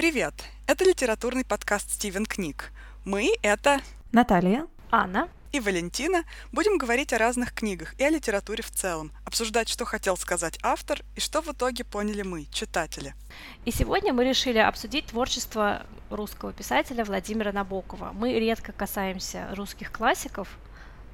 Привет! 0.00 0.32
Это 0.66 0.84
литературный 0.84 1.44
подкаст 1.44 1.90
«Стивен 1.90 2.24
книг». 2.24 2.72
Мы— 3.04 3.34
это 3.42 3.82
Наталья, 4.12 4.66
Анна 4.90 5.28
и 5.52 5.60
Валентина. 5.60 6.24
Будем 6.52 6.78
говорить 6.78 7.12
о 7.12 7.18
разных 7.18 7.52
книгах 7.52 7.92
и 8.00 8.04
о 8.04 8.08
литературе 8.08 8.62
в 8.62 8.70
целом, 8.70 9.12
обсуждать, 9.26 9.68
что 9.68 9.84
хотел 9.84 10.16
сказать 10.16 10.58
автор 10.62 11.02
и 11.16 11.20
что 11.20 11.42
в 11.42 11.52
итоге 11.52 11.84
поняли 11.84 12.22
мы, 12.22 12.46
читатели. 12.46 13.14
И 13.66 13.72
сегодня 13.72 14.14
мы 14.14 14.24
решили 14.24 14.56
обсудить 14.56 15.04
творчество 15.08 15.82
русского 16.08 16.54
писателя 16.54 17.04
Владимира 17.04 17.52
Набокова. 17.52 18.12
Мы 18.14 18.32
редко 18.32 18.72
касаемся 18.72 19.48
русских 19.54 19.92
классиков, 19.92 20.48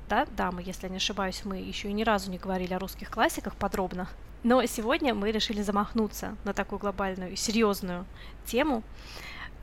да, 0.08 0.28
да, 0.36 0.52
мы, 0.52 0.62
если 0.62 0.88
не 0.88 0.98
ошибаюсь, 0.98 1.42
мы 1.44 1.56
еще 1.56 1.88
и 1.88 1.92
ни 1.92 2.04
разу 2.04 2.30
не 2.30 2.38
говорили 2.38 2.72
о 2.72 2.78
русских 2.78 3.10
классиках 3.10 3.56
подробно. 3.56 4.08
Но 4.42 4.64
сегодня 4.66 5.14
мы 5.14 5.32
решили 5.32 5.62
замахнуться 5.62 6.36
на 6.44 6.52
такую 6.52 6.78
глобальную 6.78 7.32
и 7.32 7.36
серьезную 7.36 8.04
тему 8.44 8.82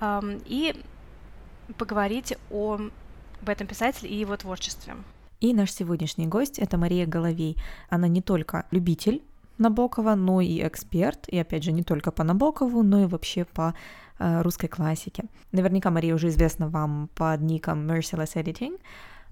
эм, 0.01 0.41
и 0.45 0.75
поговорить 1.77 2.35
о 2.51 2.79
об 3.43 3.49
этом 3.49 3.67
писателе 3.67 4.09
и 4.09 4.15
его 4.15 4.37
творчестве. 4.37 4.95
И 5.41 5.53
наш 5.53 5.71
сегодняшний 5.71 6.27
гость— 6.27 6.59
это 6.59 6.77
Мария 6.77 7.05
Головей. 7.05 7.57
Она 7.89 8.07
не 8.07 8.21
только 8.21 8.65
любитель 8.71 9.21
Набокова, 9.57 10.15
но 10.15 10.39
и 10.39 10.65
эксперт, 10.65 11.27
и 11.27 11.37
опять 11.37 11.63
же 11.63 11.73
не 11.73 11.83
только 11.83 12.11
по 12.11 12.23
Набокову, 12.23 12.81
но 12.83 13.03
и 13.03 13.05
вообще 13.05 13.43
по 13.43 13.75
э, 14.19 14.41
русской 14.41 14.67
классике. 14.67 15.25
Наверняка 15.51 15.91
Мария 15.91 16.15
уже 16.15 16.29
известна 16.29 16.69
вам 16.69 17.09
под 17.15 17.41
ником 17.41 17.89
Merciless 17.89 18.35
Editing, 18.35 18.79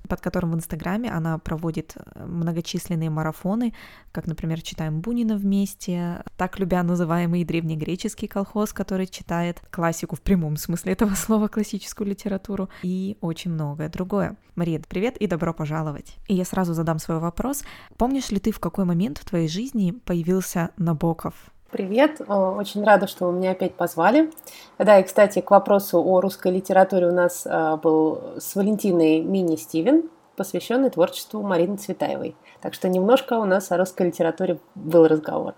под 0.07 0.21
которым 0.21 0.51
в 0.51 0.55
Инстаграме 0.55 1.11
она 1.11 1.37
проводит 1.37 1.95
э, 1.95 2.25
многочисленные 2.25 3.09
марафоны, 3.09 3.73
как, 4.11 4.27
например, 4.27 4.61
читаем 4.61 5.01
Бунина 5.01 5.35
вместе, 5.35 6.23
так 6.37 6.59
любя 6.59 6.83
называемый 6.83 7.43
древнегреческий 7.43 8.27
колхоз, 8.27 8.73
который 8.73 9.07
читает 9.07 9.61
классику 9.71 10.15
в 10.15 10.21
прямом 10.21 10.57
смысле 10.57 10.93
этого 10.93 11.13
слова, 11.15 11.47
классическую 11.47 12.09
литературу, 12.09 12.69
и 12.83 13.17
очень 13.21 13.51
многое 13.51 13.89
другое. 13.89 14.37
Мария, 14.55 14.81
привет 14.87 15.17
и 15.17 15.27
добро 15.27 15.53
пожаловать. 15.53 16.17
И 16.27 16.35
я 16.35 16.45
сразу 16.45 16.73
задам 16.73 16.99
свой 16.99 17.19
вопрос. 17.19 17.63
Помнишь 17.97 18.29
ли 18.29 18.39
ты, 18.39 18.51
в 18.51 18.59
какой 18.59 18.85
момент 18.85 19.17
в 19.17 19.25
твоей 19.25 19.47
жизни 19.47 19.91
появился 19.91 20.71
Набоков? 20.77 21.33
Привет, 21.71 22.19
очень 22.27 22.83
рада, 22.83 23.07
что 23.07 23.27
вы 23.27 23.31
меня 23.31 23.51
опять 23.51 23.75
позвали. 23.75 24.29
Да, 24.77 24.99
и, 24.99 25.03
кстати, 25.03 25.39
к 25.39 25.51
вопросу 25.51 26.03
о 26.05 26.19
русской 26.19 26.51
литературе 26.51 27.07
у 27.07 27.13
нас 27.13 27.47
а, 27.49 27.77
был 27.77 28.21
с 28.39 28.57
Валентиной 28.57 29.21
мини-Стивен, 29.21 30.09
посвященный 30.35 30.89
творчеству 30.89 31.41
Марины 31.41 31.77
Цветаевой. 31.77 32.35
Так 32.59 32.73
что 32.73 32.89
немножко 32.89 33.39
у 33.39 33.45
нас 33.45 33.71
о 33.71 33.77
русской 33.77 34.07
литературе 34.07 34.59
был 34.75 35.07
разговор. 35.07 35.53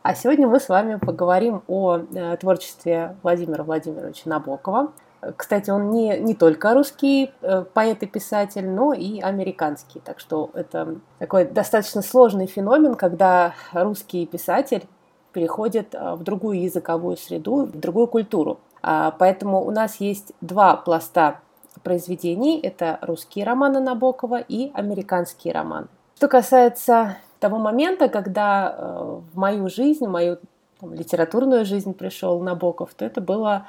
А 0.00 0.14
сегодня 0.14 0.48
мы 0.48 0.58
с 0.58 0.70
вами 0.70 0.96
поговорим 0.96 1.62
о 1.66 1.98
э, 1.98 2.36
творчестве 2.38 3.16
Владимира 3.22 3.62
Владимировича 3.62 4.22
Набокова. 4.24 4.92
Кстати, 5.36 5.68
он 5.68 5.90
не, 5.90 6.18
не 6.18 6.34
только 6.34 6.72
русский 6.72 7.30
э, 7.42 7.64
поэт 7.74 8.02
и 8.02 8.06
писатель, 8.06 8.66
но 8.66 8.94
и 8.94 9.20
американский. 9.20 10.00
Так 10.00 10.18
что 10.18 10.48
это 10.54 10.96
такой 11.18 11.44
достаточно 11.44 12.00
сложный 12.00 12.46
феномен, 12.46 12.94
когда 12.94 13.52
русский 13.74 14.24
писатель 14.24 14.88
переходит 15.32 15.94
а, 15.94 16.16
в 16.16 16.22
другую 16.22 16.62
языковую 16.62 17.16
среду, 17.16 17.66
в 17.66 17.78
другую 17.78 18.06
культуру. 18.06 18.58
А, 18.82 19.12
поэтому 19.18 19.64
у 19.64 19.70
нас 19.70 19.96
есть 20.00 20.32
два 20.40 20.76
пласта 20.76 21.40
произведений. 21.82 22.60
Это 22.60 22.98
русские 23.02 23.44
романы 23.44 23.80
Набокова 23.80 24.40
и 24.40 24.70
американские 24.74 25.54
романы. 25.54 25.88
Что 26.16 26.28
касается 26.28 27.16
того 27.38 27.58
момента, 27.58 28.08
когда 28.08 28.74
э, 28.76 29.20
в 29.32 29.38
мою 29.38 29.68
жизнь, 29.68 30.04
в 30.04 30.10
мою 30.10 30.38
там, 30.80 30.92
литературную 30.92 31.64
жизнь 31.64 31.94
пришел 31.94 32.40
Набоков, 32.40 32.94
то 32.94 33.04
это 33.04 33.20
было 33.20 33.66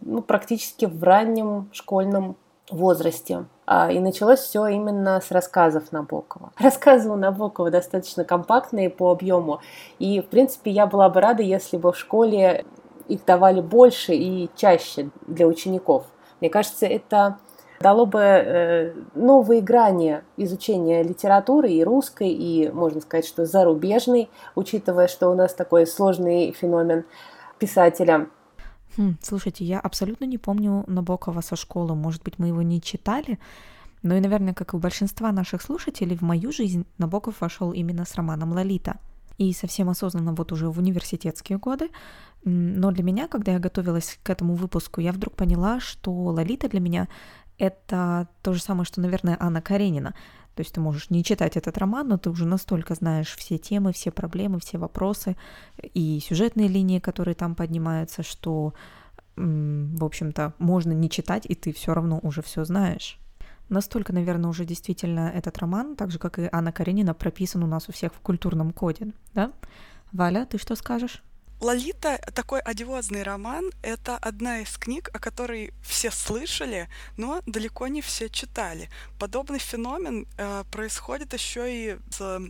ну, 0.00 0.20
практически 0.22 0.86
в 0.86 1.02
раннем 1.02 1.68
школьном 1.72 2.36
возрасте. 2.70 3.44
А, 3.66 3.90
и 3.90 3.98
началось 3.98 4.40
все 4.40 4.66
именно 4.66 5.20
с 5.20 5.30
рассказов 5.30 5.92
Набокова. 5.92 6.52
Рассказы 6.58 7.10
у 7.10 7.16
Набокова 7.16 7.70
достаточно 7.70 8.24
компактные 8.24 8.90
по 8.90 9.10
объему. 9.10 9.60
И, 9.98 10.20
в 10.20 10.26
принципе, 10.26 10.70
я 10.70 10.86
была 10.86 11.08
бы 11.08 11.20
рада, 11.20 11.42
если 11.42 11.76
бы 11.76 11.92
в 11.92 11.98
школе 11.98 12.64
их 13.08 13.24
давали 13.24 13.60
больше 13.60 14.14
и 14.14 14.50
чаще 14.56 15.10
для 15.26 15.46
учеников. 15.46 16.04
Мне 16.40 16.50
кажется, 16.50 16.86
это 16.86 17.38
дало 17.80 18.06
бы 18.06 18.20
э, 18.20 18.92
новые 19.14 19.60
грани 19.60 20.22
изучения 20.36 21.02
литературы 21.02 21.70
и 21.70 21.84
русской, 21.84 22.28
и, 22.28 22.70
можно 22.70 23.00
сказать, 23.00 23.26
что 23.26 23.44
зарубежной, 23.44 24.30
учитывая, 24.54 25.08
что 25.08 25.28
у 25.28 25.34
нас 25.34 25.52
такой 25.52 25.86
сложный 25.86 26.52
феномен 26.52 27.04
писателя– 27.58 28.26
Хм, 28.96 29.16
слушайте, 29.22 29.64
я 29.64 29.80
абсолютно 29.80 30.24
не 30.24 30.38
помню 30.38 30.84
Набокова 30.86 31.40
со 31.40 31.56
школы. 31.56 31.94
Может 31.94 32.22
быть, 32.22 32.38
мы 32.38 32.48
его 32.48 32.62
не 32.62 32.80
читали. 32.80 33.38
Но 34.02 34.14
и, 34.14 34.20
наверное, 34.20 34.54
как 34.54 34.74
и 34.74 34.76
у 34.76 34.80
большинства 34.80 35.32
наших 35.32 35.62
слушателей, 35.62 36.16
в 36.16 36.22
мою 36.22 36.52
жизнь 36.52 36.86
Набоков 36.98 37.40
вошел 37.40 37.72
именно 37.72 38.04
с 38.04 38.14
романом 38.14 38.52
«Лолита». 38.52 38.98
И 39.38 39.52
совсем 39.52 39.88
осознанно 39.88 40.32
вот 40.32 40.52
уже 40.52 40.68
в 40.68 40.78
университетские 40.78 41.58
годы. 41.58 41.88
Но 42.44 42.92
для 42.92 43.02
меня, 43.02 43.26
когда 43.26 43.52
я 43.52 43.58
готовилась 43.58 44.18
к 44.22 44.30
этому 44.30 44.54
выпуску, 44.54 45.00
я 45.00 45.12
вдруг 45.12 45.34
поняла, 45.34 45.80
что 45.80 46.12
«Лолита» 46.12 46.68
для 46.68 46.80
меня— 46.80 47.08
это 47.58 48.28
то 48.42 48.52
же 48.52 48.60
самое, 48.60 48.84
что, 48.84 49.00
наверное, 49.00 49.36
Анна 49.40 49.62
Каренина. 49.62 50.14
То 50.54 50.60
есть 50.60 50.72
ты 50.72 50.80
можешь 50.80 51.10
не 51.10 51.24
читать 51.24 51.56
этот 51.56 51.76
роман, 51.78 52.08
но 52.08 52.18
ты 52.18 52.30
уже 52.30 52.46
настолько 52.46 52.94
знаешь 52.94 53.34
все 53.34 53.58
темы, 53.58 53.92
все 53.92 54.10
проблемы, 54.10 54.60
все 54.60 54.78
вопросы 54.78 55.36
и 55.82 56.20
сюжетные 56.24 56.68
линии, 56.68 57.00
которые 57.00 57.34
там 57.34 57.54
поднимаются, 57.54 58.22
что, 58.22 58.72
в 59.36 60.04
общем-то, 60.04 60.54
можно 60.58 60.92
не 60.92 61.10
читать, 61.10 61.44
и 61.48 61.54
ты 61.54 61.72
все 61.72 61.92
равно 61.92 62.20
уже 62.22 62.42
все 62.42 62.64
знаешь. 62.64 63.18
Настолько, 63.68 64.12
наверное, 64.12 64.50
уже 64.50 64.64
действительно 64.64 65.32
этот 65.34 65.58
роман, 65.58 65.96
так 65.96 66.10
же, 66.10 66.18
как 66.18 66.38
и 66.38 66.48
Анна 66.52 66.70
Каренина, 66.70 67.14
прописан 67.14 67.62
у 67.62 67.66
нас 67.66 67.88
у 67.88 67.92
всех 67.92 68.12
в 68.14 68.20
культурном 68.20 68.72
коде, 68.72 69.12
да? 69.32 69.52
Валя, 70.12 70.46
ты 70.46 70.58
что 70.58 70.76
скажешь? 70.76 71.22
«Лолита»— 71.60 72.18
такой 72.34 72.60
одиозный 72.60 73.22
роман. 73.22 73.70
Это 73.82 74.16
одна 74.16 74.60
из 74.60 74.76
книг, 74.76 75.10
о 75.12 75.18
которой 75.18 75.72
все 75.82 76.10
слышали, 76.10 76.88
но 77.16 77.42
далеко 77.46 77.86
не 77.86 78.02
все 78.02 78.28
читали. 78.28 78.90
Подобный 79.18 79.58
феномен 79.58 80.26
э, 80.36 80.64
происходит 80.70 81.32
еще 81.32 81.64
и 81.72 81.98
с 82.10 82.40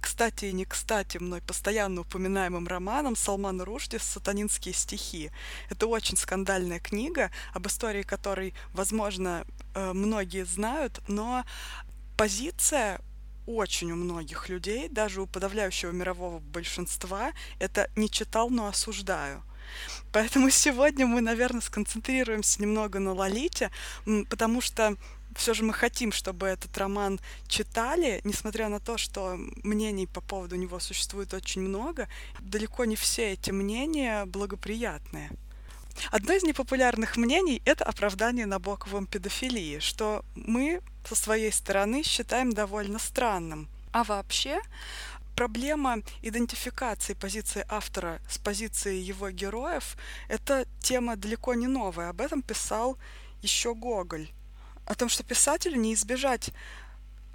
кстати 0.00 0.46
и 0.46 0.52
не 0.52 0.64
кстати 0.64 1.18
мной 1.18 1.40
постоянно 1.40 2.02
упоминаемым 2.02 2.68
романом 2.68 3.16
Салмана 3.16 3.64
Рушди 3.64 3.96
«Сатанинские 3.96 4.74
стихи». 4.74 5.30
Это 5.70 5.86
очень 5.86 6.16
скандальная 6.16 6.78
книга, 6.78 7.30
об 7.52 7.66
истории 7.66 8.02
которой, 8.02 8.54
возможно, 8.72 9.44
э, 9.74 9.92
многие 9.92 10.44
знают, 10.44 11.00
но 11.08 11.44
позиция 12.16 13.00
очень 13.48 13.92
у 13.92 13.96
многих 13.96 14.48
людей, 14.48 14.88
даже 14.88 15.22
у 15.22 15.26
подавляющего 15.26 15.90
мирового 15.90 16.38
большинства, 16.38 17.32
это 17.58 17.90
не 17.96 18.10
читал, 18.10 18.50
но 18.50 18.66
осуждаю. 18.66 19.42
Поэтому 20.12 20.50
сегодня 20.64 21.06
мы, 21.06 21.20
наверное, 21.20 21.60
сконцентрируемся 21.60 22.60
немного 22.60 22.98
на 22.98 23.12
Лолите, 23.12 23.70
потому 24.28 24.60
что 24.60 24.96
все 25.34 25.54
же 25.54 25.62
мы 25.62 25.72
хотим, 25.72 26.12
чтобы 26.12 26.46
этот 26.46 26.76
роман 26.76 27.20
читали, 27.46 28.20
несмотря 28.24 28.68
на 28.68 28.80
то, 28.80 28.98
что 28.98 29.38
мнений 29.62 30.06
по 30.06 30.20
поводу 30.20 30.56
него 30.56 30.78
существует 30.78 31.32
очень 31.32 31.62
много, 31.62 32.08
далеко 32.40 32.84
не 32.84 32.96
все 32.96 33.32
эти 33.32 33.50
мнения 33.50 34.26
благоприятные. 34.26 35.30
Одно 36.10 36.34
из 36.34 36.42
непопулярных 36.44 37.16
мнений— 37.16 37.62
это 37.64 37.84
оправдание 37.84 38.46
Набоковым 38.46 39.06
педофилии, 39.06 39.80
что 39.80 40.24
мы 40.34 40.80
со 41.08 41.14
своей 41.14 41.52
стороны 41.52 42.02
считаем 42.02 42.52
довольно 42.52 42.98
странным. 42.98 43.68
А 43.92 44.04
вообще, 44.04 44.60
проблема 45.34 46.02
идентификации 46.20 47.14
позиции 47.14 47.64
автора 47.68 48.20
с 48.28 48.38
позицией 48.38 49.00
его 49.00 49.30
героев— 49.30 49.96
это 50.28 50.66
тема 50.80 51.16
далеко 51.16 51.54
не 51.54 51.66
новая. 51.66 52.10
Об 52.10 52.20
этом 52.20 52.42
писал 52.42 52.98
еще 53.40 53.74
Гоголь. 53.74 54.28
О 54.84 54.94
том, 54.94 55.08
что 55.08 55.24
писателю 55.24 55.76
не 55.76 55.94
избежать 55.94 56.50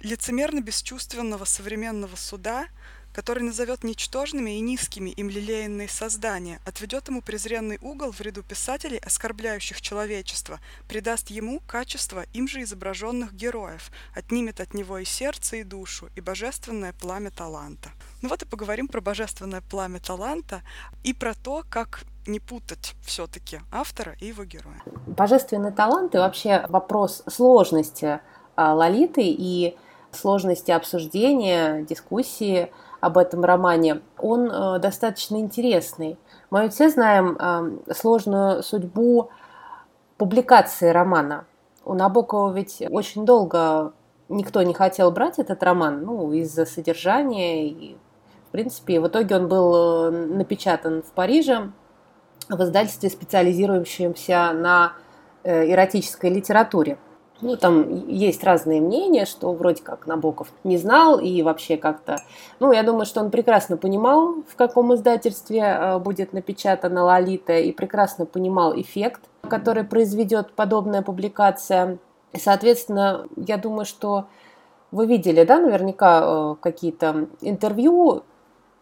лицемерно-бесчувственного 0.00 1.44
современного 1.44 2.14
суда— 2.14 2.68
который 3.14 3.44
назовет 3.44 3.84
ничтожными 3.84 4.58
и 4.58 4.60
низкими 4.60 5.10
им 5.10 5.30
лелеянные 5.30 5.88
создания, 5.88 6.60
отведет 6.66 7.08
ему 7.08 7.22
презренный 7.22 7.78
угол 7.80 8.10
в 8.10 8.20
ряду 8.20 8.42
писателей, 8.42 8.98
оскорбляющих 8.98 9.80
человечество, 9.80 10.58
придаст 10.88 11.30
ему 11.30 11.60
качество 11.66 12.24
им 12.34 12.48
же 12.48 12.62
изображенных 12.62 13.32
героев, 13.32 13.90
отнимет 14.14 14.60
от 14.60 14.74
него 14.74 14.98
и 14.98 15.04
сердце, 15.04 15.56
и 15.56 15.62
душу, 15.62 16.08
и 16.16 16.20
божественное 16.20 16.92
пламя 16.92 17.30
таланта. 17.30 17.90
Ну 18.20 18.28
вот 18.28 18.42
и 18.42 18.46
поговорим 18.46 18.88
про 18.88 19.00
божественное 19.00 19.62
пламя 19.62 20.00
таланта 20.00 20.62
и 21.04 21.14
про 21.14 21.34
то, 21.34 21.62
как 21.70 22.04
не 22.26 22.40
путать 22.40 22.94
все-таки 23.04 23.60
автора 23.70 24.16
и 24.20 24.26
его 24.26 24.44
героя. 24.44 24.82
Божественный 25.06 25.72
талант 25.72 26.14
и 26.14 26.18
вообще 26.18 26.64
вопрос 26.68 27.22
сложности 27.28 28.20
а, 28.56 28.74
Лолиты 28.74 29.22
и 29.22 29.76
сложности 30.10 30.70
обсуждения, 30.70 31.82
дискуссии 31.82 32.70
об 33.04 33.18
этом 33.18 33.44
романе, 33.44 34.00
он 34.18 34.50
э, 34.50 34.78
достаточно 34.78 35.36
интересный. 35.36 36.18
Мы 36.50 36.70
все 36.70 36.88
знаем 36.88 37.36
э, 37.38 37.92
сложную 37.92 38.62
судьбу 38.62 39.28
публикации 40.16 40.88
романа. 40.88 41.44
У 41.84 41.92
Набокова 41.92 42.52
ведь 42.52 42.82
очень 42.90 43.26
долго 43.26 43.92
никто 44.30 44.62
не 44.62 44.72
хотел 44.72 45.10
брать 45.10 45.38
этот 45.38 45.62
роман, 45.62 46.02
ну, 46.02 46.32
из-за 46.32 46.64
содержания. 46.64 47.68
И, 47.68 47.96
в 48.48 48.52
принципе, 48.52 49.00
в 49.00 49.08
итоге 49.08 49.36
он 49.36 49.48
был 49.48 49.74
э, 49.74 50.10
напечатан 50.10 51.02
в 51.02 51.12
Париже 51.12 51.72
в 52.48 52.62
издательстве, 52.62 53.10
специализирующемся 53.10 54.52
на 54.54 54.94
э, 55.42 55.70
эротической 55.70 56.30
литературе. 56.30 56.96
Ну, 57.44 57.58
там 57.58 58.08
есть 58.08 58.42
разные 58.42 58.80
мнения, 58.80 59.26
что 59.26 59.52
вроде 59.52 59.82
как 59.82 60.06
Набоков 60.06 60.48
не 60.64 60.78
знал 60.78 61.18
и 61.18 61.42
вообще 61.42 61.76
как-то... 61.76 62.16
Ну, 62.58 62.72
я 62.72 62.82
думаю, 62.82 63.04
что 63.04 63.20
он 63.20 63.30
прекрасно 63.30 63.76
понимал, 63.76 64.36
в 64.48 64.56
каком 64.56 64.94
издательстве 64.94 65.60
э, 65.60 65.98
будет 65.98 66.32
напечатана 66.32 67.04
«Лолита», 67.04 67.58
и 67.58 67.70
прекрасно 67.70 68.24
понимал 68.24 68.74
эффект, 68.80 69.20
который 69.42 69.84
произведет 69.84 70.54
подобная 70.54 71.02
публикация. 71.02 71.98
И, 72.32 72.38
соответственно, 72.38 73.26
я 73.36 73.58
думаю, 73.58 73.84
что 73.84 74.24
вы 74.90 75.04
видели, 75.04 75.44
да, 75.44 75.58
наверняка 75.58 76.22
э, 76.24 76.54
какие-то 76.62 77.28
интервью 77.42 78.22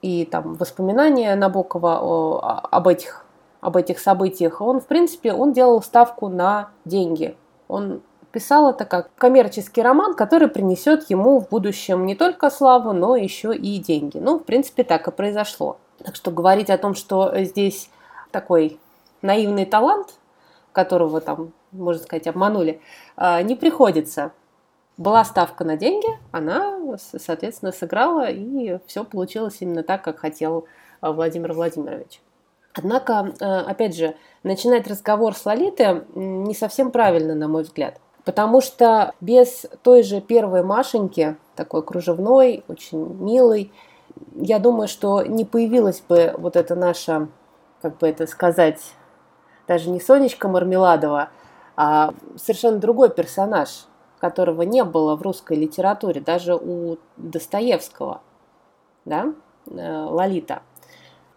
и 0.02 0.24
там 0.24 0.54
воспоминания 0.54 1.34
Набокова 1.34 2.60
об 2.70 2.86
этих, 2.86 3.26
об 3.60 3.76
этих 3.76 3.98
событиях. 3.98 4.60
Он, 4.60 4.80
в 4.80 4.86
принципе, 4.86 5.32
он 5.32 5.52
делал 5.52 5.82
ставку 5.82 6.28
на 6.28 6.68
деньги. 6.84 7.36
Он 7.66 8.02
писал 8.32 8.70
это 8.70 8.84
как 8.84 9.14
коммерческий 9.16 9.82
роман, 9.82 10.14
который 10.14 10.48
принесет 10.48 11.08
ему 11.10 11.38
в 11.40 11.48
будущем 11.48 12.06
не 12.06 12.14
только 12.14 12.50
славу, 12.50 12.92
но 12.92 13.14
еще 13.14 13.54
и 13.54 13.78
деньги. 13.78 14.18
Ну, 14.18 14.38
в 14.38 14.44
принципе, 14.44 14.82
так 14.82 15.06
и 15.06 15.10
произошло. 15.10 15.76
Так 16.02 16.16
что 16.16 16.30
говорить 16.30 16.70
о 16.70 16.78
том, 16.78 16.94
что 16.94 17.32
здесь 17.44 17.90
такой 18.32 18.80
наивный 19.20 19.66
талант, 19.66 20.14
которого 20.72 21.20
там, 21.20 21.52
можно 21.70 22.02
сказать, 22.02 22.26
обманули, 22.26 22.80
а, 23.16 23.42
не 23.42 23.54
приходится. 23.54 24.32
Была 24.96 25.24
ставка 25.24 25.64
на 25.64 25.76
деньги, 25.76 26.08
она, 26.32 26.78
соответственно, 26.98 27.72
сыграла, 27.72 28.30
и 28.30 28.78
все 28.86 29.04
получилось 29.04 29.56
именно 29.60 29.82
так, 29.82 30.02
как 30.02 30.18
хотел 30.18 30.66
а, 31.00 31.12
Владимир 31.12 31.52
Владимирович. 31.52 32.20
Однако, 32.74 33.32
а, 33.40 33.60
опять 33.60 33.96
же, 33.96 34.16
начинать 34.42 34.86
разговор 34.86 35.34
с 35.34 35.44
Лолитой 35.44 36.02
не 36.14 36.54
совсем 36.54 36.90
правильно, 36.90 37.34
на 37.34 37.48
мой 37.48 37.62
взгляд. 37.62 38.00
Потому 38.24 38.60
что 38.60 39.14
без 39.20 39.66
той 39.82 40.02
же 40.02 40.20
первой 40.20 40.62
Машеньки, 40.62 41.36
такой 41.56 41.82
кружевной, 41.82 42.64
очень 42.68 42.98
милой, 43.20 43.72
я 44.36 44.58
думаю, 44.58 44.88
что 44.88 45.22
не 45.22 45.44
появилась 45.44 46.00
бы 46.00 46.34
вот 46.38 46.56
эта 46.56 46.74
наша, 46.74 47.28
как 47.80 47.98
бы 47.98 48.08
это 48.08 48.26
сказать, 48.26 48.80
даже 49.66 49.90
не 49.90 50.00
Сонечка 50.00 50.48
Мармеладова, 50.48 51.30
а 51.76 52.14
совершенно 52.36 52.78
другой 52.78 53.10
персонаж, 53.10 53.86
которого 54.20 54.62
не 54.62 54.84
было 54.84 55.16
в 55.16 55.22
русской 55.22 55.56
литературе, 55.56 56.20
даже 56.20 56.54
у 56.54 56.98
Достоевского, 57.16 58.20
да, 59.04 59.32
э, 59.66 60.04
Лолита. 60.04 60.62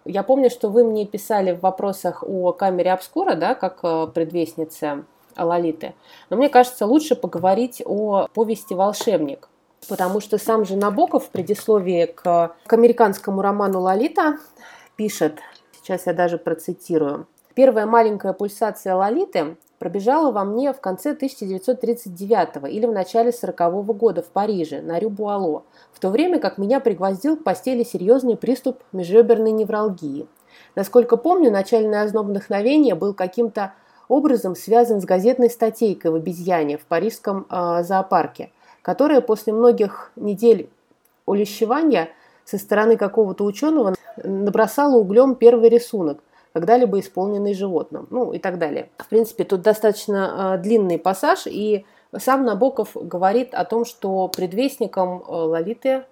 Я 0.04 0.22
помню, 0.22 0.52
что 0.52 0.70
вы 0.70 0.84
мне 0.84 1.08
писали 1.08 1.52
в 1.56 1.62
вопросах 1.62 2.24
о 2.24 2.52
камере 2.52 2.94
обскура, 2.94 3.34
да, 3.34 3.56
как 3.56 3.80
э, 3.82 4.08
предвестнице 4.14 5.06
Лолиты. 5.38 5.94
Но 6.30 6.38
мне 6.38 6.50
кажется, 6.50 6.86
лучше 6.86 7.16
поговорить 7.16 7.82
о 7.86 8.28
повести 8.34 8.74
«Волшебник», 8.74 9.50
потому 9.88 10.20
что 10.20 10.38
сам 10.38 10.66
же 10.66 10.76
Набоков 10.76 11.26
в 11.26 11.30
предисловии 11.30 12.06
к, 12.06 12.56
к 12.66 12.74
американскому 12.74 13.42
роману 13.42 13.82
«Лолита» 13.82 14.38
пишет, 14.96 15.40
сейчас 15.74 16.06
я 16.06 16.14
даже 16.14 16.38
процитирую, 16.38 17.28
«Первая 17.54 17.86
маленькая 17.86 18.34
пульсация 18.34 18.96
Лолиты 18.96 19.58
пробежала 19.80 20.32
во 20.32 20.44
мне 20.44 20.74
в 20.74 20.80
конце 20.80 21.12
1939 21.12 22.74
или 22.74 22.86
в 22.86 22.92
начале 22.92 23.32
40 23.32 23.62
-го 23.62 23.94
года 23.94 24.22
в 24.22 24.28
Париже, 24.28 24.82
на 24.82 25.00
Рюбуало, 25.00 25.64
в 25.92 26.00
то 26.00 26.10
время 26.10 26.40
как 26.40 26.58
меня 26.58 26.80
пригвоздил 26.80 27.38
к 27.38 27.44
постели 27.44 27.84
серьезный 27.84 28.38
приступ 28.38 28.82
межреберной 28.92 29.52
невралгии. 29.52 30.28
Насколько 30.76 31.18
помню, 31.18 31.52
начальный 31.52 32.02
озноб 32.02 32.28
вдохновения 32.28 32.96
был 32.96 33.14
каким-то 33.14 33.74
образом 34.08 34.56
связан 34.56 35.02
с 35.02 35.06
газетной 35.06 35.50
статейкой 35.50 36.12
в 36.12 36.16
«Обезьяне» 36.16 36.78
в 36.78 36.86
парижском 36.86 37.46
э, 37.50 37.84
зоопарке, 37.84 38.52
которая 38.82 39.22
после 39.22 39.54
многих 39.54 40.12
недель 40.16 40.70
улещевания 41.26 42.10
со 42.44 42.58
стороны 42.58 42.98
какого-то 42.98 43.44
ученого 43.44 43.96
набросала 44.24 44.96
углем 44.98 45.36
первый 45.36 45.70
рисунок, 45.70 46.20
когда-либо 46.54 47.00
исполненный 47.00 47.54
животным, 47.54 48.08
ну 48.10 48.32
и 48.32 48.40
так 48.40 48.60
далее. 48.60 48.90
В 48.98 49.08
принципе, 49.08 49.44
тут 49.44 49.62
достаточно 49.62 50.56
э, 50.56 50.62
длинный 50.62 51.00
пассаж, 51.00 51.48
и 51.48 51.86
сам 52.18 52.46
Набоков 52.46 52.92
говорит 52.96 53.54
о 53.54 53.66
том, 53.66 53.86
что 53.86 54.28
предвестником 54.30 55.22
э, 55.22 55.32
Лолиты 55.32 56.04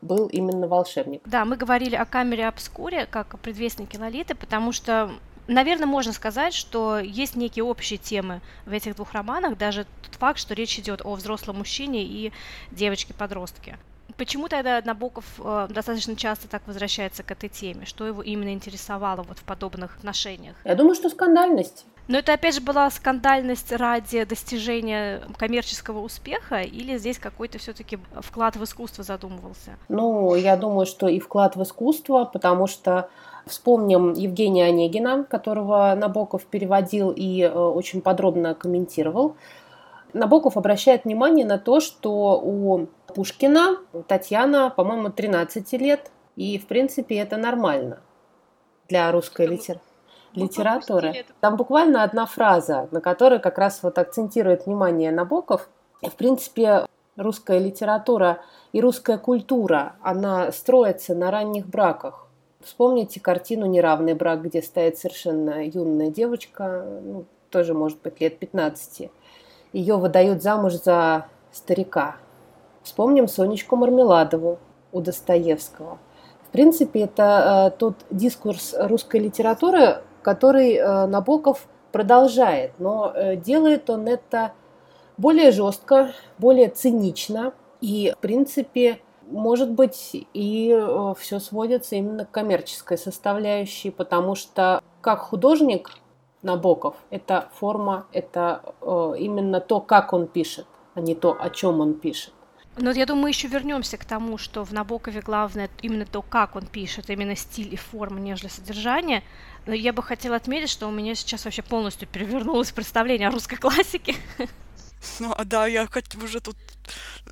был 0.00 0.28
именно 0.28 0.68
волшебник. 0.68 1.22
Да, 1.26 1.44
мы 1.44 1.56
говорили 1.56 1.96
о 1.96 2.04
камере 2.04 2.46
обскуре 2.46 3.06
как 3.06 3.34
о 3.34 3.36
предвестнике 3.36 3.98
Лолиты, 3.98 4.34
потому 4.34 4.72
что 4.72 5.10
наверное, 5.48 5.86
можно 5.86 6.12
сказать, 6.12 6.54
что 6.54 6.98
есть 6.98 7.34
некие 7.34 7.64
общие 7.64 7.98
темы 7.98 8.40
в 8.66 8.72
этих 8.72 8.94
двух 8.94 9.12
романах, 9.12 9.58
даже 9.58 9.86
тот 10.02 10.14
факт, 10.14 10.38
что 10.38 10.54
речь 10.54 10.78
идет 10.78 11.00
о 11.04 11.14
взрослом 11.14 11.58
мужчине 11.58 12.04
и 12.04 12.32
девочке-подростке. 12.70 13.78
Почему 14.16 14.48
тогда 14.48 14.82
Набоков 14.84 15.24
э, 15.38 15.68
достаточно 15.70 16.16
часто 16.16 16.48
так 16.48 16.66
возвращается 16.66 17.22
к 17.22 17.30
этой 17.30 17.48
теме? 17.48 17.86
Что 17.86 18.06
его 18.06 18.22
именно 18.22 18.52
интересовало 18.52 19.22
вот 19.22 19.38
в 19.38 19.42
подобных 19.44 19.96
отношениях? 19.96 20.56
Я 20.64 20.74
думаю, 20.74 20.94
что 20.94 21.08
скандальность. 21.08 21.84
Но 22.08 22.18
это 22.18 22.32
опять 22.32 22.54
же 22.54 22.60
была 22.60 22.90
скандальность 22.90 23.70
ради 23.72 24.24
достижения 24.24 25.22
коммерческого 25.36 26.00
успеха, 26.00 26.62
или 26.62 26.98
здесь 26.98 27.18
какой-то 27.18 27.58
все-таки 27.58 27.98
вклад 28.20 28.56
в 28.56 28.64
искусство 28.64 29.04
задумывался? 29.04 29.76
Ну, 29.88 30.34
я 30.34 30.56
думаю, 30.56 30.86
что 30.86 31.06
и 31.06 31.20
вклад 31.20 31.54
в 31.56 31.62
искусство, 31.62 32.24
потому 32.24 32.66
что 32.66 33.08
Вспомним 33.48 34.12
Евгения 34.12 34.66
Онегина, 34.66 35.24
которого 35.24 35.94
Набоков 35.96 36.44
переводил 36.44 37.10
и 37.10 37.42
э, 37.42 37.50
очень 37.50 38.02
подробно 38.02 38.54
комментировал. 38.54 39.36
Набоков 40.12 40.56
обращает 40.56 41.04
внимание 41.04 41.46
на 41.46 41.58
то, 41.58 41.80
что 41.80 42.40
у 42.42 42.86
Пушкина 43.14 43.78
Татьяна, 44.06 44.70
по-моему, 44.70 45.10
13 45.10 45.72
лет, 45.74 46.10
и, 46.36 46.58
в 46.58 46.66
принципе, 46.66 47.16
это 47.16 47.36
нормально 47.36 48.00
для 48.88 49.10
русской 49.12 49.46
литер... 49.46 49.80
литературы. 50.34 51.24
Там 51.40 51.56
буквально 51.56 52.02
одна 52.02 52.26
фраза, 52.26 52.88
на 52.90 53.00
которой 53.00 53.38
как 53.38 53.58
раз 53.58 53.82
вот 53.82 53.98
акцентирует 53.98 54.66
внимание 54.66 55.10
Набоков. 55.10 55.68
В 56.02 56.14
принципе, 56.14 56.86
русская 57.16 57.58
литература 57.58 58.40
и 58.72 58.80
русская 58.80 59.18
культура, 59.18 59.96
она 60.02 60.52
строится 60.52 61.14
на 61.14 61.30
ранних 61.30 61.66
браках. 61.66 62.26
Вспомните 62.60 63.20
картину 63.20 63.66
«Неравный 63.66 64.14
брак», 64.14 64.42
где 64.42 64.62
стоит 64.62 64.98
совершенно 64.98 65.64
юная 65.64 66.10
девочка, 66.10 66.84
ну, 67.02 67.24
тоже, 67.50 67.72
может 67.72 68.00
быть, 68.02 68.20
лет 68.20 68.38
15. 68.38 69.10
Ее 69.72 69.96
выдают 69.96 70.42
замуж 70.42 70.74
за 70.74 71.26
старика. 71.52 72.16
Вспомним 72.82 73.28
Сонечку 73.28 73.76
Мармеладову 73.76 74.58
у 74.92 75.00
Достоевского. 75.00 75.98
В 76.48 76.50
принципе, 76.50 77.00
это 77.00 77.72
э, 77.74 77.78
тот 77.78 77.94
дискурс 78.10 78.74
русской 78.78 79.20
литературы, 79.20 79.98
который 80.28 80.74
э, 80.74 81.06
Набоков 81.06 81.66
продолжает, 81.90 82.72
но 82.78 83.10
э, 83.14 83.36
делает 83.36 83.88
он 83.88 84.06
это 84.06 84.52
более 85.16 85.52
жестко, 85.52 86.12
более 86.36 86.68
цинично 86.68 87.54
и, 87.80 88.12
в 88.14 88.20
принципе, 88.20 89.00
может 89.22 89.70
быть, 89.70 90.10
и 90.12 90.70
э, 90.70 91.14
все 91.18 91.38
сводится 91.38 91.96
именно 91.96 92.26
к 92.26 92.30
коммерческой 92.30 92.98
составляющей, 92.98 93.90
потому 93.90 94.34
что 94.34 94.82
как 95.00 95.20
художник 95.20 95.92
Набоков, 96.42 96.96
это 97.08 97.48
форма, 97.54 98.04
это 98.12 98.60
именно 98.82 99.60
то, 99.60 99.80
как 99.80 100.12
он 100.12 100.26
пишет, 100.26 100.66
а 100.94 101.00
не 101.00 101.14
то, 101.14 101.34
о 101.40 101.48
чем 101.48 101.80
он 101.80 101.94
пишет. 101.94 102.34
Но 102.80 102.92
я 102.92 103.06
думаю, 103.06 103.24
мы 103.24 103.28
еще 103.30 103.48
вернемся 103.48 103.96
к 103.96 104.04
тому, 104.04 104.38
что 104.38 104.64
в 104.64 104.72
Набокове 104.72 105.20
главное 105.20 105.68
именно 105.82 106.06
то, 106.06 106.22
как 106.22 106.54
он 106.54 106.66
пишет, 106.66 107.10
именно 107.10 107.34
стиль 107.34 107.74
и 107.74 107.76
форма, 107.76 108.20
нежели 108.20 108.48
содержание. 108.48 109.24
Но 109.66 109.74
я 109.74 109.92
бы 109.92 110.02
хотела 110.02 110.36
отметить, 110.36 110.70
что 110.70 110.86
у 110.86 110.90
меня 110.90 111.14
сейчас 111.14 111.44
вообще 111.44 111.62
полностью 111.62 112.06
перевернулось 112.06 112.70
представление 112.70 113.28
о 113.28 113.32
русской 113.32 113.56
классике. 113.56 114.14
Ну, 115.20 115.32
а 115.32 115.44
да, 115.44 115.68
я 115.68 115.86
хоть 115.86 116.12
уже 116.16 116.40
тут 116.40 116.56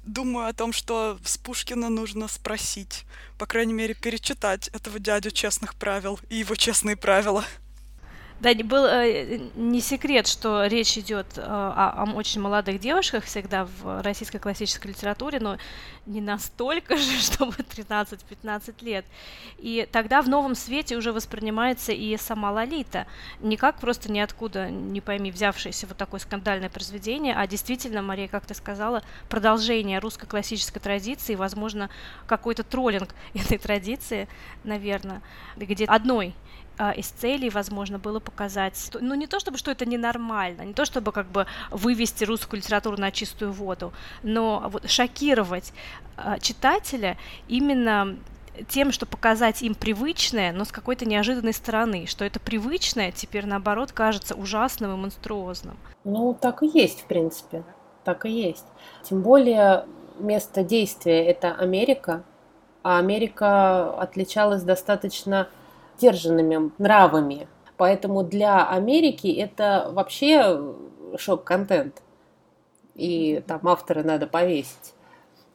думаю 0.05 0.47
о 0.47 0.53
том, 0.53 0.73
что 0.73 1.19
с 1.25 1.37
Пушкина 1.37 1.89
нужно 1.89 2.29
спросить, 2.29 3.05
по 3.39 3.47
крайней 3.47 3.73
мере, 3.73 3.93
перечитать 3.95 4.69
этого 4.69 5.01
дядю 5.01 5.33
честных 5.33 5.75
правил 5.75 6.21
и 6.29 6.37
его 6.37 6.55
честные 6.55 6.97
правила. 6.97 7.45
Да, 8.39 8.53
был 8.53 8.85
э, 8.85 9.39
не 9.57 9.81
секрет, 9.81 10.27
что 10.27 10.67
речь 10.67 10.99
идет 10.99 11.39
э, 11.39 11.41
о, 11.43 12.05
о 12.05 12.13
очень 12.13 12.43
молодых 12.43 12.79
девушках 12.79 13.25
всегда 13.25 13.65
в 13.65 14.03
российской 14.03 14.39
классической 14.39 14.89
литературе, 14.89 15.41
но 15.41 15.57
не 16.05 16.21
настолько 16.21 16.99
же, 16.99 17.19
чтобы 17.19 17.55
13-15 17.55 18.75
лет. 18.83 19.07
И 19.57 19.89
тогда 19.91 20.21
в 20.21 20.29
новом 20.29 20.55
свете 20.55 20.97
уже 20.97 21.13
воспринимается 21.13 21.93
и 21.93 22.15
сама 22.19 22.53
Лолита. 22.53 23.07
Не 23.41 23.57
как 23.57 23.79
просто 23.79 24.13
ниоткуда, 24.13 24.71
не 24.71 25.01
пойми, 25.01 25.31
взявшееся 25.31 25.87
вот 25.87 25.97
такое 25.97 26.21
скандальное 26.21 26.69
произведение, 26.69 27.35
а 27.35 27.47
действительно, 27.47 28.03
Мария, 28.03 28.29
как 28.29 28.45
ты 28.45 28.53
сказала, 28.53 29.03
продолжение 29.31 29.99
русской 29.99 30.27
классической 30.27 30.81
традиции, 30.81 31.37
возможно, 31.37 31.89
какой-то 32.27 32.65
троллинг 32.65 33.15
этой 33.35 33.57
традиции, 33.57 34.29
наверное, 34.63 35.23
где 35.57 35.87
одной 35.87 36.35
из 36.79 37.09
целей, 37.09 37.51
возможно, 37.51 37.99
было 37.99 38.21
показать, 38.21 38.91
ну 39.01 39.15
не 39.15 39.27
то 39.27 39.41
чтобы, 39.41 39.59
что 39.59 39.71
это 39.71 39.87
ненормально, 39.87 40.63
не 40.63 40.75
то 40.75 40.85
чтобы 40.85 41.13
как 41.13 41.27
бы 41.27 41.47
вывести 41.71 42.25
русскую 42.25 42.61
литературу 42.61 42.97
на 42.97 43.11
чистую 43.11 43.53
воду, 43.53 43.93
но 44.23 44.69
вот 44.69 44.91
шокировать 44.91 45.73
а, 46.17 46.39
читателя 46.39 47.17
именно 47.49 48.17
тем, 48.69 48.93
что 48.93 49.07
показать 49.07 49.63
им 49.63 49.75
привычное, 49.75 50.53
но 50.53 50.65
с 50.65 50.73
какой-то 50.73 51.05
неожиданной 51.07 51.53
стороны, 51.53 52.07
что 52.07 52.25
это 52.25 52.41
привычное 52.41 53.13
теперь, 53.13 53.47
наоборот, 53.47 53.93
кажется 53.93 54.35
ужасным 54.35 54.93
и 54.95 54.97
монструозным. 54.97 55.77
Ну, 56.05 56.37
так 56.41 56.63
и 56.63 56.67
есть, 56.67 57.03
в 57.03 57.05
принципе, 57.05 57.65
так 58.05 58.27
и 58.27 58.31
есть. 58.31 58.65
Тем 59.03 59.23
более 59.23 59.85
место 60.19 60.63
действия– 60.63 61.25
это 61.27 61.55
Америка, 61.55 62.23
а 62.83 62.99
Америка 62.99 63.91
отличалась 64.01 64.63
достаточно 64.63 65.49
сдержанными 65.97 66.71
нравами. 66.79 67.49
Поэтому 67.77 68.23
для 68.23 68.67
Америки 68.69 69.29
это 69.29 69.91
вообще 69.93 70.75
шок-контент. 71.17 72.03
И 72.95 73.43
там 73.47 73.67
авторы 73.69 74.03
надо 74.03 74.27
повесить. 74.27 74.95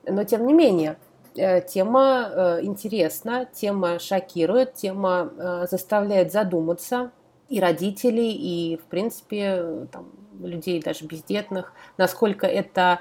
Но 0.06 0.24
тем 0.24 0.46
не 0.46 0.54
менее, 0.54 0.98
э, 1.36 1.62
тема 1.62 2.30
э, 2.32 2.60
интересна, 2.64 3.46
тема 3.46 4.00
шокирует, 4.00 4.74
тема 4.74 5.32
э, 5.38 5.68
заставляет 5.70 6.32
задуматься 6.32 7.12
и 7.50 7.60
родителей, 7.60 8.32
и, 8.32 8.78
в 8.78 8.84
принципе, 8.86 9.88
там, 9.92 10.10
людей 10.42 10.82
даже 10.82 11.06
бездетных, 11.06 11.74
насколько 11.98 12.48
это 12.48 13.00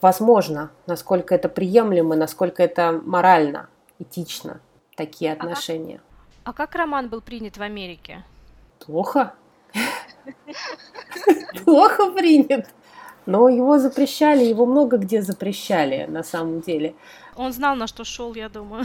возможно, 0.00 0.72
насколько 0.88 1.32
это 1.32 1.48
приемлемо, 1.48 2.16
насколько 2.16 2.64
это 2.64 3.00
морально, 3.04 3.68
этично, 4.00 4.60
такие 4.96 5.32
отношения. 5.32 6.00
А 6.44 6.52
как 6.52 6.74
роман 6.74 7.08
был 7.08 7.20
принят 7.20 7.56
в 7.56 7.62
Америке? 7.62 8.24
Плохо. 8.78 9.34
Плохо 11.64 12.10
принят. 12.12 12.66
Но 13.26 13.48
его 13.48 13.78
запрещали, 13.78 14.44
его 14.44 14.66
много 14.66 14.98
где 14.98 15.20
запрещали, 15.20 16.06
на 16.06 16.22
самом 16.22 16.60
деле. 16.60 16.94
Он 17.34 17.52
знал, 17.52 17.74
на 17.74 17.86
что 17.88 18.04
шел, 18.04 18.34
я 18.34 18.48
думаю. 18.48 18.84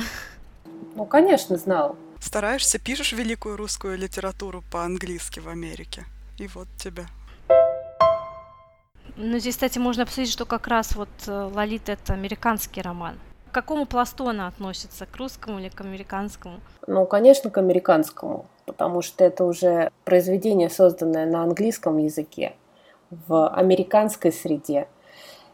Ну, 0.96 1.06
конечно, 1.06 1.58
знал. 1.58 1.96
Стараешься, 2.20 2.80
пишешь 2.80 3.14
великую 3.14 3.58
русскую 3.58 3.98
литературу 3.98 4.64
по-английски 4.72 5.40
в 5.40 5.48
Америке. 5.48 6.06
И 6.40 6.48
вот 6.48 6.68
тебя. 6.78 7.06
Ну, 9.16 9.38
здесь, 9.40 9.56
кстати, 9.56 9.78
можно 9.78 10.04
обсудить, 10.04 10.32
что 10.32 10.46
как 10.46 10.68
раз 10.68 10.96
вот 10.96 11.10
э, 11.28 11.50
Лолита– 11.54 11.92
это 11.94 12.14
американский 12.14 12.82
роман. 12.82 13.20
К 13.52 13.54
какому 13.54 13.86
пласту 13.86 14.30
она 14.30 14.48
относится? 14.48 15.06
К 15.06 15.18
русскому 15.18 15.60
или 15.60 15.68
к 15.68 15.82
американскому? 15.82 16.62
Ну, 16.88 17.06
конечно, 17.06 17.50
к 17.50 17.58
американскому, 17.58 18.46
потому 18.66 19.02
что 19.02 19.26
это 19.26 19.44
уже 19.44 19.92
произведение, 20.06 20.70
созданное 20.70 21.26
на 21.26 21.44
английском 21.44 21.98
языке, 21.98 22.54
в 23.10 23.50
американской 23.50 24.32
среде. 24.32 24.88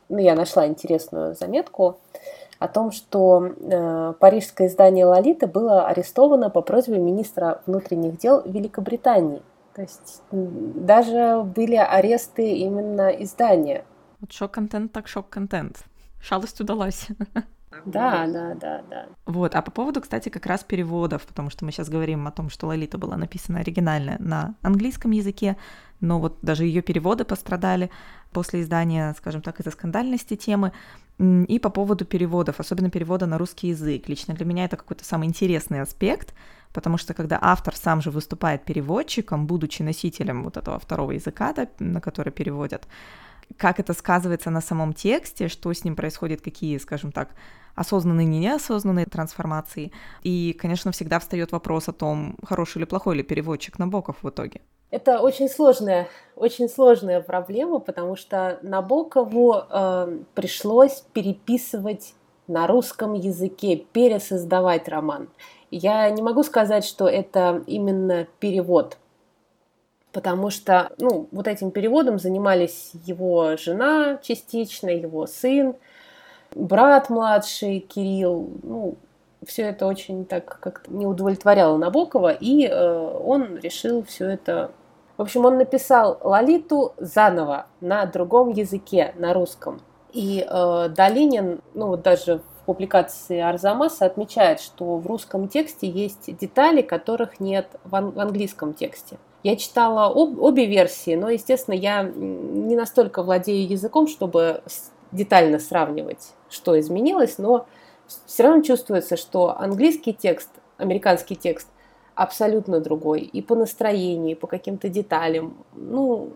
Ну, 0.10 0.20
я 0.20 0.36
нашла 0.36 0.68
интересную 0.68 1.34
заметку 1.34 1.98
о 2.60 2.68
том, 2.68 2.92
что 2.92 3.48
э, 3.48 4.14
парижское 4.20 4.68
издание 4.68 5.08
«Лолита» 5.08 5.48
было 5.48 5.88
арестовано 5.88 6.52
по 6.52 6.62
просьбе 6.62 7.00
министра 7.00 7.64
внутренних 7.66 8.20
дел 8.20 8.44
Великобритании. 8.46 9.42
То 9.74 9.82
есть 9.82 10.22
даже 10.32 11.42
были 11.42 11.76
аресты 11.76 12.58
именно 12.58 13.10
издания. 13.10 13.86
Вот 14.20 14.32
шок-контент 14.32 14.92
так 14.92 15.08
шок-контент. 15.08 15.80
Шалость 16.22 16.62
удалась. 16.62 17.08
Да, 17.86 18.28
да, 18.28 18.56
да, 18.56 18.82
да. 18.90 19.06
Вот, 19.26 19.56
а 19.56 19.62
по 19.62 19.72
поводу, 19.72 20.02
кстати, 20.02 20.30
как 20.30 20.46
раз 20.46 20.64
переводов, 20.64 21.26
потому 21.26 21.50
что 21.50 21.66
мы 21.66 21.72
сейчас 21.72 21.90
говорим 21.90 22.28
о 22.28 22.32
том, 22.32 22.50
что 22.50 22.68
Лолита 22.68 22.98
была 22.98 23.18
написана 23.18 23.60
оригинально 23.60 24.18
на 24.20 24.56
английском 24.62 25.12
языке, 25.12 25.58
но 26.00 26.20
вот 26.20 26.38
даже 26.42 26.66
ее 26.66 26.82
переводы 26.82 27.26
пострадали 27.26 27.90
после 28.32 28.62
издания, 28.62 29.14
скажем 29.18 29.42
так, 29.42 29.60
из-за 29.60 29.72
скандальности 29.72 30.36
темы. 30.36 30.72
И 31.20 31.60
по 31.60 31.70
поводу 31.70 32.06
переводов, 32.06 32.60
особенно 32.60 32.92
перевода 32.92 33.26
на 33.26 33.40
русский 33.40 33.70
язык. 33.70 34.08
Лично 34.08 34.36
для 34.36 34.46
меня 34.46 34.66
это 34.66 34.78
какой-то 34.78 35.04
самый 35.04 35.28
интересный 35.28 35.82
аспект, 35.82 36.36
потому 36.74 36.98
что 36.98 37.16
когда 37.16 37.40
автор 37.42 37.76
сам 37.76 38.02
же 38.02 38.12
выступает 38.12 38.64
переводчиком, 38.64 39.48
будучи 39.48 39.82
носителем 39.82 40.44
вот 40.44 40.58
этого 40.58 40.78
второго 40.78 41.12
языка, 41.12 41.54
да, 41.54 41.68
на 41.80 42.02
который 42.02 42.32
переводят, 42.32 42.88
как 43.56 43.80
это 43.80 43.94
сказывается 43.94 44.52
на 44.52 44.62
самом 44.62 44.94
тексте, 44.94 45.48
что 45.48 45.74
с 45.74 45.84
ним 45.84 45.96
происходит, 45.96 46.42
какие, 46.42 46.78
скажем 46.78 47.12
так, 47.12 47.30
осознанные, 47.78 48.26
не 48.26 48.40
неосознанные 48.40 49.06
трансформации. 49.06 49.94
И, 50.24 50.58
конечно, 50.60 50.92
всегда 50.92 51.20
встает 51.20 51.52
вопрос 51.52 51.88
о 51.88 51.94
том, 51.94 52.36
хороший 52.44 52.80
или 52.80 52.86
плохой 52.86 53.16
ли 53.16 53.24
переводчик 53.24 53.80
Набоков 53.80 54.18
в 54.24 54.30
итоге. 54.30 54.62
Это 54.90 55.20
очень 55.20 55.50
сложная, 55.50 56.08
очень 56.36 56.68
сложная 56.70 57.22
проблема, 57.22 57.80
потому 57.80 58.16
что 58.16 58.58
Набокову 58.62 59.56
э, 59.70 60.20
пришлось 60.34 61.04
переписывать 61.14 62.14
на 62.48 62.68
русском 62.68 63.14
языке, 63.14 63.76
пересоздавать 63.76 64.88
роман. 64.88 65.30
Я 65.70 66.10
не 66.10 66.22
могу 66.22 66.44
сказать, 66.44 66.86
что 66.86 67.08
это 67.08 67.64
именно 67.68 68.28
перевод, 68.40 68.98
потому 70.14 70.50
что 70.50 70.94
ну, 70.98 71.28
вот 71.32 71.48
этим 71.48 71.72
переводом 71.72 72.18
занимались 72.18 72.92
его 73.06 73.58
жена 73.58 74.20
частично, 74.24 74.88
его 74.88 75.28
сын, 75.28 75.76
брат 76.56 77.10
младший 77.10 77.80
Кирилл, 77.80 78.50
ну, 78.64 78.96
все 79.46 79.64
это 79.64 79.88
очень 79.88 80.26
так 80.26 80.60
как-то 80.60 80.92
не 80.92 81.06
удовлетворяло 81.06 81.78
Набокова, 81.78 82.32
и 82.32 82.68
э, 82.68 83.20
он 83.24 83.58
решил 83.58 84.04
все 84.04 84.30
это... 84.30 84.72
В 85.18 85.22
общем, 85.24 85.46
он 85.46 85.58
написал 85.58 86.20
Лолиту 86.24 86.94
заново 86.98 87.66
на 87.82 88.06
другом 88.06 88.50
языке, 88.50 89.14
на 89.18 89.34
русском. 89.34 89.82
И 90.12 90.46
э, 90.48 90.90
Долинин, 90.90 91.62
ну 91.74 91.88
вот 91.88 92.02
даже 92.02 92.38
в 92.40 92.66
публикации 92.66 93.40
Арзамаса 93.40 94.06
отмечает, 94.06 94.60
что 94.60 94.98
в 94.98 95.08
русском 95.08 95.48
тексте 95.48 95.88
есть 95.88 96.36
детали, 96.38 96.82
которых 96.82 97.40
нет 97.40 97.68
в, 97.84 97.96
ан- 97.96 98.12
в 98.12 98.20
английском 98.20 98.74
тексте. 98.74 99.18
Я 99.44 99.56
читала 99.56 100.08
об, 100.08 100.40
обе 100.40 100.66
версии, 100.66 101.16
но, 101.16 101.30
естественно, 101.30 101.76
я 101.76 102.04
не 102.04 102.76
настолько 102.76 103.24
владею 103.24 103.70
языком, 103.70 104.08
чтобы 104.08 104.62
детально 105.12 105.60
сравнивать, 105.60 106.34
что 106.50 106.80
изменилось, 106.80 107.38
но 107.38 107.68
все 108.26 108.44
равно 108.44 108.64
чувствуется, 108.64 109.18
что 109.18 109.58
английский 109.58 110.14
текст, 110.14 110.50
американский 110.78 111.36
текст 111.36 111.68
абсолютно 112.16 112.80
другой. 112.80 113.22
И 113.22 113.42
по 113.42 113.56
настроению, 113.56 114.32
и 114.32 114.40
по 114.40 114.48
каким-то 114.48 114.90
деталям. 114.90 115.66
Ну, 115.74 116.34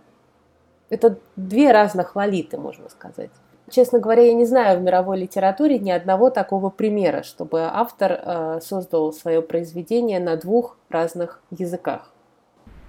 это 0.89 1.17
две 1.35 1.71
разных 1.71 2.15
валиты, 2.15 2.57
можно 2.57 2.89
сказать. 2.89 3.31
Честно 3.69 3.99
говоря, 3.99 4.23
я 4.23 4.33
не 4.33 4.45
знаю 4.45 4.79
в 4.79 4.83
мировой 4.83 5.17
литературе 5.17 5.79
ни 5.79 5.91
одного 5.91 6.29
такого 6.29 6.69
примера, 6.69 7.23
чтобы 7.23 7.61
автор 7.61 8.11
э, 8.11 8.59
создал 8.61 9.13
свое 9.13 9.41
произведение 9.41 10.19
на 10.19 10.35
двух 10.35 10.77
разных 10.89 11.41
языках. 11.51 12.11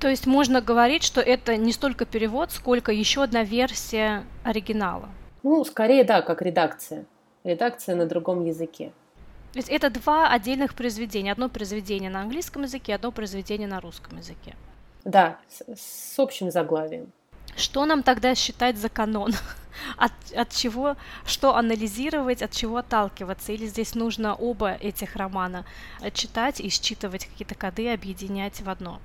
То 0.01 0.09
есть 0.09 0.27
можно 0.27 0.61
говорить, 0.61 1.05
что 1.05 1.21
это 1.21 1.57
не 1.57 1.73
столько 1.73 2.05
перевод, 2.05 2.51
сколько 2.51 2.91
еще 2.91 3.23
одна 3.23 3.45
версия 3.45 4.25
оригинала. 4.43 5.09
Ну, 5.45 5.65
скорее, 5.65 6.03
да, 6.03 6.23
как 6.23 6.43
редакция. 6.43 7.07
Редакция 7.45 7.97
на 7.97 8.07
другом 8.07 8.45
языке. 8.45 8.93
То 9.53 9.59
есть 9.59 9.69
это 9.69 9.91
два 9.91 10.31
отдельных 10.31 10.75
произведения. 10.75 11.33
Одно 11.33 11.49
произведение 11.49 12.11
на 12.11 12.23
английском 12.23 12.63
языке, 12.63 12.95
одно 12.95 13.13
произведение 13.13 13.69
на 13.69 13.81
русском 13.81 14.19
языке. 14.19 14.55
Да, 15.05 15.39
с, 15.49 15.63
с 15.77 16.19
общим 16.19 16.51
заглавием. 16.51 17.13
Что 17.57 17.85
нам 17.85 18.03
тогда 18.03 18.35
считать 18.35 18.79
за 18.79 18.89
канон? 18.89 19.33
От, 19.97 20.13
от 20.37 20.51
чего, 20.51 20.97
что 21.25 21.57
анализировать, 21.57 22.43
от 22.43 22.53
чего 22.53 22.79
отталкиваться? 22.79 23.53
Или 23.53 23.67
здесь 23.67 23.95
нужно 23.95 24.35
оба 24.35 24.75
этих 24.75 25.17
романа 25.17 25.65
читать 26.13 26.61
и 26.61 26.69
считывать 26.69 27.27
какие-то 27.27 27.55
коды, 27.55 27.91
объединять 27.91 28.61
в 28.61 28.69
одно? 28.69 29.01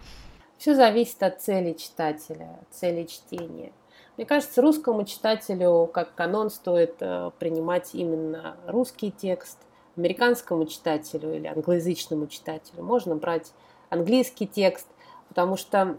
Все 0.58 0.75
зависит 0.75 1.24
от 1.24 1.41
цели 1.41 1.74
читателя, 1.74 2.60
цели 2.70 3.06
чтения. 3.06 3.72
Мне 4.17 4.25
кажется, 4.25 4.63
русскому 4.63 5.05
читателю 5.05 5.88
как 5.93 6.15
канон 6.15 6.50
стоит 6.50 6.95
э, 7.01 7.29
принимать 7.38 7.91
именно 7.93 8.57
русский 8.65 9.12
текст. 9.12 9.59
Американскому 9.95 10.65
читателю 10.65 11.36
или 11.36 11.47
англоязычному 11.47 12.27
читателю 12.27 12.83
можно 12.83 13.15
брать 13.15 13.51
английский 13.89 14.45
текст, 14.45 14.88
потому 15.27 15.57
что 15.57 15.95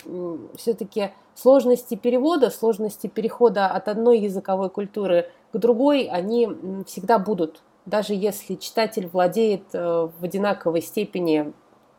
все-таки 0.57 1.11
сложности 1.35 1.97
перевода, 1.97 2.51
сложности 2.51 3.09
перехода 3.09 3.67
от 3.67 3.89
одной 3.89 4.21
языковой 4.21 4.71
культуры 4.71 5.31
к 5.53 5.59
другой, 5.59 6.05
они 6.05 6.49
всегда 6.87 7.19
будут, 7.19 7.63
даже 7.87 8.15
если 8.15 8.55
читатель 8.55 9.09
владеет 9.09 9.63
э, 9.73 10.09
в 10.19 10.25
одинаковой 10.25 10.83
степени 10.83 11.53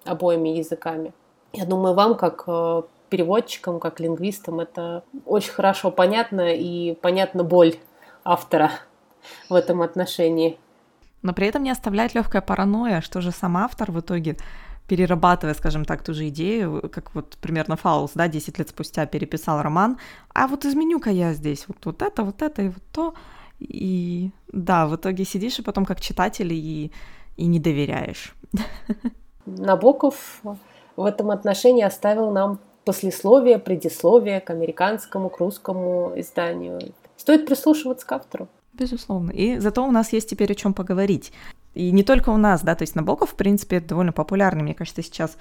обоими 0.06 0.50
языками. 0.50 1.14
Я 1.54 1.66
думаю, 1.66 1.96
вам, 1.96 2.16
как 2.16 2.44
э, 2.48 2.84
переводчикам, 3.10 3.80
как 3.80 4.00
лингвистам, 4.00 4.60
это 4.60 5.04
очень 5.26 5.52
хорошо 5.52 5.92
понятно 5.92 6.54
и 6.54 6.96
понятна 6.96 7.44
боль 7.44 7.76
автора 8.24 8.72
в 9.50 9.54
этом 9.54 9.82
отношении. 9.82 10.58
Но 11.22 11.34
при 11.34 11.48
этом 11.48 11.64
не 11.64 11.72
оставляет 11.72 12.14
легкая 12.14 12.42
паранойя, 12.42 13.02
что 13.02 13.22
же 13.22 13.32
сам 13.32 13.58
автор 13.58 13.92
в 13.92 14.00
итоге 14.00 14.38
перерабатывая, 14.88 15.54
скажем 15.54 15.86
так, 15.86 16.04
ту 16.04 16.14
же 16.14 16.30
идею, 16.30 16.90
как 16.92 17.14
вот 17.14 17.38
примерно 17.42 17.76
Фаулс, 17.76 18.12
да, 18.16 18.28
10 18.28 18.58
лет 18.58 18.70
спустя 18.70 19.06
переписал 19.06 19.62
роман, 19.62 20.00
а 20.34 20.48
вот 20.48 20.66
изменю-ка 20.66 21.12
я 21.12 21.34
здесь 21.34 21.66
вот, 21.68 21.78
вот 21.86 22.02
это, 22.02 22.24
вот 22.24 22.42
это 22.42 22.64
и 22.64 22.70
вот 22.70 22.84
то, 22.92 23.14
и 23.60 24.32
да, 24.52 24.88
в 24.88 24.96
итоге 24.96 25.26
сидишь 25.26 25.60
и 25.60 25.62
потом 25.62 25.86
как 25.86 26.02
читатель 26.02 26.52
и, 26.52 26.92
и 27.38 27.46
не 27.46 27.60
доверяешь. 27.60 28.34
Набоков 29.46 30.42
в 30.96 31.06
этом 31.06 31.30
отношении 31.30 31.84
оставил 31.84 32.32
нам 32.32 32.60
послесловие, 32.90 33.60
предисловие 33.60 34.42
к 34.42 34.50
американскому, 34.50 35.30
к 35.30 35.38
русскому 35.38 36.14
изданию. 36.16 36.80
Стоит 37.18 37.46
прислушиваться 37.46 38.08
к 38.08 38.12
автору. 38.12 38.48
Безусловно. 38.74 39.30
И 39.30 39.60
зато 39.60 39.86
у 39.86 39.92
нас 39.92 40.12
есть 40.12 40.28
теперь 40.28 40.52
о 40.52 40.56
чем 40.56 40.74
поговорить. 40.74 41.32
И 41.76 41.92
не 41.92 42.02
только 42.02 42.32
у 42.32 42.38
нас, 42.38 42.64
да, 42.64 42.74
то 42.74 42.82
есть 42.82 42.96
Набоков, 42.96 43.30
в 43.30 43.36
принципе, 43.36 43.80
довольно 43.80 44.12
популярный, 44.12 44.64
мне 44.64 44.74
кажется, 44.74 45.04
сейчас 45.04 45.38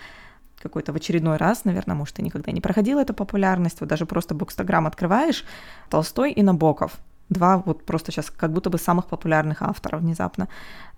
какой-то 0.60 0.92
в 0.92 0.96
очередной 0.96 1.38
раз, 1.38 1.64
наверное, 1.64 1.96
может, 1.96 2.16
ты 2.16 2.22
никогда 2.22 2.52
не 2.52 2.60
проходила 2.60 3.00
эту 3.00 3.14
популярность, 3.14 3.80
вот 3.80 3.88
даже 3.88 4.04
просто 4.04 4.34
Букстаграм 4.34 4.86
открываешь, 4.86 5.46
Толстой 5.88 6.32
и 6.32 6.42
Набоков. 6.42 6.98
Два 7.30 7.62
вот 7.64 7.82
просто 7.82 8.12
сейчас 8.12 8.30
как 8.30 8.52
будто 8.52 8.68
бы 8.68 8.76
самых 8.76 9.06
популярных 9.06 9.62
авторов 9.62 10.02
внезапно. 10.02 10.48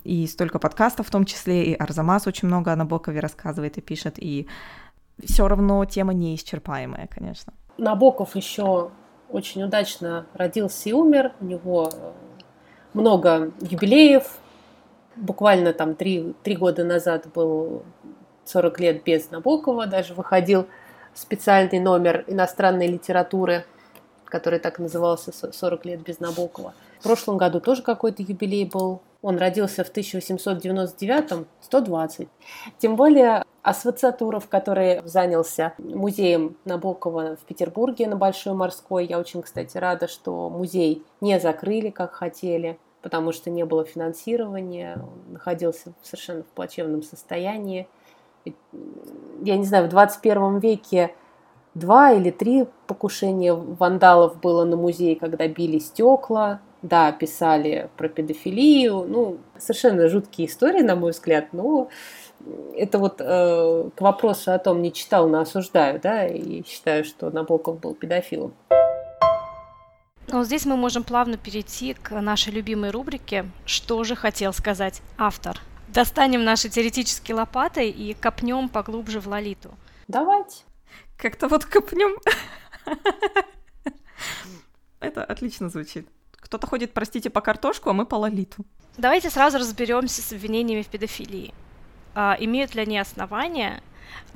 И 0.03 0.27
столько 0.27 0.59
подкастов 0.59 1.07
в 1.07 1.11
том 1.11 1.23
числе, 1.23 1.63
и 1.63 1.73
Арзамас 1.75 2.27
очень 2.27 2.49
много 2.49 2.73
о 2.73 2.75
Набокове 2.75 3.21
рассказывает 3.21 3.77
и 3.77 3.81
пишет, 3.81 4.15
и 4.17 4.47
все 5.25 5.47
равно 5.47 5.83
тема 5.85 6.13
неисчерпаемая, 6.13 7.07
конечно. 7.07 7.53
Набоков 7.77 8.35
еще 8.35 8.91
очень 9.29 9.63
удачно 9.63 10.25
родился 10.33 10.89
и 10.89 10.93
умер. 10.93 11.33
У 11.39 11.45
него 11.45 11.89
э, 11.91 12.11
много 12.93 13.51
юбилеев. 13.61 14.37
Буквально 15.15 15.73
там 15.73 15.95
три, 15.95 16.33
три 16.43 16.55
года 16.55 16.83
назад 16.83 17.27
был 17.33 17.83
40 18.45 18.79
лет 18.79 19.03
без 19.03 19.31
Набокова. 19.31 19.87
Даже 19.87 20.13
выходил 20.13 20.67
специальный 21.13 21.79
номер 21.79 22.23
иностранной 22.27 22.87
литературы, 22.87 23.65
который 24.25 24.59
так 24.59 24.79
назывался 24.79 25.31
«40 25.31 25.79
лет 25.83 26.01
без 26.01 26.19
Набокова». 26.19 26.73
В 26.99 27.03
прошлом 27.03 27.37
году 27.37 27.59
тоже 27.59 27.81
какой-то 27.81 28.21
юбилей 28.21 28.65
был. 28.65 29.01
Он 29.21 29.37
родился 29.37 29.83
в 29.83 29.89
1899 29.89 31.47
120. 31.61 32.27
Тем 32.79 32.95
более 32.95 33.43
Асвацатуров, 33.63 34.47
который 34.47 35.01
занялся 35.05 35.73
музеем 35.77 36.57
Набокова 36.65 37.35
в 37.35 37.45
Петербурге 37.45 38.07
на 38.07 38.15
Большой 38.15 38.53
Морской. 38.53 39.05
Я 39.05 39.19
очень, 39.19 39.41
кстати, 39.41 39.77
рада, 39.77 40.07
что 40.07 40.49
музей 40.49 41.03
не 41.21 41.39
закрыли, 41.39 41.89
как 41.89 42.13
хотели, 42.13 42.79
потому 43.01 43.31
что 43.31 43.49
не 43.49 43.63
было 43.65 43.85
финансирования, 43.85 44.95
он 44.95 45.33
находился 45.33 45.93
совершенно 46.01 46.43
в 46.43 46.47
плачевном 46.47 47.03
состоянии. 47.03 47.87
Я 49.43 49.57
не 49.57 49.65
знаю, 49.65 49.85
в 49.85 49.89
21 49.89 50.57
веке 50.57 51.13
два 51.73 52.11
или 52.11 52.31
три 52.31 52.67
покушения 52.87 53.53
вандалов 53.53 54.39
было 54.39 54.65
на 54.65 54.75
музей, 54.75 55.15
когда 55.15 55.47
били 55.47 55.79
стекла, 55.79 56.61
да, 56.81 57.11
писали 57.11 57.89
про 57.97 58.09
педофилию, 58.09 59.05
ну, 59.07 59.37
совершенно 59.57 60.09
жуткие 60.09 60.47
истории, 60.47 60.81
на 60.81 60.95
мой 60.95 61.11
взгляд, 61.11 61.53
но 61.53 61.89
это 62.75 62.97
вот 62.97 63.19
э, 63.19 63.89
к 63.95 64.01
вопросу 64.01 64.51
о 64.51 64.59
том, 64.59 64.81
не 64.81 64.91
читал, 64.91 65.27
но 65.27 65.39
осуждаю, 65.39 65.99
да, 65.99 66.27
и 66.27 66.63
считаю, 66.65 67.03
что 67.03 67.29
Набоков 67.29 67.79
был 67.79 67.93
педофилом. 67.95 68.53
Ну, 70.27 70.43
здесь 70.43 70.65
мы 70.65 70.77
можем 70.77 71.03
плавно 71.03 71.37
перейти 71.37 71.93
к 71.93 72.11
нашей 72.21 72.53
любимой 72.53 72.91
рубрике 72.91 73.45
«Что 73.65 74.03
же 74.03 74.15
хотел 74.15 74.53
сказать 74.53 75.01
автор?». 75.17 75.59
Достанем 75.89 76.45
наши 76.45 76.69
теоретические 76.69 77.35
лопаты 77.35 77.89
и 77.89 78.13
копнем 78.13 78.69
поглубже 78.69 79.19
в 79.19 79.27
Лолиту. 79.27 79.71
Давайте. 80.07 80.63
Как-то 81.17 81.49
вот 81.49 81.65
копнем. 81.65 82.17
Это 85.01 85.25
отлично 85.25 85.67
звучит. 85.69 86.07
Кто-то 86.31 86.65
ходит, 86.65 86.93
простите, 86.93 87.29
по 87.29 87.41
картошку, 87.41 87.89
а 87.89 87.93
мы 87.93 88.05
по 88.05 88.15
Лолиту. 88.15 88.65
Давайте 88.97 89.29
сразу 89.29 89.57
разберемся 89.57 90.21
с 90.21 90.31
обвинениями 90.31 90.81
в 90.81 90.87
педофилии 90.87 91.53
имеют 92.15 92.75
ли 92.75 92.81
они 92.81 92.99
основания 92.99 93.81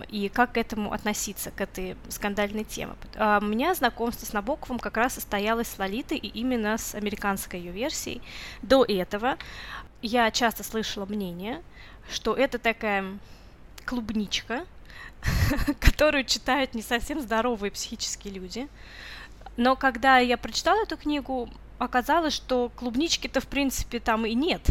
и 0.09 0.29
как 0.29 0.53
к 0.53 0.57
этому 0.57 0.93
относиться, 0.93 1.51
к 1.51 1.61
этой 1.61 1.95
скандальной 2.09 2.63
теме. 2.63 2.93
А, 3.15 3.39
у 3.41 3.45
меня 3.45 3.73
знакомство 3.73 4.25
с 4.25 4.33
Набоковым 4.33 4.79
как 4.79 4.97
раз 4.97 5.15
состоялось 5.15 5.67
с 5.67 5.79
Лолитой 5.79 6.17
и 6.17 6.27
именно 6.27 6.77
с 6.77 6.95
американской 6.95 7.59
ее 7.59 7.71
версией. 7.71 8.21
До 8.61 8.83
этого 8.83 9.37
я 10.01 10.29
часто 10.31 10.63
слышала 10.63 11.05
мнение, 11.05 11.61
что 12.09 12.33
это 12.35 12.59
такая 12.59 13.05
клубничка, 13.85 14.65
которую 15.79 16.25
читают 16.25 16.73
не 16.73 16.81
совсем 16.81 17.21
здоровые 17.21 17.71
психические 17.71 18.33
люди. 18.33 18.67
Но 19.57 19.75
когда 19.75 20.17
я 20.17 20.37
прочитала 20.37 20.83
эту 20.83 20.97
книгу, 20.97 21.49
оказалось, 21.77 22.33
что 22.33 22.69
клубнички-то 22.75 23.39
в 23.39 23.47
принципе 23.47 23.99
там 23.99 24.25
и 24.25 24.33
нет. 24.33 24.61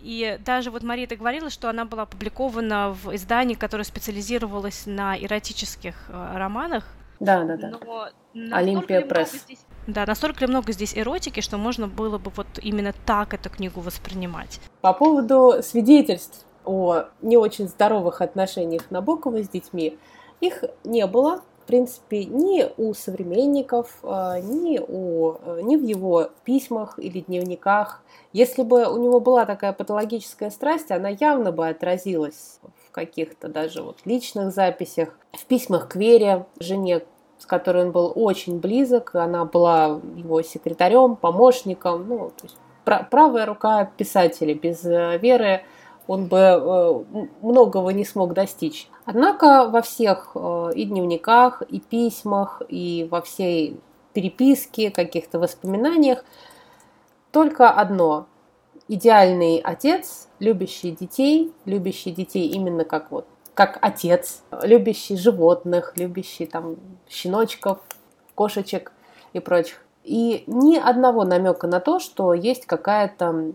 И 0.00 0.38
даже 0.44 0.70
вот 0.70 0.82
Мария 0.82 1.06
говорила, 1.08 1.50
что 1.50 1.68
она 1.68 1.84
была 1.84 2.02
опубликована 2.02 2.90
в 3.02 3.14
издании, 3.14 3.54
которое 3.54 3.84
специализировалось 3.84 4.84
на 4.86 5.18
эротических 5.18 5.94
э, 6.08 6.36
романах. 6.36 6.84
Да, 7.20 7.42
да, 7.42 7.56
да. 7.56 8.10
Олимпия 8.52 9.00
пресс. 9.00 9.32
Здесь, 9.32 9.58
да, 9.86 10.06
настолько 10.06 10.40
ли 10.40 10.46
много 10.46 10.72
здесь 10.72 10.96
эротики, 10.96 11.40
что 11.40 11.56
можно 11.56 11.88
было 11.88 12.18
бы 12.18 12.30
вот 12.36 12.46
именно 12.62 12.92
так 13.06 13.34
эту 13.34 13.50
книгу 13.50 13.80
воспринимать. 13.80 14.60
По 14.82 14.92
поводу 14.92 15.62
свидетельств 15.62 16.44
о 16.64 17.06
не 17.22 17.36
очень 17.36 17.66
здоровых 17.68 18.20
отношениях 18.20 18.82
Набокова 18.90 19.42
с 19.42 19.48
детьми, 19.48 19.98
их 20.40 20.62
не 20.84 21.06
было 21.06 21.42
принципе, 21.68 22.24
ни 22.24 22.66
у 22.78 22.94
современников, 22.94 23.98
а, 24.02 24.40
ни, 24.40 24.80
у, 24.80 25.34
э, 25.34 25.60
ни 25.62 25.76
в 25.76 25.82
его 25.82 26.30
письмах 26.42 26.98
или 26.98 27.20
дневниках. 27.20 28.02
Если 28.32 28.62
бы 28.62 28.88
у 28.88 28.96
него 28.96 29.20
была 29.20 29.44
такая 29.44 29.74
патологическая 29.74 30.48
страсть, 30.50 30.90
она 30.90 31.10
явно 31.10 31.52
бы 31.52 31.68
отразилась 31.68 32.58
в 32.86 32.90
каких-то 32.90 33.48
даже 33.48 33.82
вот 33.82 33.98
личных 34.06 34.50
записях, 34.50 35.10
в 35.32 35.44
письмах 35.44 35.88
к 35.88 35.96
Вере, 35.96 36.46
жене, 36.58 37.02
с 37.36 37.44
которой 37.44 37.84
он 37.84 37.92
был 37.92 38.12
очень 38.14 38.60
близок. 38.60 39.14
Она 39.14 39.44
была 39.44 40.00
его 40.16 40.40
секретарем, 40.40 41.16
помощником, 41.16 42.08
ну, 42.08 42.30
то 42.30 42.44
есть 42.44 42.56
правая 43.10 43.44
рука 43.44 43.84
писателя. 43.84 44.54
Без 44.54 44.82
э, 44.86 45.18
Веры 45.18 45.60
он 46.08 46.26
бы 46.26 46.38
э, 46.38 47.04
многого 47.42 47.90
не 47.90 48.04
смог 48.04 48.32
достичь. 48.32 48.88
Однако 49.04 49.68
во 49.68 49.82
всех 49.82 50.32
э, 50.34 50.70
и 50.74 50.86
дневниках, 50.86 51.62
и 51.62 51.78
письмах, 51.78 52.62
и 52.68 53.06
во 53.08 53.20
всей 53.20 53.78
переписке, 54.14 54.90
каких-то 54.90 55.38
воспоминаниях 55.38 56.24
только 57.30 57.70
одно. 57.70 58.26
Идеальный 58.88 59.58
отец, 59.58 60.28
любящий 60.38 60.92
детей, 60.92 61.52
любящий 61.66 62.10
детей 62.10 62.48
именно 62.48 62.84
как 62.84 63.10
вот 63.12 63.26
как 63.52 63.78
отец, 63.82 64.44
любящий 64.62 65.16
животных, 65.16 65.92
любящий 65.96 66.46
там 66.46 66.76
щеночков, 67.08 67.78
кошечек 68.36 68.92
и 69.32 69.40
прочих. 69.40 69.84
И 70.04 70.44
ни 70.46 70.76
одного 70.76 71.24
намека 71.24 71.66
на 71.66 71.80
то, 71.80 71.98
что 71.98 72.32
есть 72.32 72.66
какая-то 72.66 73.52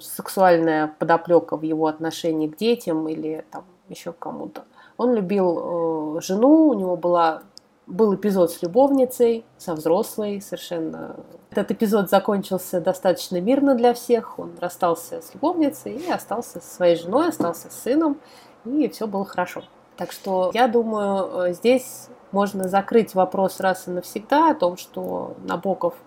сексуальная 0.00 0.94
подоплека 0.98 1.56
в 1.56 1.62
его 1.62 1.86
отношении 1.86 2.48
к 2.48 2.56
детям 2.56 3.08
или 3.08 3.44
там 3.50 3.64
еще 3.88 4.12
кому-то. 4.12 4.64
Он 4.96 5.14
любил 5.14 6.16
э, 6.16 6.20
жену, 6.20 6.68
у 6.68 6.74
него 6.74 6.96
была, 6.96 7.42
был 7.86 8.14
эпизод 8.14 8.52
с 8.52 8.62
любовницей, 8.62 9.44
со 9.58 9.74
взрослой 9.74 10.40
совершенно. 10.40 11.16
Этот 11.50 11.72
эпизод 11.72 12.10
закончился 12.10 12.80
достаточно 12.80 13.40
мирно 13.40 13.74
для 13.74 13.94
всех. 13.94 14.38
Он 14.38 14.52
расстался 14.60 15.20
с 15.20 15.34
любовницей 15.34 15.94
и 15.94 16.10
остался 16.10 16.60
со 16.60 16.74
своей 16.74 16.96
женой, 16.96 17.28
остался 17.28 17.70
с 17.70 17.82
сыном, 17.82 18.18
и 18.64 18.88
все 18.88 19.06
было 19.06 19.24
хорошо. 19.24 19.62
Так 19.96 20.12
что 20.12 20.50
я 20.54 20.68
думаю, 20.68 21.48
э, 21.48 21.52
здесь 21.54 22.08
можно 22.32 22.68
закрыть 22.68 23.14
вопрос 23.14 23.60
раз 23.60 23.86
и 23.86 23.90
навсегда 23.90 24.50
о 24.50 24.54
том, 24.54 24.76
что 24.76 25.34
Набоков– 25.44 25.94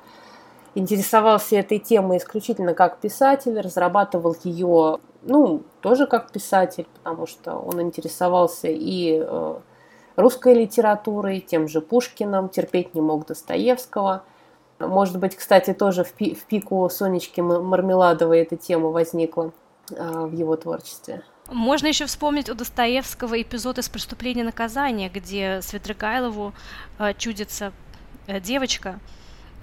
интересовался 0.78 1.56
этой 1.58 1.80
темой 1.80 2.18
исключительно 2.18 2.74
как 2.74 3.00
писатель, 3.00 3.60
разрабатывал 3.60 4.36
ее, 4.44 5.00
ну, 5.24 5.64
тоже 5.82 6.06
как 6.06 6.32
писатель, 6.32 6.86
потому 6.96 7.26
что 7.26 7.56
он 7.56 7.82
интересовался 7.82 8.68
и 8.68 9.20
э, 9.20 9.56
русской 10.16 10.54
литературой, 10.54 11.40
тем 11.40 11.68
же 11.68 11.82
Пушкиным, 11.82 12.50
терпеть 12.50 12.94
не 12.94 13.02
мог 13.02 13.26
Достоевского. 13.26 14.24
Может 14.80 15.18
быть, 15.18 15.36
кстати, 15.36 15.74
тоже 15.74 16.04
в, 16.04 16.14
пи- 16.14 16.36
в 16.36 16.46
пику 16.46 16.88
Сонечки 16.90 17.42
Мармеладовой 17.42 18.40
эта 18.42 18.56
тема 18.56 18.90
возникла 18.90 19.52
э, 19.90 20.26
в 20.26 20.34
его 20.34 20.56
творчестве. 20.56 21.24
Можно 21.50 21.88
еще 21.88 22.06
вспомнить 22.06 22.50
у 22.50 22.54
Достоевского 22.54 23.42
эпизод 23.42 23.80
из 23.80 23.90
«Преступления 23.90 24.42
и 24.42 24.46
наказания», 24.46 25.10
где 25.10 25.62
Светригайлову 25.62 26.54
э, 27.00 27.14
чудится 27.16 27.72
э, 28.28 28.40
девочка, 28.40 29.00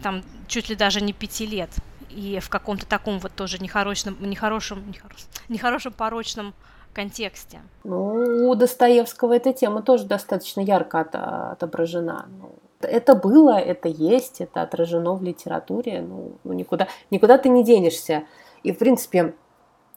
там 0.05 0.23
чуть 0.49 0.69
ли 0.69 0.77
даже 0.77 1.01
не 1.01 1.15
пяти 1.15 1.47
лет, 1.47 1.71
и 2.11 2.39
в 2.39 2.51
каком-то 2.51 2.87
таком 2.87 3.19
вот 3.21 3.33
тоже 3.33 3.59
нехорошем, 3.59 4.19
нехорошем, 4.21 4.87
нехорошем, 4.87 5.29
нехорошем 5.49 5.93
порочном 5.95 6.55
контексте. 6.93 7.63
Ну, 7.85 8.51
у 8.51 8.55
Достоевского 8.55 9.33
эта 9.33 9.55
тема 9.55 9.81
тоже 9.81 10.05
достаточно 10.05 10.61
ярко 10.61 11.01
от, 11.01 11.15
отображена. 11.15 12.27
Ну, 12.39 12.55
это 12.83 13.15
было, 13.15 13.59
это 13.59 13.89
есть, 13.89 14.43
это 14.43 14.61
отражено 14.61 15.15
в 15.15 15.23
литературе. 15.23 16.03
Ну, 16.03 16.37
ну, 16.45 16.53
никуда, 16.53 16.87
никуда 17.11 17.39
ты 17.39 17.49
не 17.49 17.65
денешься. 17.65 18.25
И, 18.63 18.73
в 18.73 18.79
принципе, 18.79 19.35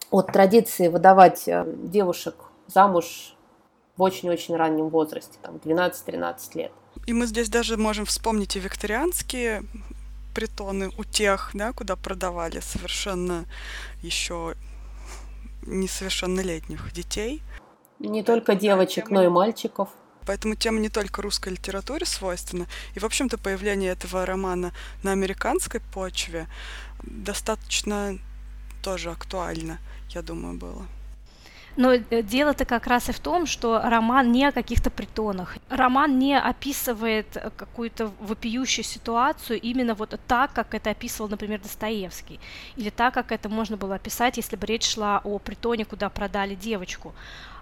от 0.10 0.32
традиции 0.32 0.88
выдавать 0.88 1.50
э, 1.50 1.66
девушек 1.84 2.36
замуж 2.68 3.36
в 3.98 4.02
очень-очень 4.04 4.56
раннем 4.56 4.88
возрасте, 4.88 5.38
там 5.42 5.58
12-13 5.58 6.38
лет. 6.54 6.72
И 7.06 7.14
мы 7.14 7.26
здесь 7.26 7.50
даже 7.50 7.76
можем 7.78 8.06
вспомнить 8.06 8.56
и 8.56 8.60
викторианские 8.60 9.64
притоны 10.38 10.92
у 11.00 11.04
тех, 11.04 11.50
да, 11.56 11.74
куда 11.74 11.96
продавали 11.96 12.60
совершенно 12.60 13.46
еще 14.04 14.54
несовершеннолетних 15.64 16.94
детей. 16.94 17.42
Не 17.98 18.22
только 18.22 18.54
девочек, 18.54 19.10
но 19.10 19.24
и 19.24 19.30
мальчиков. 19.30 19.90
Поэтому 20.28 20.54
тема 20.54 20.80
не 20.80 20.90
только 20.90 21.24
русской 21.24 21.54
литературе 21.54 22.06
свойственна. 22.06 22.68
И, 22.94 23.00
в 23.00 23.04
общем-то, 23.04 23.40
появление 23.40 23.94
этого 23.94 24.28
романа 24.28 24.74
на 25.02 25.12
американской 25.12 25.82
почве 25.92 26.46
достаточно 27.02 28.20
тоже 28.84 29.10
актуально, 29.10 29.80
я 30.12 30.22
думаю, 30.22 30.56
было. 30.56 30.86
Но 31.78 31.94
э, 31.94 32.24
дело-то 32.24 32.66
как 32.66 32.88
раз 32.88 33.10
и 33.10 33.12
в 33.12 33.20
том, 33.20 33.46
что 33.46 33.80
роман 33.84 34.32
не 34.32 34.46
о 34.46 34.52
каких-то 34.52 34.90
притонах. 34.90 35.58
Роман 35.70 36.18
не 36.20 36.38
описывает 36.38 37.38
э, 37.38 37.52
какую-то 37.56 38.12
вопиющую 38.20 38.84
ситуацию 38.84 39.62
именно 39.62 39.94
вот 39.94 40.20
так, 40.28 40.54
как 40.54 40.74
это 40.74 40.90
описывал, 40.90 41.30
например, 41.30 41.62
Достоевский. 41.62 42.40
Или 42.76 42.90
так, 42.90 43.14
как 43.14 43.32
это 43.32 43.48
можно 43.48 43.78
было 43.78 43.96
описать, 43.96 44.38
если 44.38 44.56
бы 44.56 44.66
речь 44.66 44.88
шла 44.88 45.22
о 45.24 45.38
притоне, 45.38 45.86
куда 45.86 46.10
продали 46.10 46.56
девочку. 46.56 47.14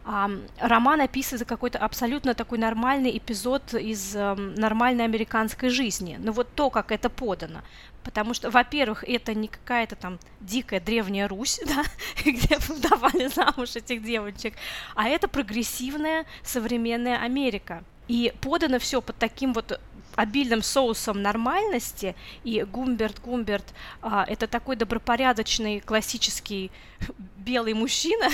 Роман 0.06 1.02
описывает 1.02 1.48
какой-то 1.48 1.80
абсолютно 1.80 2.36
такой 2.36 2.60
нормальный 2.60 3.18
эпизод 3.18 3.74
из 3.74 4.16
э, 4.16 4.36
нормальной 4.36 5.04
американской 5.04 5.70
жизни. 5.70 6.18
Но 6.20 6.32
вот 6.32 6.54
то, 6.54 6.70
как 6.70 6.92
это 6.92 7.10
подано. 7.10 7.62
Потому 8.04 8.36
что, 8.36 8.52
во-первых, 8.52 9.04
это 9.08 9.34
не 9.34 9.48
какая-то 9.48 9.96
там 9.96 10.20
дикая 10.42 10.80
древняя 10.80 11.28
Русь, 11.28 11.60
да, 11.66 11.84
где 12.24 12.60
давали 12.88 13.28
замуж 13.28 13.76
этих 13.76 14.04
девочек, 14.04 14.54
а 14.94 15.08
это 15.08 15.28
прогрессивная 15.28 16.26
современная 16.44 17.18
Америка. 17.18 17.84
И 18.08 18.32
подано 18.42 18.78
все 18.78 19.02
под 19.02 19.18
таким 19.18 19.54
вот 19.54 19.80
обильным 20.16 20.62
соусом 20.62 21.22
нормальности, 21.22 22.16
и 22.44 22.64
Гумберт 22.64 23.20
Гумберт 23.22 23.74
а, 24.02 24.24
это 24.28 24.48
такой 24.48 24.76
добропорядочный 24.76 25.80
классический 25.80 26.72
белый 27.38 27.74
мужчина, 27.74 28.30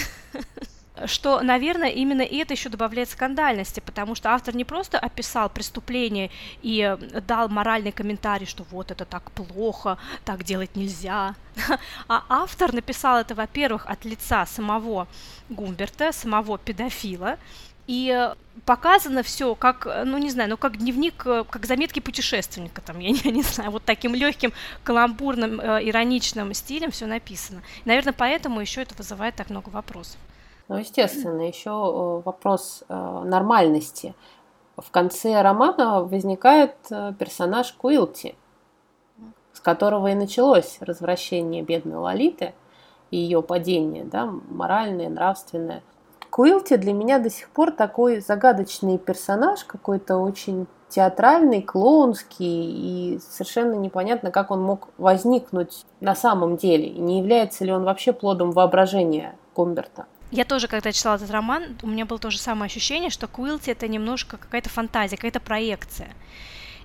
что, 1.05 1.41
наверное, 1.41 1.89
именно 1.89 2.21
это 2.21 2.53
еще 2.53 2.69
добавляет 2.69 3.09
скандальности, 3.09 3.79
потому 3.79 4.15
что 4.15 4.31
автор 4.31 4.55
не 4.55 4.65
просто 4.65 4.99
описал 4.99 5.49
преступление 5.49 6.29
и 6.61 6.97
дал 7.27 7.49
моральный 7.49 7.91
комментарий, 7.91 8.45
что 8.45 8.65
вот 8.71 8.91
это 8.91 9.05
так 9.05 9.31
плохо, 9.31 9.97
так 10.25 10.43
делать 10.43 10.75
нельзя, 10.75 11.35
а 12.07 12.23
автор 12.29 12.73
написал 12.73 13.19
это, 13.19 13.35
во-первых, 13.35 13.85
от 13.87 14.05
лица 14.05 14.45
самого 14.45 15.07
Гумберта, 15.49 16.11
самого 16.11 16.57
педофила, 16.57 17.37
и 17.87 18.29
показано 18.65 19.23
все 19.23 19.55
как, 19.55 19.85
ну 20.05 20.17
не 20.17 20.29
знаю, 20.29 20.51
ну 20.51 20.57
как 20.57 20.77
дневник, 20.77 21.15
как 21.15 21.65
заметки 21.65 21.99
путешественника, 21.99 22.81
там, 22.81 22.99
я 22.99 23.09
не, 23.09 23.31
не 23.31 23.41
знаю, 23.41 23.71
вот 23.71 23.83
таким 23.83 24.15
легким, 24.15 24.53
каламбурным, 24.83 25.59
э, 25.59 25.89
ироничным 25.89 26.53
стилем 26.53 26.91
все 26.91 27.05
написано. 27.05 27.61
И, 27.83 27.89
наверное, 27.89 28.13
поэтому 28.13 28.61
еще 28.61 28.81
это 28.81 28.95
вызывает 28.95 29.35
так 29.35 29.49
много 29.49 29.69
вопросов. 29.69 30.17
Ну, 30.67 30.77
естественно, 30.77 31.41
еще 31.41 31.69
э, 31.69 32.21
вопрос 32.25 32.83
э, 32.87 33.23
нормальности. 33.25 34.15
В 34.77 34.89
конце 34.91 35.41
романа 35.41 36.03
возникает 36.03 36.75
э, 36.89 37.13
персонаж 37.17 37.73
Куилти, 37.73 38.35
с 39.53 39.59
которого 39.59 40.07
и 40.07 40.15
началось 40.15 40.77
развращение 40.79 41.61
бедной 41.61 41.97
Лолиты 41.97 42.53
и 43.11 43.17
ее 43.17 43.41
падение, 43.41 44.05
да, 44.05 44.25
моральное, 44.49 45.09
нравственное. 45.09 45.83
Куилти 46.29 46.77
для 46.77 46.93
меня 46.93 47.19
до 47.19 47.29
сих 47.29 47.49
пор 47.49 47.71
такой 47.71 48.21
загадочный 48.21 48.97
персонаж, 48.97 49.65
какой-то 49.65 50.15
очень 50.17 50.65
театральный, 50.87 51.61
клоунский, 51.61 53.15
и 53.15 53.19
совершенно 53.19 53.73
непонятно, 53.73 54.31
как 54.31 54.51
он 54.51 54.61
мог 54.61 54.89
возникнуть 54.97 55.85
на 55.99 56.15
самом 56.15 56.55
деле, 56.55 56.85
и 56.85 56.99
не 56.99 57.19
является 57.19 57.65
ли 57.65 57.71
он 57.71 57.83
вообще 57.83 58.13
плодом 58.13 58.51
воображения 58.51 59.35
Гумберта. 59.55 60.05
Я 60.31 60.45
тоже, 60.45 60.69
когда 60.69 60.93
читала 60.93 61.17
этот 61.17 61.29
роман, 61.29 61.77
у 61.83 61.87
меня 61.87 62.05
было 62.05 62.17
то 62.17 62.31
же 62.31 62.39
самое 62.39 62.67
ощущение, 62.67 63.09
что 63.09 63.27
Куилти 63.27 63.69
это 63.69 63.89
немножко 63.89 64.37
какая-то 64.37 64.69
фантазия, 64.69 65.17
какая-то 65.17 65.41
проекция. 65.41 66.09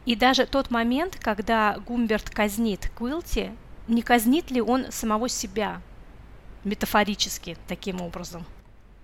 И 0.05 0.17
даже 0.17 0.47
тот 0.47 0.71
момент, 0.71 1.17
когда 1.21 1.77
Гумберт 1.87 2.29
казнит 2.29 2.91
Куилти, 2.99 3.53
не 3.87 4.03
казнит 4.03 4.51
ли 4.51 4.61
он 4.61 4.87
самого 4.91 5.29
себя 5.29 5.81
метафорически 6.65 7.57
таким 7.69 8.03
образом? 8.03 8.45